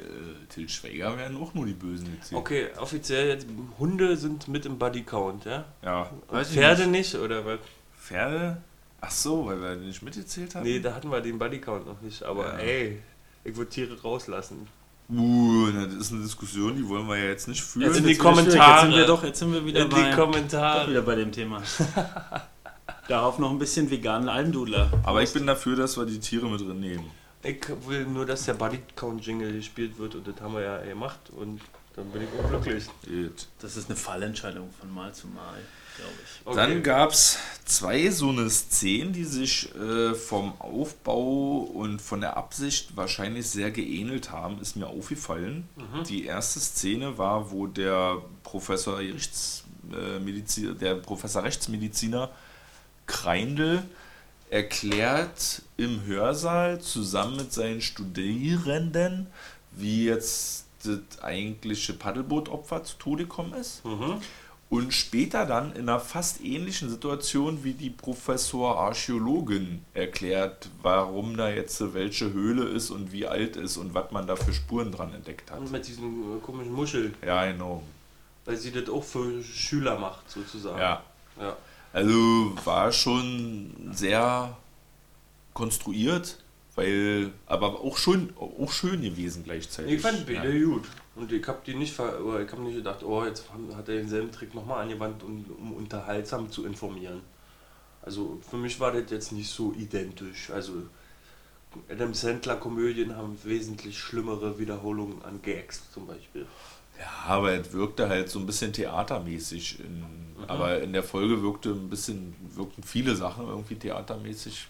Till 0.51 0.69
Schweiger 0.69 1.17
werden 1.17 1.37
auch 1.39 1.55
nur 1.55 1.65
die 1.67 1.73
Bösen 1.73 2.07
gezählt. 2.19 2.39
Okay, 2.39 2.69
offiziell 2.77 3.29
jetzt, 3.29 3.47
Hunde 3.79 4.17
sind 4.17 4.47
mit 4.49 4.67
im 4.67 4.79
Bodycount, 4.79 5.47
ja? 5.47 5.65
Ja, 5.83 6.11
Und 6.29 6.37
Weiß 6.37 6.51
ich 6.51 6.57
Pferde 6.57 6.87
nicht. 6.87 7.15
oder 7.15 7.45
was? 7.47 7.59
Pferde? 7.99 8.59
Ach 9.01 9.11
so, 9.11 9.47
weil 9.47 9.61
wir 9.61 9.77
nicht 9.77 10.03
mitgezählt 10.03 10.55
haben? 10.55 10.65
Nee, 10.65 10.81
da 10.81 10.95
hatten 10.95 11.11
wir 11.11 11.21
den 11.23 11.39
Bodycount 11.39 11.87
noch 11.87 12.01
nicht. 12.03 12.23
Aber 12.23 12.53
Ja. 12.55 12.59
ey, 12.59 13.01
ich 13.45 13.57
würde 13.57 13.71
Tiere 13.71 13.99
rauslassen. 14.03 14.67
Uh, 15.09 15.69
na, 15.75 15.87
das 15.87 15.95
ist 15.95 16.13
eine 16.13 16.23
Diskussion, 16.23 16.77
die 16.77 16.87
wollen 16.89 17.09
wir 17.09 17.17
ja 17.17 17.25
jetzt 17.25 17.49
nicht 17.49 17.63
führen. 17.63 17.87
Jetzt 17.87 17.97
in 17.97 18.05
die 18.05 18.15
schwierig. 18.15 18.19
Kommentare. 18.21 18.73
Jetzt 18.75 18.81
sind 18.83 18.95
wir 19.01 19.07
doch, 19.07 19.25
jetzt 19.25 19.39
sind 19.41 19.53
wir 19.53 19.65
wieder 19.67 19.81
In 19.81 19.89
die 19.89 19.95
bei, 19.97 20.11
doch 20.11 20.17
Kommentare. 20.19 20.91
wieder 20.91 21.03
bei 21.03 21.15
dem 21.17 21.33
Thema. 21.33 21.63
Darauf 23.09 23.39
noch 23.41 23.51
ein 23.51 23.59
bisschen 23.59 23.91
veganen 23.91 24.29
Almdudler. 24.29 24.89
Aber 25.03 25.23
ich 25.23 25.33
bin 25.33 25.47
dafür, 25.47 25.75
dass 25.75 25.97
wir 25.97 26.05
die 26.07 26.21
Tiere 26.21 26.47
mit 26.49 26.61
drin 26.61 26.79
nehmen. 26.79 27.11
Ich 27.43 27.67
will 27.87 28.05
nur, 28.05 28.27
dass 28.27 28.45
der 28.45 28.55
Bodycount-Jingle 28.55 29.53
gespielt 29.53 29.99
wird 29.99 30.15
und 30.15 30.27
das 30.27 30.41
haben 30.41 30.55
wir 30.55 30.63
ja 30.63 30.79
gemacht 30.79 31.31
und 31.31 31.61
dann 31.97 32.11
bin 32.11 32.23
ich 32.23 32.29
auch 32.39 32.49
glücklich. 32.49 32.85
Gut. 33.05 33.49
Das 33.61 33.77
ist 33.77 33.89
eine 33.89 33.97
Fallentscheidung 33.97 34.71
von 34.79 34.93
Mal 34.93 35.13
zu 35.15 35.27
Mal, 35.29 35.59
glaube 35.97 36.13
ich. 36.23 36.47
Okay. 36.47 36.57
Dann 36.57 36.83
gab 36.83 37.11
es 37.11 37.39
zwei 37.65 38.11
so 38.11 38.29
eine 38.29 38.49
Szenen, 38.49 39.13
die 39.13 39.25
sich 39.25 39.75
äh, 39.75 40.15
vom 40.15 40.53
Aufbau 40.61 41.59
und 41.61 42.01
von 42.01 42.21
der 42.21 42.37
Absicht 42.37 42.97
wahrscheinlich 42.97 43.49
sehr 43.49 43.71
geähnelt 43.71 44.31
haben, 44.31 44.61
ist 44.61 44.77
mir 44.77 44.87
aufgefallen. 44.87 45.69
Die 46.09 46.27
erste 46.27 46.61
Szene 46.61 47.19
war, 47.19 47.51
wo 47.51 47.67
der 47.67 48.23
Professor 48.45 48.99
Rechtsmedizin, 48.99 50.79
der 50.79 50.95
Professor 50.97 51.43
Rechtsmediziner 51.43 52.31
Kreindl 53.07 53.83
erklärt 54.51 55.63
im 55.81 56.05
Hörsaal 56.05 56.79
zusammen 56.81 57.37
mit 57.37 57.53
seinen 57.55 57.81
Studierenden, 57.81 59.29
wie 59.73 60.05
jetzt 60.05 60.67
das 60.85 61.23
eigentliche 61.23 61.95
Paddelbootopfer 61.95 62.85
zu 62.85 62.97
Tode 62.99 63.25
gekommen 63.25 63.55
ist. 63.55 63.85
Mhm. 63.85 64.21
Und 64.69 64.95
später 64.95 65.47
dann 65.47 65.73
in 65.73 65.89
einer 65.89 65.99
fast 65.99 66.45
ähnlichen 66.45 66.91
Situation 66.91 67.65
wie 67.65 67.73
die 67.73 67.91
Professor 67.91 68.79
Archäologin 68.79 69.85
erklärt, 69.95 70.69
warum 70.83 71.37
da 71.37 71.49
jetzt 71.49 71.83
welche 71.95 72.33
Höhle 72.33 72.65
ist 72.65 72.91
und 72.91 73.11
wie 73.11 73.27
alt 73.27 73.57
ist 73.57 73.79
und 73.79 73.95
was 73.95 74.13
man 74.13 74.27
da 74.27 74.37
für 74.37 74.53
Spuren 74.53 74.93
dran 74.93 75.13
entdeckt 75.15 75.51
hat. 75.51 75.59
Und 75.59 75.73
mit 75.73 75.89
diesen 75.89 76.37
äh, 76.37 76.41
komischen 76.41 76.73
Muscheln, 76.73 77.15
Ja, 77.27 77.51
genau. 77.51 77.83
weil 78.45 78.57
sie 78.57 78.71
das 78.71 78.89
auch 78.91 79.03
für 79.03 79.43
Schüler 79.43 79.99
macht, 79.99 80.31
sozusagen. 80.31 80.79
Ja. 80.79 81.03
ja. 81.41 81.57
Also 81.93 82.13
war 82.65 82.93
schon 82.93 83.73
sehr 83.93 84.57
konstruiert, 85.55 86.39
weil, 86.75 87.33
aber 87.47 87.81
auch 87.81 87.97
schön, 87.97 88.33
auch 88.37 88.73
schön 88.73 89.03
gewesen 89.03 89.45
gleichzeitig. 89.45 89.95
Ich 89.95 90.01
fand 90.01 90.27
beide 90.27 90.57
ja. 90.57 90.65
gut. 90.65 90.85
Und 91.17 91.33
ich 91.33 91.47
habe 91.47 91.59
die 91.67 91.75
nicht 91.75 91.99
oder 91.99 92.41
ich 92.41 92.51
habe 92.51 92.63
nicht 92.63 92.77
gedacht, 92.77 93.03
oh, 93.03 93.25
jetzt 93.25 93.45
hat 93.77 93.89
er 93.89 93.97
denselben 93.97 94.31
Trick 94.31 94.55
nochmal 94.55 94.83
angewandt, 94.83 95.23
um, 95.23 95.45
um 95.59 95.73
unterhaltsam 95.73 96.51
zu 96.51 96.65
informieren. 96.65 97.21
Also 98.03 98.41
für 98.49 98.57
mich 98.57 98.81
war 98.81 98.93
das 98.93 99.11
jetzt 99.11 99.33
nicht 99.33 99.51
so 99.51 99.75
identisch. 99.75 100.51
Also 100.51 100.73
Adam 101.89 102.15
Sandler 102.15 102.57
Komödien 102.57 103.17
haben 103.17 103.39
wesentlich 103.45 103.99
schlimmere 103.99 104.59
Wiederholungen 104.59 105.23
an 105.23 105.43
Gags 105.43 105.83
zum 105.93 106.07
Beispiel. 106.07 106.47
Ja, 106.99 107.11
aber 107.27 107.53
es 107.53 107.73
wirkte 107.73 108.09
halt 108.09 108.29
so 108.29 108.39
ein 108.39 108.47
bisschen 108.47 108.73
theatermäßig. 108.73 109.81
In, 109.81 110.05
Aber 110.47 110.81
in 110.83 110.93
der 110.93 111.03
Folge 111.03 111.43
wirkte 111.43 111.71
ein 111.71 111.89
bisschen, 111.89 112.35
wirkten 112.55 112.83
viele 112.83 113.17
Sachen 113.17 113.47
irgendwie 113.47 113.77
theatermäßig. 113.77 114.69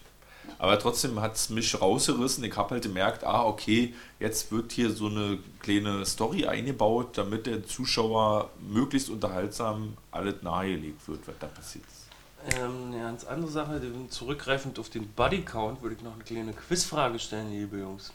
Aber 0.59 0.77
trotzdem 0.77 1.19
hat 1.21 1.35
es 1.35 1.49
mich 1.49 1.79
rausgerissen. 1.79 2.43
Ich 2.43 2.55
habe 2.55 2.71
halt 2.75 2.83
gemerkt, 2.83 3.23
ah, 3.23 3.45
okay, 3.45 3.95
jetzt 4.19 4.51
wird 4.51 4.71
hier 4.71 4.91
so 4.91 5.07
eine 5.07 5.39
kleine 5.59 6.05
Story 6.05 6.45
eingebaut, 6.45 7.17
damit 7.17 7.47
der 7.47 7.65
Zuschauer 7.65 8.51
möglichst 8.69 9.09
unterhaltsam 9.09 9.97
alles 10.11 10.41
nahegelegt 10.43 11.07
wird, 11.07 11.27
was 11.27 11.35
da 11.39 11.47
passiert 11.47 11.85
ist. 11.87 12.57
Ähm, 12.57 12.87
eine 12.93 13.01
ganz 13.03 13.23
andere 13.23 13.51
Sache, 13.51 13.81
zurückgreifend 14.09 14.77
auf 14.79 14.89
den 14.89 15.07
Bodycount, 15.09 15.81
würde 15.81 15.95
ich 15.95 16.01
noch 16.01 16.13
eine 16.13 16.23
kleine 16.23 16.53
Quizfrage 16.53 17.19
stellen, 17.19 17.51
liebe 17.51 17.77
Jungs. 17.79 18.11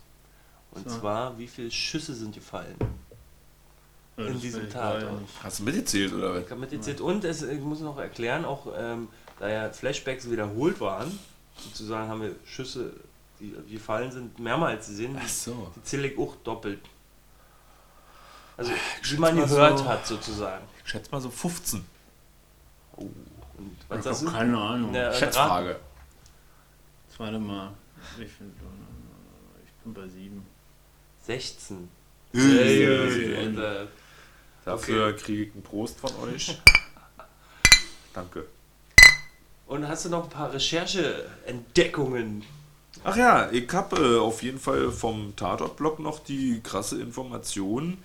Und 0.72 0.88
So. 0.88 0.98
zwar, 0.98 1.38
wie 1.38 1.46
viele 1.48 1.70
Schüsse 1.70 2.14
sind 2.14 2.34
gefallen? 2.34 2.76
Ja, 4.16 4.26
In 4.26 4.40
diesem 4.40 4.68
Tatort. 4.70 5.20
Hast 5.42 5.58
du 5.58 5.64
mitgezählt 5.64 6.12
oder 6.12 6.34
was? 6.34 6.44
Ich 6.44 6.50
habe 6.50 6.60
mitgezählt 6.60 7.00
und 7.00 7.24
es, 7.24 7.42
ich 7.42 7.60
muss 7.60 7.80
noch 7.80 7.98
erklären, 7.98 8.44
auch 8.44 8.66
ähm, 8.76 9.08
da 9.38 9.48
ja 9.48 9.70
Flashbacks 9.70 10.30
wiederholt 10.30 10.80
waren, 10.80 11.18
sozusagen 11.58 12.08
haben 12.08 12.22
wir 12.22 12.34
Schüsse, 12.46 12.92
die 13.40 13.54
gefallen 13.70 14.10
sind, 14.10 14.38
mehrmals 14.38 14.86
gesehen, 14.86 15.18
Ach 15.20 15.28
so. 15.28 15.72
die 15.76 15.82
zähle 15.82 16.08
ich 16.08 16.18
auch 16.18 16.34
doppelt. 16.44 16.80
Also, 18.56 18.72
wie 18.72 18.76
schätze 19.06 19.20
man 19.20 19.36
mal 19.36 19.46
gehört 19.46 19.78
so- 19.78 19.84
hat, 19.86 20.06
sozusagen. 20.06 20.64
Ich 20.84 20.90
schätze 20.90 21.10
mal 21.10 21.20
so 21.20 21.30
15. 21.30 21.84
Oh. 22.96 23.02
Und 23.02 23.76
was 23.88 24.00
Ich 24.00 24.06
habe 24.06 24.24
du? 24.26 24.32
keine 24.32 24.58
Ahnung. 24.58 24.94
Ja, 24.94 25.12
Schätzfrage. 25.12 25.78
Jetzt 27.08 27.18
Warte 27.20 27.38
mal. 27.38 27.72
Ich, 28.18 28.30
find, 28.32 28.52
ich 29.64 29.72
bin 29.82 29.94
bei 29.94 30.08
sieben. 30.08 30.46
16. 31.24 31.88
Hey. 32.32 33.46
Und, 33.46 33.58
äh, 33.58 33.86
Dafür 34.64 35.14
kriege 35.14 35.44
ich 35.44 35.52
einen 35.54 35.62
Prost 35.62 35.98
von 36.00 36.10
euch. 36.24 36.60
Danke. 38.14 38.46
Und 39.66 39.88
hast 39.88 40.04
du 40.04 40.10
noch 40.10 40.24
ein 40.24 40.30
paar 40.30 40.52
Rechercheentdeckungen? 40.52 42.44
Ach 43.04 43.16
ja, 43.16 43.50
ich 43.50 43.72
habe 43.72 43.96
äh, 43.96 44.18
auf 44.18 44.42
jeden 44.42 44.58
Fall 44.58 44.90
vom 44.90 45.34
Tatort-Blog 45.36 46.00
noch 46.00 46.18
die 46.18 46.60
krasse 46.62 47.00
Information, 47.00 47.98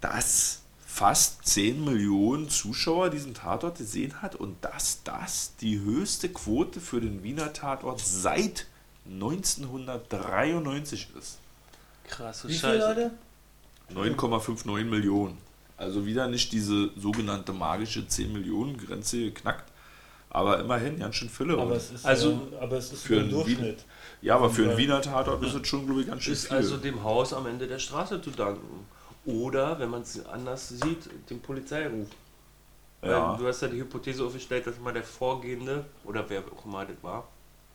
dass 0.00 0.62
fast 0.86 1.46
10 1.46 1.84
Millionen 1.84 2.48
Zuschauer 2.48 3.10
diesen 3.10 3.34
Tatort 3.34 3.78
gesehen 3.78 4.20
hat 4.22 4.34
und 4.34 4.56
dass 4.64 5.02
das 5.04 5.52
die 5.60 5.78
höchste 5.80 6.28
Quote 6.28 6.80
für 6.80 7.00
den 7.00 7.22
Wiener 7.22 7.52
Tatort 7.52 8.00
seit 8.00 8.66
1993 9.06 11.08
ist. 11.18 11.38
Krasse 12.08 12.48
Wie 12.48 12.54
Scheiße. 12.54 12.72
viele 12.72 13.12
Leute? 13.94 14.16
9,59 14.16 14.84
Millionen. 14.84 15.38
Also 15.76 16.06
wieder 16.06 16.26
nicht 16.26 16.52
diese 16.52 16.90
sogenannte 16.96 17.52
magische 17.52 18.08
10 18.08 18.32
Millionen 18.32 18.78
Grenze 18.78 19.18
geknackt, 19.18 19.70
Aber 20.30 20.60
immerhin, 20.60 20.98
ganz 20.98 21.14
schön 21.16 21.28
Fülle. 21.30 21.56
Aber 21.58 21.74
es 21.76 21.90
ist, 21.90 22.04
Also, 22.04 22.48
ja, 22.52 22.60
aber 22.60 22.76
es 22.76 22.92
ist 22.92 23.02
für 23.02 23.20
einen 23.20 23.30
Durchschnitt. 23.30 23.84
ja, 24.20 24.34
aber 24.36 24.50
für 24.50 24.64
einen. 24.68 24.76
Wiener 24.76 25.00
Tatort 25.00 25.42
ist 25.42 25.54
es 25.54 25.66
schon, 25.66 25.86
glaube 25.86 26.02
ich, 26.02 26.06
ganz 26.06 26.22
schön 26.22 26.32
Ist 26.34 26.48
viel. 26.48 26.56
also 26.56 26.76
dem 26.76 27.02
Haus 27.02 27.32
am 27.32 27.46
Ende 27.46 27.66
der 27.66 27.78
Straße 27.78 28.20
zu 28.20 28.30
danken. 28.30 28.86
Oder, 29.24 29.78
wenn 29.78 29.90
man 29.90 30.02
es 30.02 30.24
anders 30.26 30.68
sieht, 30.68 31.08
dem 31.30 31.40
Polizeiruf. 31.40 32.08
Ja. 33.02 33.36
Du 33.38 33.46
hast 33.46 33.62
ja 33.62 33.68
die 33.68 33.78
Hypothese 33.80 34.24
aufgestellt, 34.24 34.66
dass 34.66 34.76
immer 34.76 34.92
der 34.92 35.04
Vorgehende, 35.04 35.84
oder 36.04 36.24
wer 36.28 36.40
auch 36.40 36.64
immer 36.64 36.84
das 36.84 36.96
war, 37.02 37.28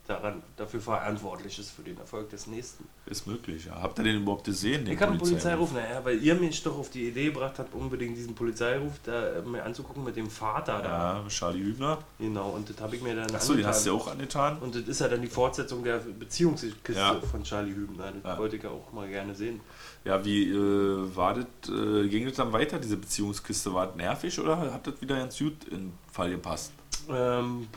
daran, 0.08 0.44
dafür 0.58 0.82
verantwortlich 0.82 1.58
ist 1.60 1.72
für 1.72 1.82
den 1.82 1.98
Erfolg 1.98 2.30
des 2.30 2.48
Nächsten. 2.48 2.86
Ist 3.06 3.26
möglich, 3.26 3.66
ja. 3.66 3.82
Habt 3.82 3.98
ihr 4.00 4.04
den 4.04 4.22
überhaupt 4.22 4.44
gesehen? 4.44 4.84
Den 4.86 4.96
Ich 4.96 5.02
habe 5.02 5.12
einen 5.12 5.20
Polizeiruf, 5.20 5.72
naja, 5.72 6.02
weil 6.04 6.22
ihr 6.22 6.36
mich 6.36 6.62
doch 6.62 6.78
auf 6.78 6.90
die 6.90 7.08
Idee 7.08 7.26
gebracht 7.28 7.58
habt, 7.58 7.74
unbedingt 7.74 8.18
diesen 8.18 8.36
Polizeiruf 8.36 8.94
da 9.04 9.30
äh, 9.38 9.42
mir 9.44 9.64
anzugucken 9.64 10.04
mit 10.04 10.16
dem 10.18 10.30
Vater 10.30 10.82
da. 10.82 11.22
Ja, 11.22 11.28
Charlie 11.30 11.64
Hübner. 11.64 12.00
Genau, 12.20 12.50
und 12.50 12.70
das 12.70 12.80
habe 12.82 12.96
ich 12.96 13.02
mir 13.02 13.16
dann 13.16 13.34
Achso, 13.34 13.54
den 13.54 13.66
hast 13.66 13.86
du 13.86 13.92
ja 13.92 13.96
auch 13.96 14.08
angetan. 14.08 14.58
Und 14.60 14.76
das 14.76 14.84
ist 14.84 15.00
ja 15.00 15.08
dann 15.08 15.22
die 15.22 15.28
Fortsetzung 15.28 15.84
der 15.84 15.98
Beziehungskiste 16.00 16.94
Ja. 17.00 17.20
von 17.22 17.44
Charlie 17.44 17.74
Hübner. 17.74 18.12
Das 18.12 18.24
Ja. 18.34 18.38
wollte 18.38 18.58
ich 18.58 18.64
ja 18.64 18.70
auch 18.70 18.92
mal 18.92 19.08
gerne 19.08 19.34
sehen. 19.36 19.62
Ja, 20.04 20.24
wie 20.26 20.50
äh, 20.52 21.16
war 21.16 21.34
das, 21.34 21.46
äh, 21.70 22.10
ging 22.10 22.26
das 22.26 22.36
dann 22.36 22.52
weiter, 22.52 22.78
diese 22.78 22.98
Beziehungskiste? 22.98 23.74
War 23.74 23.88
das 23.88 23.96
nervig 23.96 24.38
oder 24.38 24.58
hat 24.74 24.86
das 24.86 25.00
wieder 25.02 25.16
ganz 25.16 25.38
gut 25.40 25.64
in 25.72 25.78
den 25.78 25.94
Fall 26.12 26.30
gepasst? 26.32 26.74
Ähm, 27.10 27.68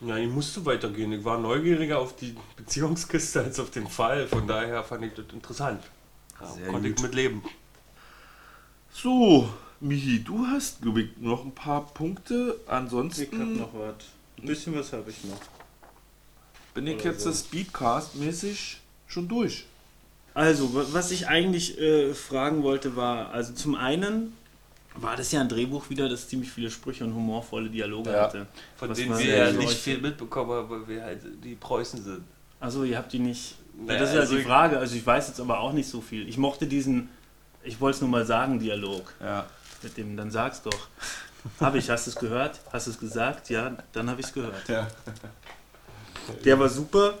ja, 0.00 0.16
ich 0.16 0.28
musste 0.30 0.64
weitergehen. 0.64 1.12
Ich 1.12 1.24
war 1.24 1.38
neugieriger 1.38 1.98
auf 1.98 2.14
die 2.16 2.34
Beziehungskiste 2.56 3.42
als 3.42 3.58
auf 3.60 3.70
den 3.70 3.88
Fall. 3.88 4.26
Von 4.28 4.46
daher 4.46 4.84
fand 4.84 5.04
ich 5.04 5.14
das 5.14 5.26
interessant. 5.32 5.82
Ja, 6.40 6.46
Sehr 6.46 6.66
konnte 6.68 6.88
gut. 6.88 6.98
ich 6.98 7.02
mit 7.02 7.14
leben. 7.14 7.42
So, 8.92 9.48
Michi, 9.80 10.22
du 10.24 10.46
hast, 10.46 10.82
glaube 10.82 11.02
ich, 11.02 11.16
noch 11.18 11.44
ein 11.44 11.52
paar 11.54 11.86
Punkte. 11.86 12.58
Ich 12.64 12.68
hab 12.70 12.78
Ansonsten 12.78 13.56
noch 13.58 13.74
was. 13.74 13.94
Ein 14.38 14.46
bisschen 14.46 14.74
was 14.76 14.92
habe 14.92 15.10
ich 15.10 15.24
noch. 15.24 15.40
bin 16.74 16.86
ich 16.86 16.96
oder 16.96 17.04
jetzt 17.12 17.22
so. 17.22 17.30
Speedcast-mäßig 17.32 18.76
schon 19.06 19.28
durch. 19.28 19.66
Also, 20.34 20.74
wa- 20.74 20.86
was 20.92 21.10
ich 21.10 21.28
eigentlich 21.28 21.78
äh, 21.78 22.12
fragen 22.14 22.62
wollte, 22.62 22.96
war, 22.96 23.30
also 23.30 23.54
zum 23.54 23.74
einen 23.74 24.34
war 24.96 25.16
das 25.16 25.32
ja 25.32 25.40
ein 25.40 25.48
Drehbuch 25.48 25.88
wieder, 25.90 26.08
das 26.08 26.28
ziemlich 26.28 26.50
viele 26.50 26.70
Sprüche 26.70 27.04
und 27.04 27.14
humorvolle 27.14 27.68
Dialoge 27.70 28.10
Ja. 28.12 28.22
hatte. 28.22 28.46
Von 28.76 28.92
denen 28.94 29.18
wir 29.18 29.24
ja 29.36 29.52
nicht 29.52 29.72
viel 29.78 29.98
mitbekommen 30.00 30.50
haben, 30.50 30.70
weil 30.70 30.88
wir 30.88 31.02
halt 31.04 31.20
die 31.44 31.54
Preußen 31.54 32.02
sind. 32.02 32.24
Also, 32.60 32.84
ihr 32.84 32.96
habt 32.98 33.12
die 33.12 33.18
nicht. 33.18 33.56
Ja, 33.78 33.84
Naja, 33.84 34.00
das 34.00 34.08
ist 34.10 34.14
ja 34.14 34.20
also 34.22 34.34
die 34.34 34.40
ich- 34.40 34.46
Frage. 34.46 34.78
Also, 34.78 34.96
ich 34.96 35.06
weiß 35.06 35.28
jetzt 35.28 35.40
aber 35.40 35.60
auch 35.60 35.72
nicht 35.72 35.88
so 35.88 36.00
viel. 36.00 36.28
Ich 36.28 36.38
mochte 36.38 36.66
diesen, 36.66 37.08
ich 37.62 37.80
wollte 37.80 37.96
es 37.96 38.00
nur 38.00 38.10
mal 38.10 38.24
sagen, 38.24 38.58
Dialog. 38.58 39.12
Ja. 39.20 39.46
Mit 39.82 39.96
dem, 39.98 40.16
dann 40.16 40.30
sag's 40.30 40.62
doch. 40.62 40.88
Habe 41.60 41.78
ich, 41.78 41.90
hast 41.90 42.06
du 42.06 42.10
es 42.10 42.16
gehört? 42.16 42.58
Hast 42.72 42.86
du 42.86 42.90
es 42.92 42.98
gesagt? 42.98 43.50
Ja, 43.50 43.76
dann 43.92 44.08
habe 44.10 44.20
ich 44.20 44.26
es 44.26 44.32
gehört. 44.32 44.68
ja. 44.68 44.86
Der 46.44 46.58
war 46.58 46.68
super. 46.68 47.14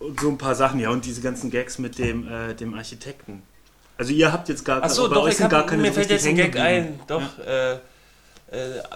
Und 0.00 0.18
so 0.20 0.28
ein 0.28 0.38
paar 0.38 0.54
Sachen, 0.54 0.80
ja, 0.80 0.90
und 0.90 1.04
diese 1.04 1.20
ganzen 1.20 1.50
Gags 1.50 1.78
mit 1.78 1.98
dem, 1.98 2.26
äh, 2.28 2.54
dem 2.54 2.74
Architekten. 2.74 3.42
Also 3.96 4.12
ihr 4.12 4.32
habt 4.32 4.48
jetzt 4.48 4.64
gar, 4.64 4.82
Achso, 4.82 5.08
bei 5.08 5.14
doch, 5.14 5.22
euch 5.24 5.32
ich 5.32 5.36
sind 5.36 5.44
hab, 5.44 5.50
gar 5.52 5.66
keine 5.66 5.82
mir 5.82 5.88
so 5.88 5.94
fällt 5.94 6.10
jetzt 6.10 6.26
ein 6.26 6.36
Gag 6.36 6.58
ein. 6.58 6.98
Doch, 7.06 7.22
äh, 7.38 7.74
äh, 7.74 7.78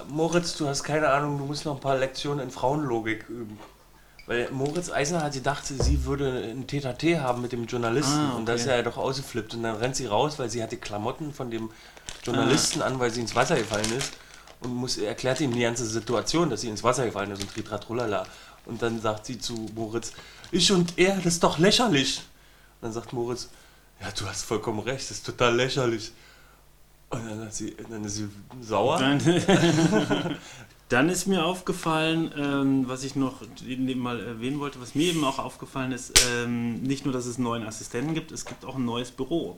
Moritz, 0.09 0.57
du 0.57 0.67
hast 0.67 0.83
keine 0.83 1.09
Ahnung, 1.09 1.39
du 1.39 1.45
musst 1.45 1.65
noch 1.65 1.75
ein 1.77 1.81
paar 1.81 1.97
Lektionen 1.97 2.41
in 2.41 2.51
Frauenlogik 2.51 3.29
üben. 3.29 3.59
Weil 4.27 4.51
Moritz 4.51 4.91
Eisner 4.91 5.23
hat 5.23 5.33
gedacht, 5.33 5.65
sie 5.67 6.05
würde 6.05 6.53
ein 6.53 6.67
TTT 6.67 7.21
haben 7.21 7.41
mit 7.41 7.53
dem 7.53 7.65
Journalisten 7.65 8.19
Ah, 8.33 8.37
und 8.37 8.47
da 8.47 8.53
ist 8.55 8.67
okay. 8.67 8.77
er 8.77 8.83
doch 8.83 8.99
ausgeflippt 8.99 9.55
und 9.55 9.63
dann 9.63 9.77
rennt 9.77 9.97
sie 9.97 10.05
raus, 10.05 10.39
weil 10.39 10.51
sie 10.51 10.63
hatte 10.63 10.77
Klamotten 10.77 11.33
von 11.33 11.51
dem 11.51 11.71
Journalisten 12.25 12.83
an, 12.83 12.99
weil 13.01 13.11
sie 13.11 13.23
ins 13.23 13.35
Wasser 13.35 13.57
gefallen 13.57 13.91
ist 13.97 14.13
und 14.61 14.75
muss, 14.75 14.99
erklärt 14.99 15.41
ihm 15.41 15.55
die 15.55 15.63
ganze 15.63 15.87
Situation, 15.87 16.51
dass 16.51 16.61
sie 16.61 16.69
ins 16.69 16.85
Wasser 16.85 17.07
gefallen 17.07 17.31
ist 17.31 17.41
und 17.41 17.55
Tritratrulala. 17.55 18.27
Und 18.67 18.83
dann 18.83 19.01
sagt 19.01 19.25
sie 19.25 19.39
zu 19.39 19.55
Moritz, 19.75 20.13
ich 20.51 20.71
und 20.73 20.99
er, 20.99 21.17
das 21.17 21.35
ist 21.35 21.45
doch 21.45 21.59
lächerlich. 21.59 22.19
Und 22.19 22.89
dann 22.89 22.93
sagt 22.93 23.15
Moritz, 23.15 23.49
ja, 24.01 24.11
du 24.17 24.27
hast 24.27 24.45
vollkommen 24.45 24.81
recht, 24.81 25.11
das 25.11 25.19
ist 25.19 25.27
total 25.27 25.57
lächerlich. 25.57 26.13
Und 27.11 27.27
dann, 27.27 27.41
hat 27.41 27.55
sie, 27.55 27.75
dann 27.89 28.05
ist 28.05 28.17
sie 28.17 28.29
sauer. 28.61 28.99
Dann, 28.99 29.21
dann 30.89 31.09
ist 31.09 31.27
mir 31.27 31.45
aufgefallen, 31.45 32.33
ähm, 32.37 32.85
was 32.87 33.03
ich 33.03 33.17
noch 33.17 33.43
eben 33.67 33.99
mal 33.99 34.21
erwähnen 34.21 34.61
wollte, 34.61 34.81
was 34.81 34.95
mir 34.95 35.11
eben 35.11 35.25
auch 35.25 35.39
aufgefallen 35.39 35.93
ist, 35.93 36.23
ähm, 36.31 36.83
nicht 36.83 37.05
nur, 37.05 37.15
dass 37.15 37.27
es 37.27 37.37
einen 37.37 37.45
neuen 37.45 37.67
Assistenten 37.67 38.15
gibt, 38.15 38.31
es 38.31 38.45
gibt 38.45 38.65
auch 38.65 38.77
ein 38.77 38.85
neues 38.85 39.11
Büro. 39.11 39.57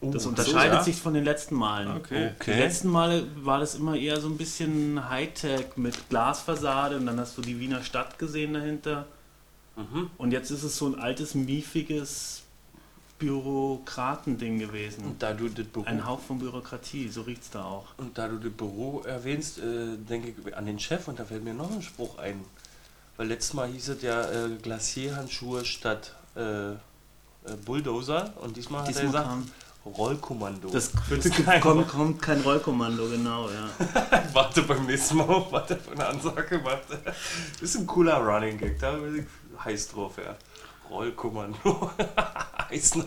Das 0.00 0.22
so, 0.22 0.28
unterscheidet 0.28 0.78
ja? 0.78 0.84
sich 0.84 0.96
von 0.96 1.12
den 1.12 1.24
letzten 1.24 1.56
Malen. 1.56 1.96
Okay. 1.96 2.30
Die 2.46 2.50
letzten 2.52 2.88
Male 2.88 3.26
war 3.44 3.58
das 3.58 3.74
immer 3.74 3.96
eher 3.96 4.20
so 4.20 4.28
ein 4.28 4.36
bisschen 4.36 5.10
Hightech 5.10 5.76
mit 5.76 6.08
Glasfassade 6.08 6.96
und 6.96 7.06
dann 7.06 7.18
hast 7.18 7.36
du 7.36 7.42
die 7.42 7.58
Wiener 7.58 7.82
Stadt 7.82 8.16
gesehen 8.16 8.54
dahinter. 8.54 9.06
Mhm. 9.74 10.10
Und 10.16 10.30
jetzt 10.30 10.52
ist 10.52 10.62
es 10.62 10.76
so 10.76 10.86
ein 10.86 11.00
altes, 11.00 11.34
miefiges 11.34 12.44
Bürokratending 13.18 14.58
gewesen. 14.58 15.04
Und 15.04 15.22
da 15.22 15.32
du 15.32 15.48
das 15.48 15.66
Büro, 15.66 15.84
Ein 15.86 16.06
Hauch 16.06 16.20
von 16.20 16.38
Bürokratie, 16.38 17.08
so 17.08 17.22
riecht 17.22 17.42
es 17.42 17.50
da 17.50 17.64
auch. 17.64 17.86
und 17.96 18.16
da 18.16 18.28
du 18.28 18.38
das 18.38 18.52
Büro 18.52 19.02
erwähnst, 19.04 19.58
äh, 19.58 19.96
denke 19.96 20.34
ich 20.44 20.56
an 20.56 20.66
den 20.66 20.78
Chef 20.78 21.08
und 21.08 21.18
da 21.18 21.24
fällt 21.24 21.44
mir 21.44 21.54
noch 21.54 21.70
ein 21.70 21.82
Spruch 21.82 22.18
ein. 22.18 22.44
Weil 23.16 23.28
letztes 23.28 23.54
Mal 23.54 23.68
hieß 23.68 23.88
es 23.88 24.02
ja 24.02 24.22
äh, 24.22 24.50
Glacierhandschuhe 24.62 25.64
statt 25.64 26.14
äh, 26.36 26.70
äh, 26.70 26.76
Bulldozer 27.64 28.32
und 28.40 28.56
diesmal 28.56 28.82
hat 28.82 28.94
er 28.94 29.02
gesagt 29.02 29.28
Rollkommando. 29.84 30.68
Das 30.70 30.92
Bitte 31.08 31.30
kein 31.30 31.60
kommt, 31.60 31.88
kommt 31.88 32.22
kein 32.22 32.40
Rollkommando, 32.40 33.08
genau, 33.08 33.48
ja. 33.48 33.68
Warte 34.32 34.62
beim 34.62 34.86
nächsten 34.86 35.16
Mal, 35.16 35.28
auf, 35.28 35.50
was 35.50 35.70
er 35.70 35.78
für 35.78 35.92
eine 35.92 36.06
Ansage 36.06 36.58
macht. 36.58 36.82
Das 36.90 37.62
ist 37.62 37.76
ein 37.76 37.86
cooler 37.86 38.18
Running 38.18 38.58
Gag, 38.58 38.78
da 38.78 38.92
bin 38.92 39.20
ich 39.20 39.64
heiß 39.64 39.88
drauf, 39.88 40.18
ja. 40.18 40.36
Rollkommando. 40.90 41.90
Eisner. 42.70 43.06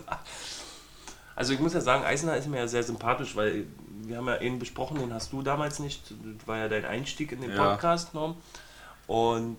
Also 1.35 1.53
ich 1.53 1.59
muss 1.59 1.73
ja 1.73 1.81
sagen, 1.81 2.03
Eisner 2.03 2.35
ist 2.35 2.47
mir 2.47 2.57
ja 2.57 2.67
sehr 2.67 2.83
sympathisch, 2.83 3.35
weil 3.35 3.65
wir 4.03 4.17
haben 4.17 4.27
ja 4.27 4.37
ihn 4.37 4.59
besprochen, 4.59 4.99
den 4.99 5.13
hast 5.13 5.31
du 5.31 5.41
damals 5.41 5.79
nicht. 5.79 6.01
Das 6.11 6.47
war 6.47 6.57
ja 6.57 6.67
dein 6.67 6.85
Einstieg 6.85 7.31
in 7.31 7.41
den 7.41 7.51
Ja. 7.51 7.69
Podcast, 7.71 8.13
Norm. 8.13 8.35
Und 9.07 9.57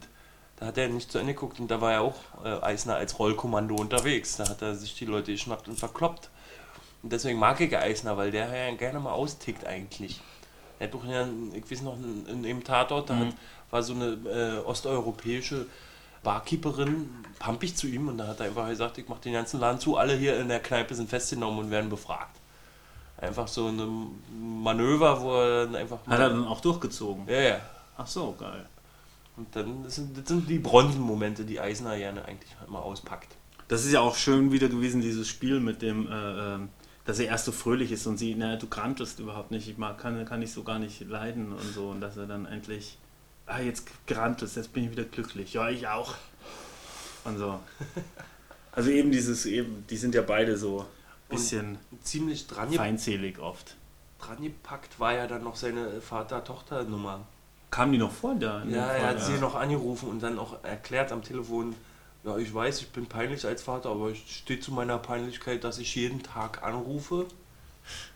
da 0.57 0.67
hat 0.67 0.79
er 0.79 0.89
nicht 0.89 1.11
zu 1.11 1.19
Ende 1.19 1.35
geguckt 1.35 1.59
und 1.59 1.71
da 1.71 1.81
war 1.81 1.93
ja 1.93 2.01
auch 2.01 2.15
äh, 2.45 2.61
Eisner 2.63 2.97
als 2.97 3.19
Rollkommando 3.19 3.75
unterwegs. 3.75 4.37
Da 4.37 4.49
hat 4.49 4.63
er 4.63 4.75
sich 4.75 4.95
die 4.95 5.07
Leute 5.07 5.33
geschnappt 5.33 5.69
und 5.69 5.79
verkloppt. 5.79 6.31
Und 7.03 7.13
deswegen 7.13 7.39
mag 7.39 7.61
ich 7.61 7.77
Eisner, 7.77 8.17
weil 8.17 8.31
der 8.31 8.55
ja 8.55 8.75
gerne 8.77 9.01
mal 9.01 9.13
austickt 9.13 9.67
eigentlich. 9.67 10.21
Er 10.79 10.87
hat 10.87 10.95
doch 10.95 11.05
ja, 11.05 11.27
ich 11.53 11.69
weiß 11.71 11.83
noch, 11.83 11.97
in, 11.97 12.43
dem 12.43 12.63
Tatort, 12.63 13.11
da 13.11 13.17
hat, 13.17 13.35
war 13.71 13.83
so 13.83 13.95
eine 13.95 14.19
äh, 14.27 14.59
osteuropäische 14.65 15.67
Barkeeperin 16.23 17.09
pampig 17.39 17.77
zu 17.77 17.87
ihm 17.87 18.09
und 18.09 18.19
da 18.19 18.29
hat 18.29 18.41
er 18.41 18.47
einfach 18.47 18.69
gesagt, 18.69 18.99
ich 18.99 19.09
mach 19.09 19.19
den 19.19 19.33
ganzen 19.33 19.59
Laden 19.59 19.81
zu, 19.81 19.97
alle 19.97 20.15
hier 20.15 20.39
in 20.39 20.49
der 20.49 20.61
Kneipe 20.61 20.95
sind 20.95 21.11
festgenommen 21.11 21.59
und 21.59 21.71
werden 21.71 21.91
befragt. 21.91 22.39
Einfach 23.19 23.49
so 23.49 23.69
ein 23.69 24.63
Manöver, 24.63 25.21
wo 25.21 25.35
er 25.35 25.67
dann 25.67 25.77
einfach 25.77 25.99
Hat 26.07 26.19
er 26.19 26.31
dann 26.31 26.47
auch 26.47 26.61
durchgezogen? 26.61 27.27
Ja, 27.29 27.41
ja. 27.41 27.61
Ach 27.97 28.07
so, 28.07 28.35
geil. 28.39 28.67
Und 29.37 29.55
dann, 29.57 29.85
das 29.85 29.95
sind, 29.95 30.17
das 30.17 30.27
sind 30.27 30.49
die 30.49 30.59
Bronzenmomente, 30.59 31.45
die 31.45 31.61
Eisner 31.61 31.97
gerne 31.97 32.25
eigentlich 32.25 32.55
immer 32.67 32.83
auspackt. 32.83 33.37
Das 33.69 33.85
ist 33.85 33.93
ja 33.93 34.01
auch 34.01 34.17
schön 34.17 34.53
wieder 34.53 34.69
gewesen, 34.69 35.01
dieses 35.01 35.29
Spiel 35.29 35.61
mit 35.61 35.83
dem, 35.83 36.07
äh, 36.07 36.55
ähm, 36.55 36.69
dass 37.05 37.19
er 37.19 37.27
erst 37.27 37.47
so 37.47 37.53
fröhlich 37.53 37.91
ist 37.91 38.07
und 38.07 38.19
sie, 38.19 38.35
na, 38.37 38.57
du 38.57 38.67
grantest 38.67 39.19
überhaupt 39.19 39.51
nicht, 39.51 39.69
ich 39.69 39.79
mag, 39.79 39.99
kann, 39.99 40.25
kann 40.25 40.43
ich 40.43 40.53
so 40.53 40.63
gar 40.63 40.79
nicht 40.79 41.01
leiden 41.09 41.53
und 41.53 41.73
so. 41.75 41.89
Und 41.89 42.01
dass 42.01 42.17
er 42.17 42.27
dann 42.27 42.47
endlich, 42.47 42.99
ah, 43.47 43.61
jetzt 43.61 43.87
grantest, 44.07 44.57
jetzt 44.57 44.73
bin 44.73 44.85
ich 44.85 44.91
wieder 44.91 45.05
glücklich. 45.05 45.55
Ja, 45.55 45.69
ich 45.69 45.87
auch. 45.89 46.15
Und 47.25 47.39
so. 47.39 47.61
Also 48.75 48.89
eben 48.89 49.11
dieses, 49.11 49.45
eben, 49.45 49.87
die 49.91 49.99
sind 49.99 50.15
ja 50.15 50.23
beide 50.23 50.57
so 50.57 50.81
ein 50.81 50.87
bisschen 51.29 51.79
Ziemlich 52.03 52.47
dran, 52.47 52.73
feindselig 52.73 53.39
oft. 53.39 53.77
dran 54.19 54.43
gepackt 54.43 54.99
war 54.99 55.13
ja 55.13 55.27
dann 55.27 55.45
noch 55.45 55.57
seine 55.57 56.01
Vater-Tochter-Nummer. 56.01 57.27
Kamen 57.71 57.93
die 57.93 57.99
noch 57.99 58.13
vor 58.13 58.35
da? 58.35 58.65
Ja, 58.65 58.87
er 58.87 59.01
Fall? 59.01 59.09
hat 59.09 59.23
sie 59.23 59.35
noch 59.35 59.55
angerufen 59.55 60.09
und 60.09 60.23
dann 60.23 60.39
auch 60.39 60.65
erklärt 60.65 61.13
am 61.13 61.23
Telefon, 61.23 61.75
ja, 62.25 62.39
ich 62.39 62.53
weiß, 62.53 62.81
ich 62.81 62.89
bin 62.89 63.07
peinlich 63.07 63.45
als 63.45 63.63
Vater, 63.63 63.91
aber 63.91 64.11
es 64.11 64.19
steht 64.19 64.65
zu 64.65 64.73
meiner 64.73 64.97
Peinlichkeit, 64.97 65.65
dass 65.65 65.79
ich 65.79 65.95
jeden 65.95 66.23
Tag 66.23 66.63
anrufe. 66.63 67.27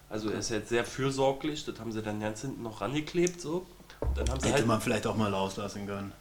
Also 0.09 0.31
er 0.31 0.39
ist 0.39 0.51
jetzt 0.51 0.69
sehr 0.69 0.85
fürsorglich, 0.85 1.65
das 1.65 1.79
haben 1.81 1.93
sie 1.93 2.01
dann 2.01 2.21
ganz 2.21 2.41
hinten 2.43 2.63
noch 2.63 2.81
rangeklebt 2.81 3.41
so. 3.41 3.67
Und 4.01 4.17
dann 4.17 4.29
haben 4.29 4.41
sie 4.41 4.47
Hätte 4.47 4.59
halt 4.59 4.67
man 4.67 4.81
vielleicht 4.81 5.07
auch 5.07 5.17
mal 5.17 5.33
rauslassen 5.33 5.87
können. 5.87 6.13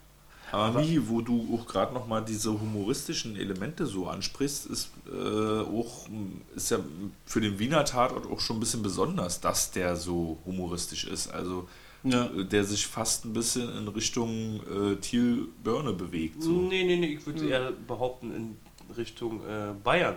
Aber 0.52 0.80
Michi, 0.80 1.10
wo 1.10 1.22
du 1.22 1.58
auch 1.60 1.66
gerade 1.68 1.94
nochmal 1.94 2.24
diese 2.24 2.52
humoristischen 2.52 3.36
Elemente 3.36 3.86
so 3.88 4.08
ansprichst, 4.08 4.68
ist 4.68 4.92
äh, 5.12 5.62
auch 5.62 6.08
ist 6.56 6.72
ja 6.72 6.78
für 7.26 7.42
den 7.42 7.58
Wiener 7.60 7.84
Tatort 7.84 8.26
auch 8.32 8.40
schon 8.40 8.58
ein 8.58 8.60
bisschen 8.60 8.84
besonders, 8.84 9.42
dass 9.42 9.72
der 9.72 9.96
so 9.96 10.38
humoristisch 10.46 11.06
ist. 11.06 11.30
Also 11.34 11.68
Ja. 12.04 12.26
äh, 12.28 12.46
der 12.46 12.64
sich 12.64 12.86
fast 12.88 13.26
ein 13.26 13.34
bisschen 13.34 13.76
in 13.76 13.88
Richtung 13.88 14.62
äh, 14.72 14.96
Thiel 14.98 15.48
Börne 15.64 15.94
bewegt. 15.94 16.42
So. 16.44 16.52
Nee, 16.52 16.84
nee, 16.84 16.96
nee, 16.98 17.16
ich 17.16 17.26
würde 17.26 17.50
eher 17.50 17.72
behaupten 17.72 18.34
in 18.34 18.58
Richtung 18.96 19.42
äh, 19.46 19.74
Bayern. 19.84 20.16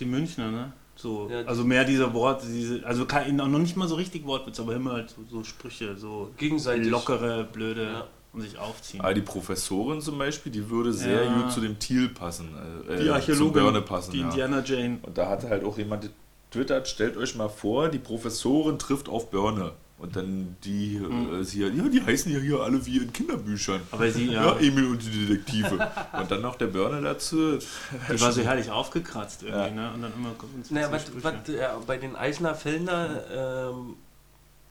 Die 0.00 0.04
Münchner, 0.04 0.50
ne? 0.50 0.72
So, 1.00 1.28
Ja, 1.30 1.42
die- 1.42 1.48
also 1.48 1.62
mehr 1.64 1.84
dieser 1.84 2.12
Wort, 2.12 2.42
diese, 2.44 2.84
also 2.84 3.06
kein, 3.06 3.36
noch 3.36 3.46
nicht 3.46 3.76
mal 3.76 3.86
so 3.86 3.94
richtig 3.94 4.26
Wortwitz, 4.26 4.58
aber 4.58 4.74
immer 4.74 4.92
halt 4.94 5.10
so, 5.10 5.22
so 5.30 5.44
Sprüche, 5.44 5.96
so 5.96 6.30
Gegenseitig. 6.36 6.88
lockere, 6.88 7.44
blöde 7.44 7.84
Ja. 7.84 8.06
und 8.32 8.40
sich 8.40 8.58
aufziehen. 8.58 9.00
Aber 9.00 9.14
die 9.14 9.20
Professorin 9.22 10.00
zum 10.00 10.18
Beispiel, 10.18 10.50
die 10.50 10.68
würde 10.68 10.92
sehr 10.92 11.22
Ja. 11.24 11.40
gut 11.40 11.52
zu 11.52 11.60
dem 11.60 11.78
Thiel 11.78 12.08
passen, 12.08 12.48
äh, 12.88 12.96
die 12.96 13.04
zum 13.04 13.14
Archäologin, 13.14 13.84
passen. 13.84 14.10
die 14.10 14.18
ja. 14.18 14.28
Indiana 14.28 14.60
Jane. 14.64 14.98
Und 15.02 15.16
da 15.16 15.28
hatte 15.28 15.48
halt 15.48 15.62
auch 15.64 15.78
jemand 15.78 16.10
getwittert, 16.50 16.88
stellt 16.88 17.16
euch 17.16 17.36
mal 17.36 17.48
vor, 17.48 17.88
die 17.90 17.98
Professorin 17.98 18.76
trifft 18.80 19.08
auf 19.08 19.30
Börne. 19.30 19.72
Und 19.98 20.14
dann 20.14 20.56
die, 20.62 20.94
äh, 20.96 21.42
sie, 21.42 21.60
ja, 21.62 21.68
die 21.88 22.00
heißen 22.00 22.32
ja 22.32 22.38
hier 22.38 22.60
alle 22.60 22.84
wie 22.86 22.98
in 22.98 23.12
Kinderbüchern. 23.12 23.80
Aber 23.90 24.08
sie, 24.08 24.26
Ja, 24.26 24.44
ja, 24.46 24.58
Emil 24.60 24.86
und 24.86 25.02
die 25.02 25.26
Detektive. 25.26 25.90
und 26.12 26.30
dann 26.30 26.40
noch 26.40 26.54
der 26.54 26.68
Börne 26.68 27.02
dazu. 27.02 27.58
die 27.58 28.20
war 28.20 28.30
so 28.30 28.42
herrlich 28.42 28.70
aufgekratzt 28.70 29.42
irgendwie, 29.42 29.60
Ja. 29.60 29.70
ne? 29.70 29.92
Und 29.94 30.02
dann 30.02 30.12
immer 30.14 30.34
uns 30.54 30.70
Naja, 30.70 30.86
so 30.86 30.92
was, 30.92 31.24
was 31.24 31.48
äh, 31.48 31.66
bei 31.84 31.96
den 31.96 32.14
Eisner 32.14 32.54
Fellner 32.54 33.24
ähm, 33.72 33.96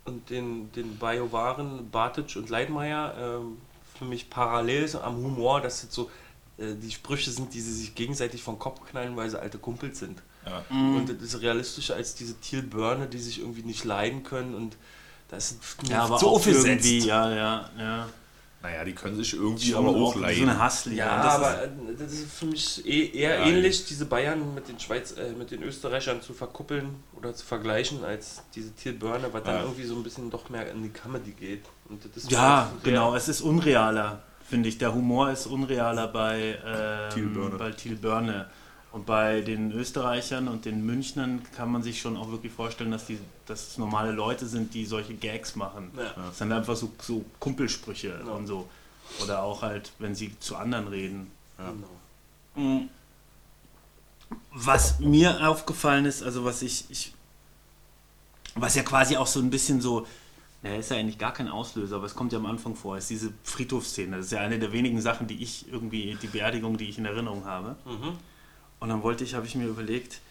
und 0.06 0.30
den, 0.30 0.72
den 0.72 0.96
Biowaren 0.96 1.90
Bartic 1.92 2.38
und 2.38 2.50
Leitmeier 2.50 3.14
ähm, 3.20 3.58
für 4.00 4.06
mich 4.06 4.30
parallel 4.30 4.84
ist 4.84 4.96
am 4.96 5.18
Humor, 5.18 5.60
dass 5.60 5.82
das 5.82 5.94
so 5.94 6.10
äh, 6.58 6.74
die 6.76 6.92
Sprüche 6.92 7.32
sind, 7.32 7.54
die 7.54 7.60
sie 7.60 7.74
sich 7.74 7.96
gegenseitig 7.96 8.42
vom 8.42 8.58
Kopf 8.60 8.80
knallen, 8.90 9.18
weil 9.18 9.30
sie 9.30 9.38
alte 9.40 9.58
Kumpels 9.58 10.00
sind. 10.00 10.22
Ja. 10.46 10.64
Mhm. 10.70 10.96
Und 10.96 11.10
das 11.10 11.22
ist 11.22 11.42
realistischer 11.42 11.96
als 11.96 12.16
diese 12.16 12.36
Thiel 12.40 12.62
Börne, 12.62 13.08
die 13.08 13.20
sich 13.20 13.40
irgendwie 13.42 13.64
nicht 13.64 13.84
leiden 13.84 14.24
können 14.24 14.56
und 14.56 14.78
das 15.30 15.52
ist 15.52 15.60
ja, 15.90 16.04
aber 16.04 16.18
so 16.20 16.28
auch 16.30 16.36
aufgesetzt. 16.36 16.66
irgendwie, 16.86 17.00
ja, 17.08 17.30
ja, 17.36 17.70
ja. 17.78 18.10
Naja, 18.64 18.84
die 18.84 18.94
können 18.94 19.16
sich 19.16 19.34
irgendwie 19.34 19.72
Schon 19.72 19.86
aber 19.88 19.96
auch 19.96 20.14
So 20.16 20.20
leiden. 20.20 20.50
eine 20.50 20.60
Hassliebe. 20.60 20.98
Ja, 20.98 21.24
das 21.24 21.36
aber 21.36 21.64
ist, 21.64 21.68
äh, 21.68 21.96
das 22.04 22.12
ist 22.12 22.34
für 22.34 22.46
mich 22.48 22.86
eh- 22.86 23.12
eher 23.16 23.40
Ja, 23.40 23.46
ähnlich, 23.46 23.86
diese 23.86 24.06
Bayern 24.06 24.56
mit 24.56 24.68
den 24.68 24.80
Schweiz, 24.80 25.12
äh, 25.16 25.32
mit 25.38 25.52
den 25.52 25.62
Österreichern 25.64 26.22
zu 26.22 26.34
verkuppeln 26.34 26.96
oder 27.16 27.34
zu 27.36 27.46
vergleichen, 27.46 28.04
als 28.04 28.42
diese 28.56 28.74
Thiel 28.74 28.94
Börne, 28.94 29.28
was 29.32 29.44
dann 29.44 29.56
Ja. 29.58 29.62
irgendwie 29.62 29.84
so 29.84 29.96
ein 29.96 30.04
bisschen 30.04 30.30
doch 30.32 30.50
mehr 30.50 30.70
in 30.72 30.82
die 30.82 30.90
Comedy 30.90 31.32
geht. 31.32 31.64
Und 31.88 32.04
das 32.04 32.24
ist 32.24 32.32
ja, 32.32 32.70
halt 32.72 32.84
genau, 32.84 33.16
es 33.16 33.30
ist 33.30 33.42
unrealer, 33.42 34.24
finde 34.50 34.70
ich. 34.70 34.78
Der 34.80 34.94
Humor 34.94 35.30
ist 35.30 35.46
unrealer 35.46 36.08
bei, 36.08 36.58
ähm, 36.66 37.10
Thiel 37.14 37.28
Börne. 37.28 37.58
bei 37.58 37.72
Thiel 37.72 37.96
Börne. 37.96 38.50
Und 38.98 39.06
bei 39.06 39.42
den 39.42 39.72
Österreichern 39.74 40.48
und 40.48 40.66
den 40.66 40.84
Münchnern 40.84 41.44
kann 41.56 41.72
man 41.72 41.84
sich 41.84 42.02
schon 42.02 42.18
auch 42.18 42.32
wirklich 42.32 42.52
vorstellen, 42.52 42.90
dass, 42.90 43.06
die, 43.06 43.20
dass 43.46 43.68
es 43.68 43.78
normale 43.78 44.12
Leute 44.12 44.48
sind, 44.48 44.74
die 44.74 44.88
solche 44.88 45.14
Gags 45.14 45.56
machen. 45.56 45.92
Ja. 45.96 46.14
Das 46.16 46.40
sind 46.40 46.52
einfach 46.52 46.76
so, 46.76 46.92
so 47.00 47.24
Kumpelsprüche 47.40 48.20
Ja. 48.26 48.32
und 48.32 48.48
so. 48.48 48.68
Oder 49.24 49.44
auch 49.44 49.62
halt, 49.62 49.92
wenn 50.00 50.16
sie 50.16 50.32
zu 50.40 50.56
anderen 50.56 50.88
reden. 50.88 51.30
Genau. 51.58 52.68
Mm. 52.68 52.90
Was 54.52 54.98
mir 54.98 55.48
aufgefallen 55.48 56.06
ist, 56.06 56.24
also 56.24 56.44
was 56.44 56.64
ich, 56.64 56.86
ich 56.90 57.14
was 58.56 58.74
ja 58.74 58.82
quasi 58.82 59.16
auch 59.16 59.28
so 59.28 59.40
ein 59.40 59.52
bisschen 59.52 59.80
so, 59.80 60.08
naja, 60.64 60.78
ist 60.78 60.90
ja 60.90 60.98
eigentlich 60.98 61.20
gar 61.20 61.34
kein 61.34 61.50
Auslöser, 61.50 61.98
aber 61.98 62.08
es 62.08 62.16
kommt 62.16 62.34
ja 62.34 62.40
am 62.40 62.48
Anfang 62.48 62.76
vor, 62.76 62.98
ist 62.98 63.12
diese 63.12 63.32
Friedhofsszene. 63.44 64.18
Das 64.18 64.26
ist 64.26 64.32
ja 64.32 64.40
eine 64.40 64.58
der 64.58 64.72
wenigen 64.72 65.00
Sachen, 65.02 65.28
die 65.28 65.44
ich 65.44 65.72
irgendwie, 65.72 66.18
die 66.20 66.28
Beerdigung, 66.28 66.78
die 66.78 66.90
ich 66.90 66.98
in 66.98 67.06
Erinnerung 67.06 67.46
habe. 67.46 67.76
Mhm. 67.86 68.18
Und 68.80 68.90
dann 68.90 69.02
wollte 69.04 69.24
ich, 69.24 69.34
habe 69.34 69.46
ich 69.46 69.56
mir 69.56 69.66
überlegt, 69.68 70.22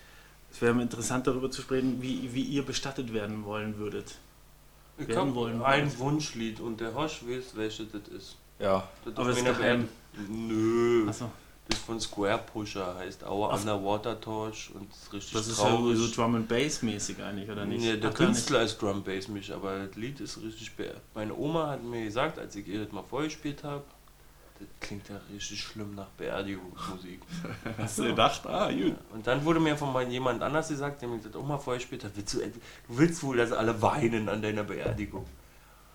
es 0.53 0.61
wäre 0.63 0.81
interessant 0.81 1.27
darüber 1.27 1.51
zu 1.51 1.63
sprechen, 1.63 2.01
wie, 2.01 2.33
wie 2.33 2.43
ihr 2.43 2.65
bestattet 2.65 3.13
werden 3.13 3.45
wollen 3.45 3.79
würdet. 3.79 4.17
Ich 4.99 5.09
Werden 5.09 5.35
wollen. 5.35 5.63
ein 5.63 5.99
Wunschlied 5.99 6.59
und 6.61 6.81
der 6.81 6.95
Horsch 6.95 7.23
weiß, 7.27 7.55
welches 7.57 7.89
das 7.93 8.09
ist. 8.09 8.37
Ja. 8.59 8.89
Das 9.05 9.15
Aber 9.17 9.31
ist 9.31 9.45
geheim. 9.45 9.89
Nö. 10.31 11.07
Achso, 11.07 11.31
Das 11.69 11.79
ist 11.79 11.85
von 11.85 12.01
Square 12.01 12.41
Pusher, 12.51 12.95
heißt 12.97 13.23
Our 13.25 13.51
Ach. 13.53 13.61
Underwater 13.61 14.19
Torch 14.19 14.71
und 14.73 14.91
ist 14.91 15.13
richtig 15.13 15.33
das 15.35 15.49
ist 15.49 15.59
ja 15.59 15.65
traurig. 15.69 15.99
so 15.99 16.15
Drum 16.15 16.37
and 16.37 16.49
Bass 16.49 16.81
mäßig 16.81 17.23
eigentlich, 17.23 17.51
oder 17.51 17.67
nicht? 17.67 17.83
Nee, 17.83 17.99
der 17.99 18.09
Ach. 18.11 18.15
Künstler 18.15 18.63
ist 18.63 18.81
Drum 18.81 19.03
Bass 19.03 19.29
mich, 19.29 19.53
aber 19.53 19.87
das 19.87 19.97
Lied 19.97 20.19
ist 20.21 20.41
richtig 20.41 20.75
bär. 20.75 20.95
Meine 21.15 21.35
Oma 21.37 21.67
hat 21.73 21.83
mir 21.83 22.05
gesagt, 22.05 22.39
als 22.39 22.57
ich 22.57 22.67
ihr 22.67 22.83
das 22.85 22.93
mal 22.93 23.03
vorgespielt 23.03 23.63
habe, 23.65 23.85
das 24.59 24.69
klingt 24.81 25.09
ja 25.09 25.21
richtig 25.33 25.61
schlimm 25.61 25.95
nach 25.95 26.09
Beerdigungsmusik. 26.17 27.21
Hast 27.79 27.99
du 27.99 28.05
gedacht, 28.05 28.47
ah, 28.47 28.71
gut. 28.71 28.97
Und 29.13 29.27
dann 29.27 29.45
wurde 29.45 29.61
mir 29.61 29.77
von 29.77 29.93
mal 29.93 30.09
jemand 30.11 30.43
anders 30.43 30.69
gesagt, 30.69 31.03
der 31.03 31.09
mir 31.09 31.19
das 31.19 31.35
auch 31.35 31.47
mal 31.47 31.59
vorgespielt 31.59 32.05
hat, 32.05 32.13
willst 32.15 32.35
du, 32.35 32.39
du 32.39 32.51
willst 32.89 33.23
wohl, 33.23 33.37
dass 33.37 33.53
alle 33.53 33.81
weinen 33.83 34.29
an 34.29 34.43
deiner 34.43 34.65
Beerdigung. 34.65 35.27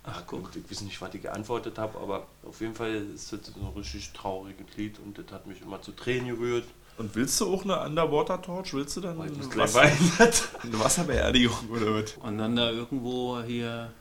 Ach 0.04 0.24
guck, 0.26 0.50
ich 0.56 0.70
weiß 0.70 0.82
nicht, 0.82 1.00
was 1.00 1.14
ich 1.14 1.22
geantwortet 1.22 1.78
habe, 1.78 2.00
aber 2.00 2.28
auf 2.44 2.60
jeden 2.60 2.74
Fall 2.74 2.92
ist 3.14 3.32
das 3.34 3.40
so 3.46 3.60
ein 3.60 3.78
richtig 3.78 4.12
trauriges 4.14 4.66
Lied 4.76 4.98
und 5.00 5.18
das 5.18 5.26
hat 5.32 5.46
mich 5.46 5.62
immer 5.62 5.82
zu 5.82 5.92
Tränen 5.92 6.28
gerührt. 6.28 6.66
Und 6.98 7.16
willst 7.16 7.40
du 7.40 7.54
auch 7.54 7.64
eine 7.64 7.80
Underwater 7.80 8.42
Torch? 8.42 8.74
Willst 8.74 8.98
du 8.98 9.02
dann 9.02 9.18
Wasser, 9.18 9.76
weinen. 9.76 10.12
eine 10.64 10.80
Wasserbeerdigung 10.80 11.70
oder 11.70 11.96
was? 11.96 12.14
Und 12.18 12.38
dann 12.38 12.56
da 12.56 12.72
irgendwo 12.72 13.42
hier, 13.42 13.92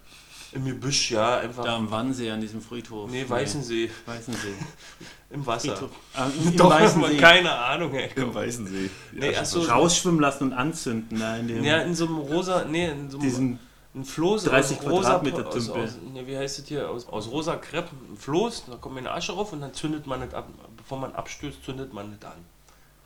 Im 0.53 0.65
Gebüsch, 0.65 1.11
ja, 1.13 1.39
einfach. 1.39 1.65
da 1.65 1.77
am 1.77 1.91
Wannsee 1.91 2.31
an 2.31 2.41
diesem 2.41 2.61
Friedhof. 2.61 3.09
nee, 3.11 3.25
Weißensee, 3.29 3.91
Weißensee. 4.07 4.55
im 5.31 5.47
Wasser. 5.47 5.77
Friedhof. 5.77 5.91
Ah, 6.15 6.27
im, 6.45 6.57
Doch, 6.57 6.71
Weißensee. 6.71 7.17
keine 7.19 7.53
Ahnung, 7.53 7.95
ey. 7.95 8.11
Im 8.17 8.35
Weißensee. 8.35 8.91
Nee, 9.13 9.37
ach 9.39 9.45
so. 9.45 9.61
Rausschwimmen 9.63 10.21
lassen 10.21 10.45
und 10.49 10.53
anzünden 10.53 11.21
da 11.21 11.37
in 11.37 11.47
dem 11.49 11.63
Ja, 11.65 11.79
in 11.79 11.95
so 11.95 12.07
einem 12.07 12.19
rosa, 12.19 12.65
nee, 12.65 12.89
in 12.89 13.09
so 13.11 13.19
einem 13.19 13.23
diesen 13.27 13.59
ein 13.95 14.05
Floß 14.05 14.45
30 14.45 14.79
aus 14.79 14.85
rosa 14.87 15.19
Quadratmeter 15.19 15.47
aus, 15.49 15.55
Tümpel. 15.67 15.83
aus, 15.85 15.91
nee, 16.13 16.27
wie 16.27 16.37
heißt 16.37 16.59
das 16.61 16.67
hier? 16.67 16.89
Aus, 16.89 17.09
aus 17.09 17.29
rosa 17.31 17.57
Krepp, 17.57 17.89
ein 17.93 18.17
Floß, 18.17 18.65
da 18.71 18.77
kommt 18.77 18.95
mir 18.97 19.01
eine 19.01 19.13
Asche 19.13 19.33
rauf 19.33 19.53
und 19.53 19.61
dann 19.61 19.75
zündet 19.75 20.07
man 20.07 20.21
das 20.21 20.33
ab. 20.35 20.49
Bevor 20.77 20.99
man 20.99 21.13
abstößt, 21.13 21.65
zündet 21.65 21.93
man 21.93 22.17
das 22.21 22.31
an. 22.33 22.39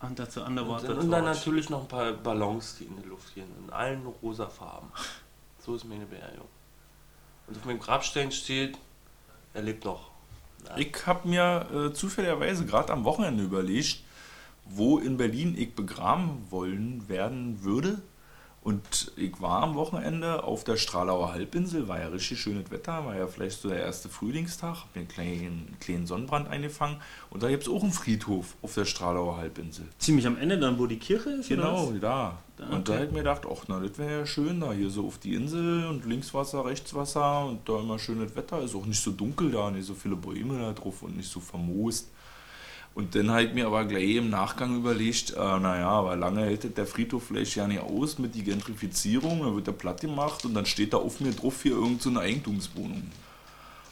und 0.09 0.17
dazu 0.19 0.41
Und, 0.41 0.47
Underwater 0.47 0.89
und 0.97 1.09
dann 1.11 1.23
Torch. 1.25 1.35
natürlich 1.37 1.69
noch 1.71 1.81
ein 1.81 1.87
paar 1.87 2.11
Ballons, 2.13 2.75
die 2.79 2.83
in 2.85 2.95
der 2.97 3.05
Luft 3.05 3.33
gehen, 3.33 3.47
in 3.65 3.71
allen 3.73 4.05
rosa 4.21 4.47
Farben. 4.47 4.87
So 5.63 5.75
ist 5.75 5.85
meine 5.85 6.05
Beerdigung. 6.05 6.47
Und 7.47 7.57
auf 7.57 7.65
meinem 7.65 7.79
Grabstein 7.79 8.31
steht, 8.31 8.77
er 9.53 9.61
lebt 9.61 9.85
noch. 9.85 10.11
Ich 10.77 11.05
habe 11.05 11.27
mir 11.27 11.67
äh, 11.71 11.93
zufälligerweise 11.93 12.65
gerade 12.65 12.91
am 12.91 13.03
Wochenende 13.03 13.43
überlegt, 13.43 13.99
wo 14.65 14.97
in 14.97 15.17
Berlin 15.17 15.55
ich 15.57 15.75
begraben 15.75 16.47
wollen 16.49 17.07
werden 17.07 17.63
würde. 17.63 18.01
Und 18.65 19.11
ich 19.15 19.39
war 19.39 19.61
am 19.61 19.75
Wochenende 19.75 20.43
auf 20.43 20.63
der 20.63 20.75
Stralauer 20.75 21.31
Halbinsel, 21.31 21.87
war 21.87 21.99
ja 21.99 22.07
richtig 22.07 22.41
schönes 22.41 22.71
Wetter, 22.71 23.05
war 23.05 23.15
ja 23.15 23.27
vielleicht 23.27 23.61
so 23.61 23.69
der 23.69 23.79
erste 23.79 24.09
Frühlingstag, 24.09 24.77
hab 24.77 24.95
mir 24.95 25.01
einen 25.01 25.07
kleinen, 25.07 25.77
kleinen 25.79 26.07
Sonnenbrand 26.07 26.47
eingefangen. 26.49 26.97
Und 27.29 27.43
da 27.43 27.49
gibt 27.49 27.61
es 27.61 27.69
auch 27.69 27.83
einen 27.83 27.91
Friedhof 27.91 28.55
auf 28.63 28.73
der 28.73 28.85
Stralauer 28.85 29.37
Halbinsel. 29.37 29.85
Ziemlich 29.99 30.25
am 30.25 30.35
Ende 30.35 30.57
dann, 30.57 30.79
wo 30.79 30.87
die 30.87 30.97
Kirche 30.97 31.29
ist? 31.29 31.49
Genau, 31.49 31.91
da. 32.01 32.39
Da, 32.57 32.69
Und 32.69 32.89
da 32.89 32.93
hätte 32.93 33.05
ich 33.05 33.11
mir 33.11 33.19
gedacht, 33.19 33.43
ach 33.47 33.65
na, 33.67 33.79
das 33.79 33.99
wäre 33.99 34.21
ja 34.21 34.25
schön 34.25 34.59
da, 34.59 34.73
hier 34.73 34.89
so 34.89 35.05
auf 35.05 35.19
die 35.19 35.35
Insel 35.35 35.85
und 35.85 36.03
links 36.05 36.33
Wasser, 36.33 36.65
rechts 36.65 36.95
Wasser 36.95 37.45
und 37.45 37.69
da 37.69 37.79
immer 37.81 37.99
schönes 37.99 38.35
Wetter, 38.35 38.63
ist 38.63 38.73
auch 38.73 38.87
nicht 38.87 38.99
so 38.99 39.11
dunkel 39.11 39.51
da, 39.51 39.69
nicht 39.69 39.85
so 39.85 39.93
viele 39.93 40.15
Bäume 40.15 40.57
da 40.57 40.73
drauf 40.73 41.03
und 41.03 41.17
nicht 41.17 41.29
so 41.29 41.39
vermoost. 41.39 42.09
Und 42.95 43.13
dann 43.13 43.29
habe 43.29 43.43
ich 43.43 43.53
mir 43.53 43.67
aber 43.67 43.83
gleich 43.83 44.15
im 44.15 44.29
Nachgang 44.29 44.77
überlegt, 44.77 45.31
äh, 45.31 45.59
naja, 45.59 45.89
aber 45.89 46.15
lange 46.15 46.45
hält 46.45 46.77
der 46.77 46.87
Friedhof 46.87 47.25
vielleicht 47.27 47.55
ja 47.55 47.67
nicht 47.67 47.81
aus 47.81 48.17
mit 48.19 48.33
die 48.35 48.43
Gentrifizierung, 48.43 49.41
dann 49.41 49.53
wird 49.53 49.67
der 49.67 49.73
platt 49.73 49.99
gemacht 49.99 50.45
und 50.45 50.53
dann 50.53 50.65
steht 50.65 50.93
da 50.93 50.97
auf 50.97 51.19
mir 51.19 51.33
drauf 51.33 51.61
hier 51.61 51.73
irgendeine 51.73 51.99
so 51.99 52.09
eine 52.09 52.19
Eigentumswohnung. 52.21 53.03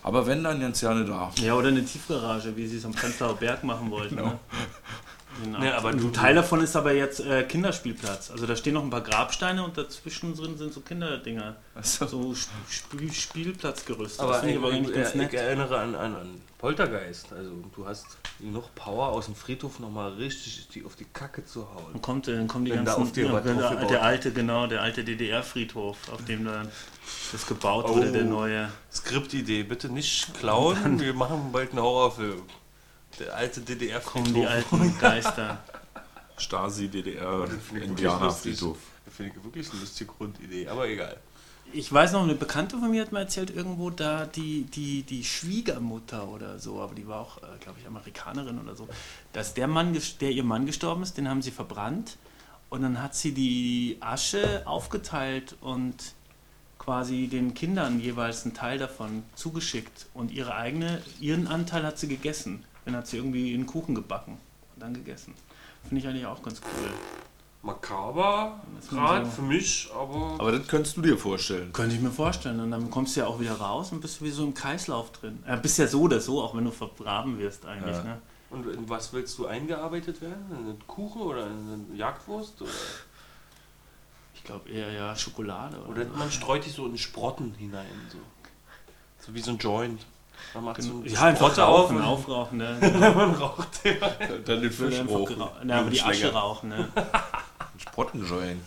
Aber 0.04 0.26
wenn, 0.26 0.42
dann 0.42 0.62
ganz 0.62 0.80
gerne 0.80 1.04
da. 1.04 1.32
Ja, 1.36 1.54
oder 1.56 1.68
eine 1.68 1.84
Tiefgarage, 1.84 2.56
wie 2.56 2.66
sie 2.66 2.78
es 2.78 2.86
am 2.86 2.94
Prenzlauer 2.94 3.36
Berg 3.36 3.66
machen 3.66 3.92
wollten. 3.92 4.16
Genau. 4.16 4.30
Ne? 4.30 4.40
Ja, 5.62 5.78
aber 5.78 5.90
und 5.90 6.02
du- 6.02 6.08
ein 6.08 6.14
Teil 6.14 6.36
davon 6.36 6.62
ist 6.62 6.76
aber 6.76 6.94
jetzt 6.94 7.20
äh, 7.20 7.44
Kinderspielplatz. 7.44 8.32
Also 8.32 8.46
da 8.46 8.56
stehen 8.56 8.74
noch 8.76 8.84
ein 8.84 8.90
paar 8.90 9.02
Grabsteine 9.02 9.64
und 9.64 9.78
dazwischen 9.78 10.36
drin 10.36 10.58
sind 10.58 10.74
so 10.74 10.82
Kinderdinger. 10.82 11.56
Also, 11.76 12.08
So 12.08 12.32
Sp 12.38 12.52
Spiel 12.70 13.12
Spielplatzgerüste. 13.12 14.22
Aber, 14.24 14.44
ich, 14.44 14.58
aber 14.58 14.72
ich, 14.72 14.94
ganz 14.94 15.16
ich 15.16 15.34
erinnere 15.34 15.80
an, 15.80 15.96
an, 15.96 16.16
an 16.16 16.42
Poltergeist. 16.58 17.34
Also 17.34 17.52
du 17.76 17.86
hast 17.86 18.06
genug 18.40 18.74
Power 18.76 19.10
aus 19.10 19.26
dem 19.26 19.36
Friedhof 19.36 19.80
nochmal 19.80 20.14
richtig 20.14 20.70
die, 20.74 20.86
auf 20.86 20.96
die 20.96 21.06
Kacke 21.06 21.44
zu 21.46 21.68
hauen. 21.74 21.92
Dann 21.94 22.02
kommt, 22.02 22.28
dann 22.28 22.48
kommen 22.48 22.66
die 22.66 22.72
Wenn 22.72 22.86
da 22.86 22.94
ganzen, 22.96 23.02
auf 23.04 23.12
dir 23.12 23.26
ja, 23.26 23.40
der, 23.76 23.86
der 23.88 24.02
alte, 24.04 24.32
genau, 24.32 24.68
der 24.68 24.82
alte 24.82 25.04
DDR-Friedhof, 25.04 25.98
auf 26.12 26.24
dem 26.26 26.46
dann 26.46 26.70
das 27.32 27.46
gebaut 27.48 27.86
Oh. 27.90 27.96
wurde, 27.96 28.12
der 28.12 28.24
neue. 28.24 28.70
Skriptidee, 28.92 29.64
bitte 29.64 29.90
nicht 29.90 30.34
klauen, 30.36 31.00
wir 31.02 31.14
machen 31.14 31.50
bald 31.52 31.72
einen 31.72 31.82
Horrorfilm. 31.82 32.44
Der 33.20 33.36
alte 33.36 33.62
ddr 33.62 34.00
Kommen 34.00 34.34
die 34.34 34.46
alten 34.46 34.98
Geister. 35.00 35.64
Stasi, 36.38 36.88
DDR, 36.88 37.48
finde 37.48 37.56
ich 37.56 37.74
wirklich 37.74 37.90
Indianerfriedhof. 37.90 38.78
Das 39.06 39.16
finde 39.16 39.34
ich 39.36 39.44
wirklich 39.44 39.70
eine 39.72 39.80
lustige 39.80 40.12
Grundidee, 40.12 40.68
aber 40.68 40.88
egal. 40.88 41.18
Ich 41.72 41.92
weiß 41.92 42.12
noch, 42.12 42.24
eine 42.24 42.36
Bekannte 42.36 42.78
von 42.78 42.92
mir 42.92 43.02
hat 43.02 43.12
mir 43.12 43.20
erzählt, 43.20 43.50
irgendwo 43.50 43.90
da 43.90 44.26
die, 44.26 44.64
die, 44.64 45.04
die 45.04 45.24
Schwiegermutter 45.24 46.28
oder 46.28 46.60
so, 46.60 46.82
aber 46.82 46.94
die 46.94 47.08
war 47.08 47.22
auch, 47.22 47.38
äh, 47.38 47.58
glaube 47.62 47.80
ich, 47.80 47.88
Amerikanerin 47.88 48.60
oder 48.60 48.76
so, 48.76 48.88
dass 49.32 49.54
der 49.54 49.68
Mann, 49.68 49.98
der 50.20 50.32
ihr 50.32 50.44
Mann 50.44 50.66
gestorben 50.66 51.04
ist, 51.04 51.18
den 51.18 51.30
haben 51.30 51.42
sie 51.42 51.52
verbrannt 51.52 52.18
und 52.70 52.82
dann 52.82 53.02
hat 53.02 53.16
sie 53.16 53.34
die 53.34 53.98
Asche 54.02 54.64
aufgeteilt 54.66 55.56
und 55.62 55.96
quasi 56.78 57.28
den 57.28 57.54
Kindern 57.54 58.00
jeweils 58.00 58.44
einen 58.44 58.54
Teil 58.54 58.78
davon 58.78 59.24
zugeschickt 59.36 60.08
und 60.14 60.32
ihre 60.32 60.56
eigene, 60.56 61.02
ihren 61.22 61.48
Anteil 61.48 61.86
hat 61.86 61.98
sie 61.98 62.10
gegessen. 62.10 62.66
Dann 62.86 62.96
hat 62.96 63.08
sie 63.08 63.18
irgendwie 63.18 63.54
einen 63.54 63.66
Kuchen 63.66 63.96
gebacken 63.96 64.38
und 64.76 64.82
dann 64.82 64.94
gegessen. 64.94 65.34
Finde 65.88 66.02
ich 66.02 66.08
eigentlich 66.08 66.26
auch 66.26 66.42
ganz 66.44 66.62
cool. 66.64 66.90
makaber, 67.62 68.60
gerade 68.90 69.26
so- 69.26 69.32
für 69.32 69.42
mich, 69.42 69.90
aber, 69.96 70.36
Aber 70.38 70.52
das 70.52 70.68
könntest 70.68 70.98
du 70.98 71.02
dir 71.02 71.18
vorstellen. 71.18 71.72
Könnte 71.72 71.96
ich 71.96 72.02
mir 72.02 72.12
vorstellen. 72.12 72.60
Und 72.60 72.72
dann 72.72 72.90
kommst 72.92 73.16
du 73.16 73.22
ja 73.22 73.28
auch 73.28 73.40
wieder 73.40 73.54
raus 73.54 73.92
und 73.94 74.02
bist 74.02 74.22
wie 74.22 74.32
so 74.32 74.44
im 74.44 74.54
Kreislauf 74.54 75.12
drin. 75.14 75.42
Ja, 75.48 75.56
bist 75.56 75.78
ja 75.78 75.88
so 75.88 76.02
oder 76.02 76.20
so, 76.20 76.42
auch 76.42 76.56
wenn 76.58 76.66
du 76.66 76.72
vergraben 76.72 77.40
wirst 77.40 77.66
eigentlich. 77.66 77.96
Ja. 77.96 78.04
Ne? 78.04 78.22
Und 78.50 78.68
in 78.68 78.90
was 78.90 79.14
willst 79.14 79.38
du 79.38 79.46
eingearbeitet 79.48 80.22
werden? 80.22 80.46
In 80.52 80.58
einen 80.58 80.88
Kuchen 80.88 81.22
oder 81.22 81.48
in 81.48 81.86
eine 81.90 81.98
Jagdwurst? 81.98 82.62
Oder, 82.62 82.70
Ich 84.36 84.44
glaube 84.44 84.70
eher 84.70 84.92
ja 84.92 85.16
Schokolade. 85.16 85.78
Oder, 85.84 86.02
oder 86.02 86.06
man 86.18 86.30
streut 86.32 86.66
die 86.66 86.70
so 86.70 86.86
in 86.86 86.98
Sprotten 86.98 87.54
hinein. 87.54 87.86
So, 88.12 88.18
so 89.26 89.34
wie 89.34 89.40
so 89.40 89.52
ein 89.52 89.58
Joint. 89.58 90.06
Man 90.54 90.66
macht 90.66 90.82
so 90.82 91.02
ja, 91.04 91.22
einfach 91.22 91.58
rauchen, 91.58 91.98
und 91.98 92.04
aufrauchen. 92.04 92.58
Ne? 92.58 92.78
man 93.16 93.34
raucht. 93.34 93.82
Dann 94.46 94.62
den 94.62 94.72
Fisch 94.72 95.00
rauchen. 95.08 95.44
Na, 95.64 95.80
aber 95.80 95.90
die 95.90 96.02
Asche 96.02 96.32
rauchen. 96.32 96.70
Ne? 96.70 96.88
Sprottenjoin. 97.78 98.62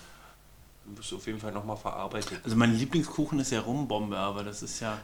Du 0.84 0.98
wirst 0.98 1.12
auf 1.12 1.26
jeden 1.26 1.40
Fall 1.40 1.52
nochmal 1.52 1.76
verarbeitet. 1.76 2.40
Also 2.44 2.56
mein 2.56 2.74
Lieblingskuchen 2.74 3.38
ist 3.40 3.50
ja 3.50 3.60
Rumbombe, 3.60 4.16
aber 4.16 4.44
das 4.44 4.62
ist 4.62 4.80
ja... 4.80 4.98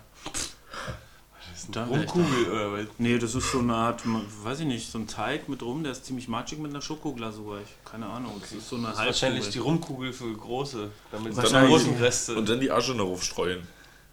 Das 1.52 1.64
ist 1.64 1.68
ich 1.70 1.76
Rumkugel 1.76 2.50
oder 2.50 2.72
was? 2.72 2.86
Nee, 2.98 3.18
das 3.18 3.34
ist 3.34 3.50
so 3.50 3.58
eine 3.58 3.74
Art, 3.74 4.02
weiß 4.04 4.60
ich 4.60 4.66
nicht, 4.66 4.90
so 4.90 4.98
ein 4.98 5.06
Teig 5.06 5.48
mit 5.48 5.62
Rum, 5.62 5.82
der 5.82 5.92
ist 5.92 6.04
ziemlich 6.06 6.28
matschig 6.28 6.58
mit 6.58 6.70
einer 6.70 6.80
Schokoglasur. 6.80 7.60
Ich, 7.60 7.90
keine 7.90 8.06
Ahnung, 8.06 8.32
das 8.40 8.52
ist 8.52 8.68
so 8.68 8.76
eine 8.76 8.86
Das 8.86 8.98
ist 8.98 9.06
wahrscheinlich 9.06 9.48
die. 9.50 9.58
Rumkugel 9.58 10.12
für 10.12 10.32
große, 10.32 10.90
damit 11.10 11.36
Wahrscheinlich. 11.36 11.52
dann 11.52 11.66
großen 11.68 12.02
Reste. 12.02 12.36
Und 12.36 12.48
dann 12.48 12.60
die 12.60 12.70
Asche 12.70 12.94
noch 12.94 13.06
aufstreuen. 13.06 13.66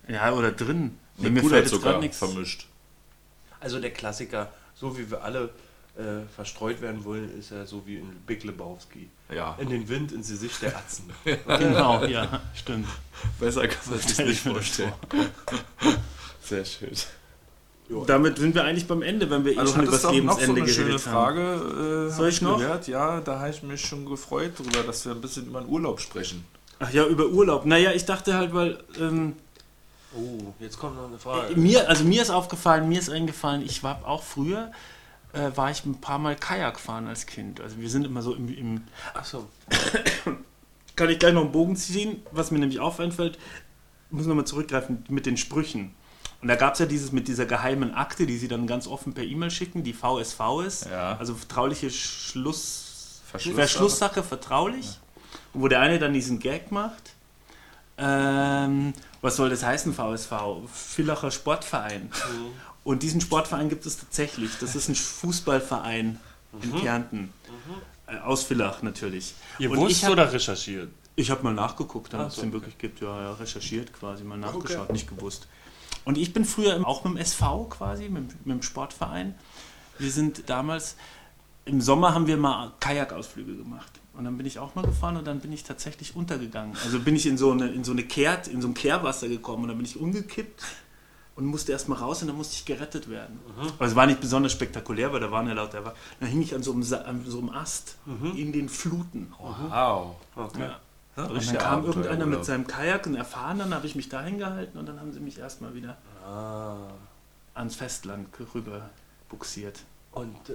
Ja, 0.08 0.34
oder 0.34 0.52
drin. 0.52 0.98
Mit 1.20 1.34
mir 1.34 1.44
fällt 1.44 1.72
jetzt 1.72 1.82
gerade 1.82 2.00
nichts. 2.00 2.18
vermischt. 2.18 2.68
Also 3.60 3.80
der 3.80 3.92
Klassiker, 3.92 4.52
so 4.76 4.98
wie 4.98 5.10
wir 5.12 5.24
alle 5.24 5.50
äh, 5.98 6.26
verstreut 6.34 6.82
werden 6.82 7.04
wollen, 7.04 7.38
ist 7.38 7.52
ja 7.52 7.66
so 7.66 7.86
wie 7.86 7.98
in 7.98 8.10
Big 8.26 8.44
Lebowski. 8.44 9.10
Ja, 9.34 9.56
In 9.60 9.70
den 9.70 9.88
Wind, 9.90 10.12
ins 10.14 10.30
Gesicht 10.30 10.62
der 10.62 10.78
Atzen. 10.78 11.10
Genau, 11.48 12.06
ja, 12.06 12.42
stimmt. 12.56 12.88
besser 13.40 13.68
kann 13.68 13.90
man 13.90 14.00
sich 14.00 14.18
nicht 14.26 14.42
vorstellen. 14.42 14.94
Sehr 16.42 16.66
schön. 16.66 16.92
Damit 18.06 18.38
sind 18.38 18.54
wir 18.54 18.64
eigentlich 18.64 18.88
beim 18.88 19.02
Ende, 19.02 19.30
wenn 19.32 19.44
wir 19.44 19.54
eh 19.54 19.58
Also 19.58 19.74
schon 19.74 19.82
über 19.84 19.92
das 19.94 20.04
so 20.04 20.12
Lebensende 20.12 20.62
eine 20.62 20.70
schöne 20.70 20.86
geredet 20.90 21.08
haben. 21.08 21.14
Frage. 21.14 22.08
Äh, 22.08 22.12
Soll 22.12 22.26
hab 22.28 22.34
ich 22.34 22.42
noch? 22.42 22.58
Gehört. 22.60 22.88
Ja, 22.88 23.20
da 23.20 23.40
habe 23.40 23.50
ich 23.50 23.64
mich 23.64 23.82
schon 23.82 24.06
gefreut 24.06 24.58
drüber, 24.60 24.84
dass 24.84 25.06
wir 25.06 25.12
ein 25.14 25.22
bisschen 25.22 25.48
über 25.48 25.62
den 25.62 25.70
Urlaub 25.70 26.00
sprechen. 26.00 26.46
Ach 26.78 26.92
ja, 26.94 27.06
über 27.08 27.26
Urlaub. 27.26 27.66
Naja, 27.66 27.92
ich 27.92 28.06
dachte 28.06 28.36
halt, 28.36 28.54
weil 28.54 28.78
ähm, 29.00 29.36
Oh, 30.16 30.54
jetzt 30.60 30.80
kommt 30.80 30.96
noch 30.96 31.08
eine 31.08 31.20
Frage. 31.20 31.56
mir, 31.56 31.88
also 31.88 32.04
mir 32.04 32.22
ist 32.22 32.30
aufgefallen, 32.32 32.90
mir 32.90 33.00
ist 33.00 33.10
eingefallen, 33.10 33.62
ich 33.64 33.84
war 33.84 34.06
auch 34.08 34.24
früher, 34.24 34.72
äh, 35.34 35.52
war 35.56 35.70
ich 35.70 35.86
ein 35.86 36.02
paar 36.02 36.18
Mal 36.18 36.36
Kajak 36.36 36.80
fahren 36.80 37.08
als 37.08 37.26
Kind. 37.28 37.62
Also 37.62 37.78
wir 37.80 37.90
sind 37.90 38.06
immer 38.06 38.22
so 38.24 38.34
im, 38.34 38.48
im 38.56 38.82
Achso, 39.14 39.48
kann 40.96 41.10
ich 41.10 41.20
gleich 41.20 41.34
noch 41.34 41.42
einen 41.44 41.52
Bogen 41.52 41.76
ziehen, 41.76 42.24
was 42.32 42.50
mir 42.52 42.60
nämlich 42.60 42.80
auch 42.80 43.00
einfällt, 43.00 43.38
ich 44.10 44.18
muss 44.18 44.26
nochmal 44.26 44.46
zurückgreifen 44.46 45.04
mit 45.10 45.26
den 45.28 45.38
Sprüchen. 45.38 45.94
Und 46.42 46.48
da 46.48 46.56
gab 46.56 46.74
es 46.74 46.80
ja 46.80 46.86
dieses 46.86 47.12
mit 47.12 47.28
dieser 47.28 47.46
geheimen 47.46 47.94
Akte, 47.94 48.26
die 48.26 48.38
sie 48.38 48.48
dann 48.48 48.66
ganz 48.66 48.88
offen 48.88 49.14
per 49.14 49.24
E-Mail 49.26 49.52
schicken, 49.52 49.84
die 49.84 49.94
VSV 49.94 50.40
ist, 50.66 50.86
Ja. 50.90 51.18
also 51.18 51.36
vertrauliche 51.36 51.90
Schluss, 51.92 53.22
Verschlusssache. 53.26 53.68
Verschlusssache 53.68 54.24
vertraulich, 54.24 55.00
wo 55.54 55.68
der 55.68 55.82
eine 55.82 56.00
dann 56.00 56.14
diesen 56.14 56.40
Gag 56.40 56.72
macht. 56.72 57.12
Ähm, 57.98 58.94
was 59.22 59.36
soll 59.36 59.50
das 59.50 59.64
heißen, 59.64 59.94
VSV? 59.94 60.32
Villacher 60.74 61.32
Sportverein. 61.32 62.12
Und 62.84 63.04
diesen 63.04 63.22
Sportverein 63.22 63.70
gibt 63.70 63.86
es 63.86 63.98
tatsächlich. 63.98 64.52
Das 64.60 64.76
ist 64.76 64.88
ein 64.90 64.96
Fußballverein 64.96 66.20
in 66.62 66.76
Kärnten. 66.78 67.34
Äh, 68.08 68.18
Aus 68.20 68.44
Villach 68.44 68.82
natürlich. 68.82 69.34
ihr 69.60 69.70
Und 69.70 69.78
wusst 69.78 69.92
ich 69.92 70.06
hab- 70.06 70.12
oder 70.12 70.32
recherchiert? 70.32 70.90
ich 71.16 71.30
habe 71.30 71.44
mal 71.44 71.54
nachgeguckt, 71.54 72.14
Ach 72.16 72.22
ob 72.22 72.28
es 72.28 72.36
den 72.36 72.46
okay. 72.46 72.54
wirklich 72.54 72.78
gibt. 72.78 73.02
Ja, 73.02 73.22
ja, 73.22 73.34
recherchiert 73.34 73.94
quasi, 73.94 74.24
mal 74.24 74.38
nachgeschaut, 74.38 74.92
nicht 74.92 75.08
gewusst. 75.08 75.48
Und 76.06 76.18
ich 76.18 76.34
bin 76.34 76.46
früher 76.46 76.80
auch 76.88 77.04
mit 77.04 77.14
dem 77.16 77.18
SV 77.18 77.66
quasi, 77.66 78.10
mit, 78.10 78.46
mit 78.46 78.56
dem 78.58 78.64
Sportverein. 78.64 79.36
Wir 79.98 80.12
sind 80.12 80.50
damals, 80.50 80.96
im 81.66 81.82
Sommer 81.82 82.14
haben 82.14 82.26
wir 82.26 82.38
mal 82.38 82.72
Kajakausflüge 82.80 83.58
gemacht. 83.58 83.92
Und 84.20 84.26
dann 84.26 84.36
bin 84.38 84.46
ich 84.46 84.60
auch 84.60 84.76
mal 84.76 84.84
gefahren 84.86 85.16
und 85.16 85.26
dann 85.26 85.40
bin 85.40 85.54
ich 85.54 85.64
tatsächlich 85.64 86.14
untergegangen. 86.14 86.76
Also 86.84 87.00
bin 87.00 87.16
ich 87.16 87.26
in 87.26 87.38
so 87.38 87.52
eine, 87.52 87.70
in 87.70 87.86
so 87.86 87.94
eine 87.94 88.04
Kehrt, 88.04 88.50
in 88.50 88.62
so 88.62 88.68
ein 88.68 88.74
Kehrwasser 88.74 89.30
gekommen 89.30 89.64
und 89.64 89.70
dann 89.70 89.78
bin 89.78 89.86
ich 89.86 89.98
umgekippt 89.98 90.62
und 91.38 91.46
musste 91.46 91.72
erst 91.72 91.88
mal 91.88 91.96
raus 91.96 92.22
und 92.22 92.28
dann 92.28 92.36
musste 92.36 92.56
ich 92.56 92.66
gerettet 92.66 93.10
werden. 93.10 93.40
Aber 93.78 93.86
es 93.86 93.96
war 93.96 94.06
nicht 94.08 94.20
besonders 94.20 94.52
spektakulär, 94.52 95.14
weil 95.14 95.22
da 95.22 95.32
waren 95.32 95.48
ja 95.48 95.54
lauter. 95.54 95.78
aber 95.78 95.96
Dann 96.20 96.28
hing 96.28 96.42
ich 96.42 96.54
an 96.54 96.62
so 96.64 96.74
einem, 96.74 96.84
Sa- 96.84 97.04
an 97.04 97.24
so 97.26 97.40
einem 97.40 97.50
Ast 97.52 97.96
in 98.36 98.52
den 98.52 98.68
Fluten. 98.68 99.32
Wow. 99.40 100.16
Okay. 100.36 100.60
Ja. 100.64 100.80
Ja, 101.16 101.24
Und 101.26 101.48
dann 101.48 101.58
kam 101.58 101.86
irgendeiner 101.86 102.26
mit 102.26 102.44
seinem 102.46 102.68
Kajak, 102.68 103.06
ein 103.08 103.16
Erfahrener, 103.16 103.64
dann 103.64 103.74
habe 103.74 103.88
ich 103.88 103.96
mich 103.96 104.10
da 104.10 104.22
hingehalten 104.22 104.78
und 104.80 104.86
dann 104.86 105.00
haben 105.00 105.14
sie 105.14 105.22
mich 105.22 105.38
erstmal 105.40 105.74
wieder 105.76 105.98
Ah. 106.26 106.76
ans 107.56 107.76
Festland 107.76 108.28
rüber 108.54 108.90
buxiert. 109.30 109.80
Und 110.12 110.50
äh, 110.50 110.54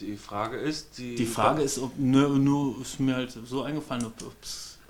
die 0.00 0.16
Frage 0.16 0.56
ist, 0.56 0.98
die, 0.98 1.14
Die 1.14 1.26
Frage 1.26 1.62
ist, 1.62 1.78
ob 1.78 1.96
nur, 1.98 2.28
nur 2.30 2.80
ist 2.80 2.98
mir 2.98 3.14
halt 3.16 3.30
so 3.46 3.62
eingefallen, 3.62 4.04
ob 4.06 4.12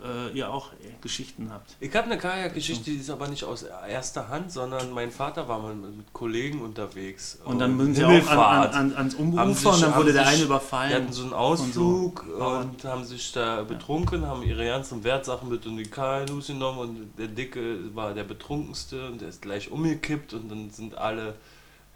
äh, 0.04 0.36
ihr 0.36 0.50
auch 0.50 0.70
Geschichten 1.00 1.50
habt. 1.50 1.76
Ich 1.80 1.94
habe 1.94 2.06
eine 2.06 2.18
Kajakgeschichte, 2.18 2.90
die 2.90 2.96
ist 2.96 3.10
aber 3.10 3.28
nicht 3.28 3.44
aus 3.44 3.62
erster 3.62 4.28
Hand, 4.28 4.52
sondern 4.52 4.90
mein 4.92 5.10
Vater 5.10 5.48
war 5.48 5.60
mal 5.60 5.74
mit 5.74 6.12
Kollegen 6.12 6.60
unterwegs. 6.62 7.38
Und 7.44 7.58
dann 7.58 7.78
sind 7.78 7.94
sie 7.96 8.04
auch 8.04 8.10
an, 8.30 8.70
an, 8.70 8.72
an, 8.74 8.96
ans 8.96 9.14
Ufer 9.14 9.74
und 9.74 9.82
dann 9.82 9.96
wurde 9.96 10.12
der 10.12 10.26
eine 10.26 10.36
Die 10.38 10.42
überfallen. 10.44 10.94
hatten 10.94 11.12
so 11.12 11.22
einen 11.22 11.32
Ausflug 11.32 12.24
Und 12.26 12.42
und, 12.42 12.80
so. 12.82 12.88
haben 12.88 13.04
sich 13.04 13.32
da 13.32 13.62
betrunken, 13.62 14.26
haben 14.26 14.42
ihre 14.42 14.64
ganzen 14.66 15.04
Wertsachen 15.04 15.48
mit 15.48 15.64
in 15.66 15.76
die 15.76 15.84
Kanus 15.84 16.48
genommen 16.48 16.78
und 16.78 17.18
der 17.18 17.28
Dicke 17.28 17.94
war 17.94 18.14
der 18.14 18.24
betrunkenste 18.24 19.06
und 19.08 19.20
der 19.20 19.28
ist 19.28 19.42
gleich 19.42 19.70
umgekippt 19.70 20.34
und 20.34 20.50
dann 20.50 20.70
sind 20.70 20.96
alle 20.98 21.34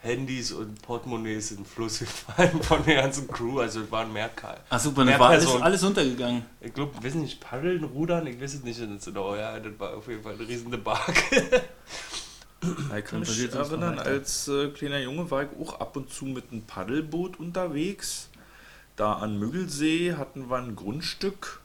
Handys 0.00 0.52
und 0.52 0.80
Portemonnaies 0.80 1.50
in 1.50 1.58
den 1.58 1.66
Fluss 1.66 1.98
gefallen 1.98 2.62
von 2.62 2.84
der 2.84 3.02
ganzen 3.02 3.26
Crew, 3.28 3.60
also 3.60 3.80
es 3.80 3.90
waren 3.90 4.12
mehr. 4.12 4.30
Ach 4.70 4.78
super, 4.78 5.04
Mehr 5.04 5.14
dann 5.14 5.20
war 5.20 5.30
alles, 5.30 5.48
alles 5.48 5.82
untergegangen. 5.82 6.44
Ich 6.60 6.72
glaube, 6.72 6.92
ich 6.98 7.04
weiß 7.04 7.14
nicht, 7.14 7.40
paddeln, 7.40 7.82
rudern, 7.84 8.26
ich 8.26 8.40
weiß 8.40 8.54
es 8.54 8.62
nicht 8.62 8.80
genau, 9.04 9.34
ja, 9.34 9.58
das 9.58 9.72
war 9.78 9.96
auf 9.96 10.06
jeden 10.06 10.22
Fall 10.22 10.34
eine 10.34 10.46
riesige 10.46 10.78
Bark. 10.78 11.14
Ich 12.60 13.04
kann 13.04 13.20
mich 13.20 13.54
erinnern, 13.54 13.98
als 14.00 14.48
äh, 14.48 14.68
kleiner 14.70 14.98
Junge 14.98 15.30
war 15.30 15.44
ich 15.44 15.48
auch 15.60 15.80
ab 15.80 15.96
und 15.96 16.10
zu 16.10 16.24
mit 16.24 16.50
einem 16.50 16.62
Paddelboot 16.62 17.38
unterwegs. 17.38 18.30
Da 18.96 19.12
an 19.14 19.38
Müggelsee 19.38 20.14
hatten 20.14 20.50
wir 20.50 20.56
ein 20.56 20.74
Grundstück. 20.74 21.60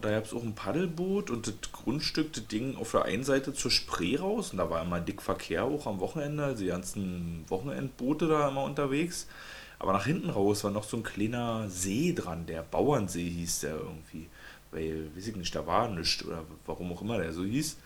Da 0.00 0.10
gab 0.10 0.24
es 0.24 0.34
auch 0.34 0.42
ein 0.42 0.54
Paddelboot 0.54 1.30
und 1.30 1.46
das 1.46 1.72
Grundstück, 1.72 2.32
das 2.32 2.46
Ding 2.46 2.76
auf 2.76 2.90
der 2.90 3.04
einen 3.04 3.24
Seite 3.24 3.54
zur 3.54 3.70
Spree 3.70 4.16
raus. 4.16 4.50
Und 4.52 4.58
da 4.58 4.68
war 4.68 4.82
immer 4.82 5.00
dick 5.00 5.22
Verkehr 5.22 5.64
auch 5.64 5.86
am 5.86 6.00
Wochenende. 6.00 6.44
Also 6.44 6.62
die 6.64 6.70
ganzen 6.70 7.44
Wochenendboote 7.48 8.28
da 8.28 8.48
immer 8.48 8.64
unterwegs. 8.64 9.26
Aber 9.78 9.92
nach 9.92 10.06
hinten 10.06 10.30
raus 10.30 10.64
war 10.64 10.70
noch 10.70 10.84
so 10.84 10.96
ein 10.96 11.02
kleiner 11.02 11.68
See 11.68 12.12
dran, 12.14 12.46
der 12.46 12.62
Bauernsee 12.62 13.28
hieß 13.28 13.60
der 13.60 13.76
irgendwie. 13.76 14.28
Weil, 14.70 15.14
weiß 15.14 15.28
ich 15.28 15.36
nicht, 15.36 15.54
da 15.54 15.66
war 15.66 15.88
nichts 15.88 16.24
oder 16.24 16.44
warum 16.66 16.92
auch 16.92 17.02
immer 17.02 17.18
der 17.18 17.32
so 17.32 17.44
hieß. 17.44 17.76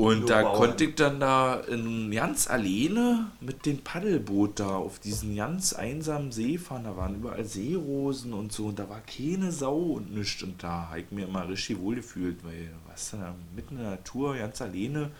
Und 0.00 0.30
da 0.30 0.40
Bauern. 0.42 0.56
konnte 0.56 0.84
ich 0.84 0.94
dann 0.94 1.20
da 1.20 1.56
in 1.60 2.10
ganz 2.10 2.48
alleine 2.48 3.30
mit 3.40 3.66
dem 3.66 3.78
Paddelboot 3.78 4.58
da 4.58 4.76
auf 4.76 4.98
diesen 4.98 5.36
ganz 5.36 5.74
einsamen 5.74 6.32
See 6.32 6.56
fahren. 6.56 6.84
Da 6.84 6.96
waren 6.96 7.16
überall 7.16 7.44
Seerosen 7.44 8.32
und 8.32 8.50
so. 8.50 8.66
Und 8.66 8.78
da 8.78 8.88
war 8.88 9.02
keine 9.02 9.52
Sau 9.52 9.76
und 9.76 10.14
nichts. 10.14 10.42
Und 10.42 10.62
da 10.62 10.88
habe 10.88 11.00
ich 11.00 11.10
mir 11.10 11.26
immer 11.26 11.46
richtig 11.46 11.78
wohl 11.80 11.96
gefühlt, 11.96 12.42
weil 12.44 12.70
dann 13.10 13.20
da 13.20 13.34
mitten 13.54 13.76
in 13.76 13.82
der 13.82 13.90
Natur, 13.90 14.36
ganz 14.36 14.62
alleine 14.62 15.10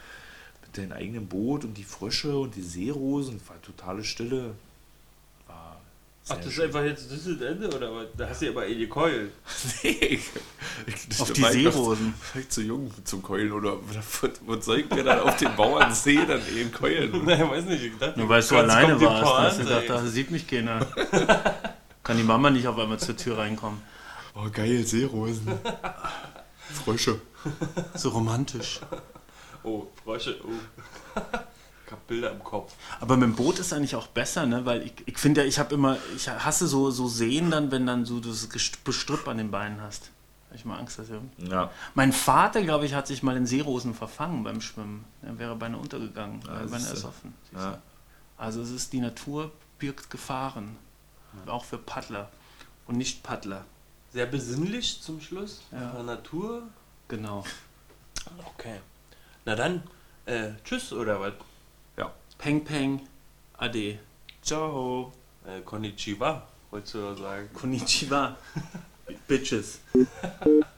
mit 0.62 0.78
deinem 0.78 0.93
eigenen 0.93 1.26
Boot 1.26 1.64
und 1.64 1.76
die 1.76 1.85
Frösche 1.85 2.39
und 2.39 2.57
die 2.57 2.62
Seerosen. 2.62 3.37
Es 3.37 3.49
war 3.51 3.61
totale 3.61 4.03
Stille. 4.03 4.55
Ach, 6.29 6.37
das 6.37 6.47
ist 6.47 6.61
einfach 6.61 6.85
jetzt 6.85 7.11
das 7.11 7.27
ist 7.27 7.41
das 7.41 7.49
Ende, 7.49 7.75
oder 7.75 7.93
was? 7.93 8.07
Da 8.16 8.29
hast 8.29 8.43
du 8.43 8.51
aber 8.51 8.66
eh 8.66 8.77
gekeult. 8.77 9.33
Nee, 9.83 9.91
ich, 9.91 10.31
ich, 10.87 11.21
Auf 11.21 11.33
die 11.33 11.41
ich 11.41 11.47
Seerosen. 11.49 12.14
ich 12.39 12.49
zu 12.49 12.62
jung 12.62 12.91
zum 13.05 13.23
Keulen 13.23 13.53
oder 13.53 13.79
was, 14.47 14.64
soll 14.64 14.81
ich 14.81 14.91
mir 14.91 15.03
dann 15.03 15.21
auf 15.21 15.37
dem 15.37 15.57
Bauernsee 15.57 16.25
dann 16.27 16.41
eben 16.57 16.71
keulen? 16.71 17.11
Nein, 17.25 17.51
weiß 17.51 17.64
nicht, 17.64 17.83
ich 17.83 17.99
dachte, 17.99 18.18
Nur 18.18 18.29
weil 18.29 18.43
du 18.43 18.57
alleine 18.57 18.97
die 18.97 19.05
warst, 19.05 19.25
hast 19.25 19.59
du 19.61 19.64
Pointe, 19.64 19.83
gedacht, 19.83 20.05
da 20.05 20.07
sieht 20.07 20.31
mich 20.31 20.47
keiner. 20.47 20.87
Kann 22.05 22.16
die 22.16 22.23
Mama 22.23 22.51
nicht 22.51 22.66
auf 22.68 22.79
einmal 22.79 22.99
zur 22.99 23.16
Tür 23.16 23.39
reinkommen. 23.39 23.81
Oh 24.35 24.49
geil, 24.53 24.87
Seerosen. 24.87 25.49
Frösche. 26.85 27.21
So 27.95 28.11
romantisch. 28.11 28.81
Oh, 29.64 29.87
Frösche, 30.05 30.37
oh. 30.45 31.21
Ich 31.91 31.93
hab 31.93 32.07
Bilder 32.07 32.30
im 32.30 32.45
Kopf. 32.45 32.72
Aber 33.01 33.16
mit 33.16 33.24
dem 33.28 33.34
Boot 33.34 33.59
ist 33.59 33.72
eigentlich 33.72 33.97
auch 33.97 34.07
besser, 34.07 34.47
ne? 34.47 34.64
Weil 34.64 34.82
ich, 34.82 34.93
ich 35.07 35.18
finde 35.18 35.41
ja, 35.41 35.47
ich 35.47 35.59
habe 35.59 35.74
immer, 35.74 35.97
ich 36.14 36.28
hasse 36.28 36.68
so, 36.68 36.91
so 36.93 37.09
Seen 37.09 37.51
dann, 37.51 37.72
wenn 37.72 37.84
dann 37.84 38.05
so 38.05 38.20
das 38.20 38.49
Bestrüpp 38.84 39.26
an 39.26 39.38
den 39.38 39.51
Beinen 39.51 39.80
hast. 39.82 40.11
Hab 40.49 40.55
ich 40.57 40.64
mal 40.64 40.78
Angst, 40.78 41.01
dass 41.01 41.11
er. 41.11 41.20
Ja, 41.38 41.70
Mein 41.95 42.12
Vater, 42.12 42.62
glaube 42.62 42.86
ich, 42.86 42.95
hat 42.95 43.09
sich 43.09 43.24
mal 43.24 43.36
in 43.36 43.45
Seerosen 43.47 43.95
verfangen 43.95 44.45
beim 44.45 44.61
Schwimmen. 44.61 45.05
Er 45.22 45.36
wäre 45.38 45.57
beinahe 45.57 45.80
untergegangen, 45.80 46.41
Ja, 46.47 46.61
ja, 46.61 46.66
beinahe 46.66 46.91
ersoffen. 46.91 47.34
siehst 47.51 47.61
ja. 47.62 47.70
du. 47.72 47.78
Also 48.36 48.62
es 48.62 48.70
ist, 48.70 48.93
die 48.93 49.01
Natur 49.01 49.51
birgt 49.80 50.11
Gefahren. 50.11 50.76
Auch 51.47 51.64
für 51.64 51.78
Paddler 51.78 52.30
und 52.86 52.97
nicht 52.97 53.22
Paddler. 53.24 53.64
Sehr 54.12 54.26
besinnlich 54.26 55.01
zum 55.03 55.20
Schluss. 55.20 55.62
Ja. 55.72 55.91
Von 55.91 56.07
Natur. 56.07 56.62
Genau. 57.09 57.45
Okay. 58.55 58.80
Na 59.45 59.55
dann, 59.57 59.82
äh, 60.26 60.51
tschüss 60.64 60.93
oder 60.93 61.20
was? 61.20 61.32
Peng 62.41 62.64
Peng. 62.64 63.07
Ade. 63.59 63.99
Ciao. 64.43 65.12
Äh, 65.47 65.61
Konnichiwa, 65.61 66.49
wolltest 66.70 66.95
du 66.95 67.14
sagen. 67.14 67.51
Konnichiwa. 67.53 68.36
Bitches. 69.28 69.80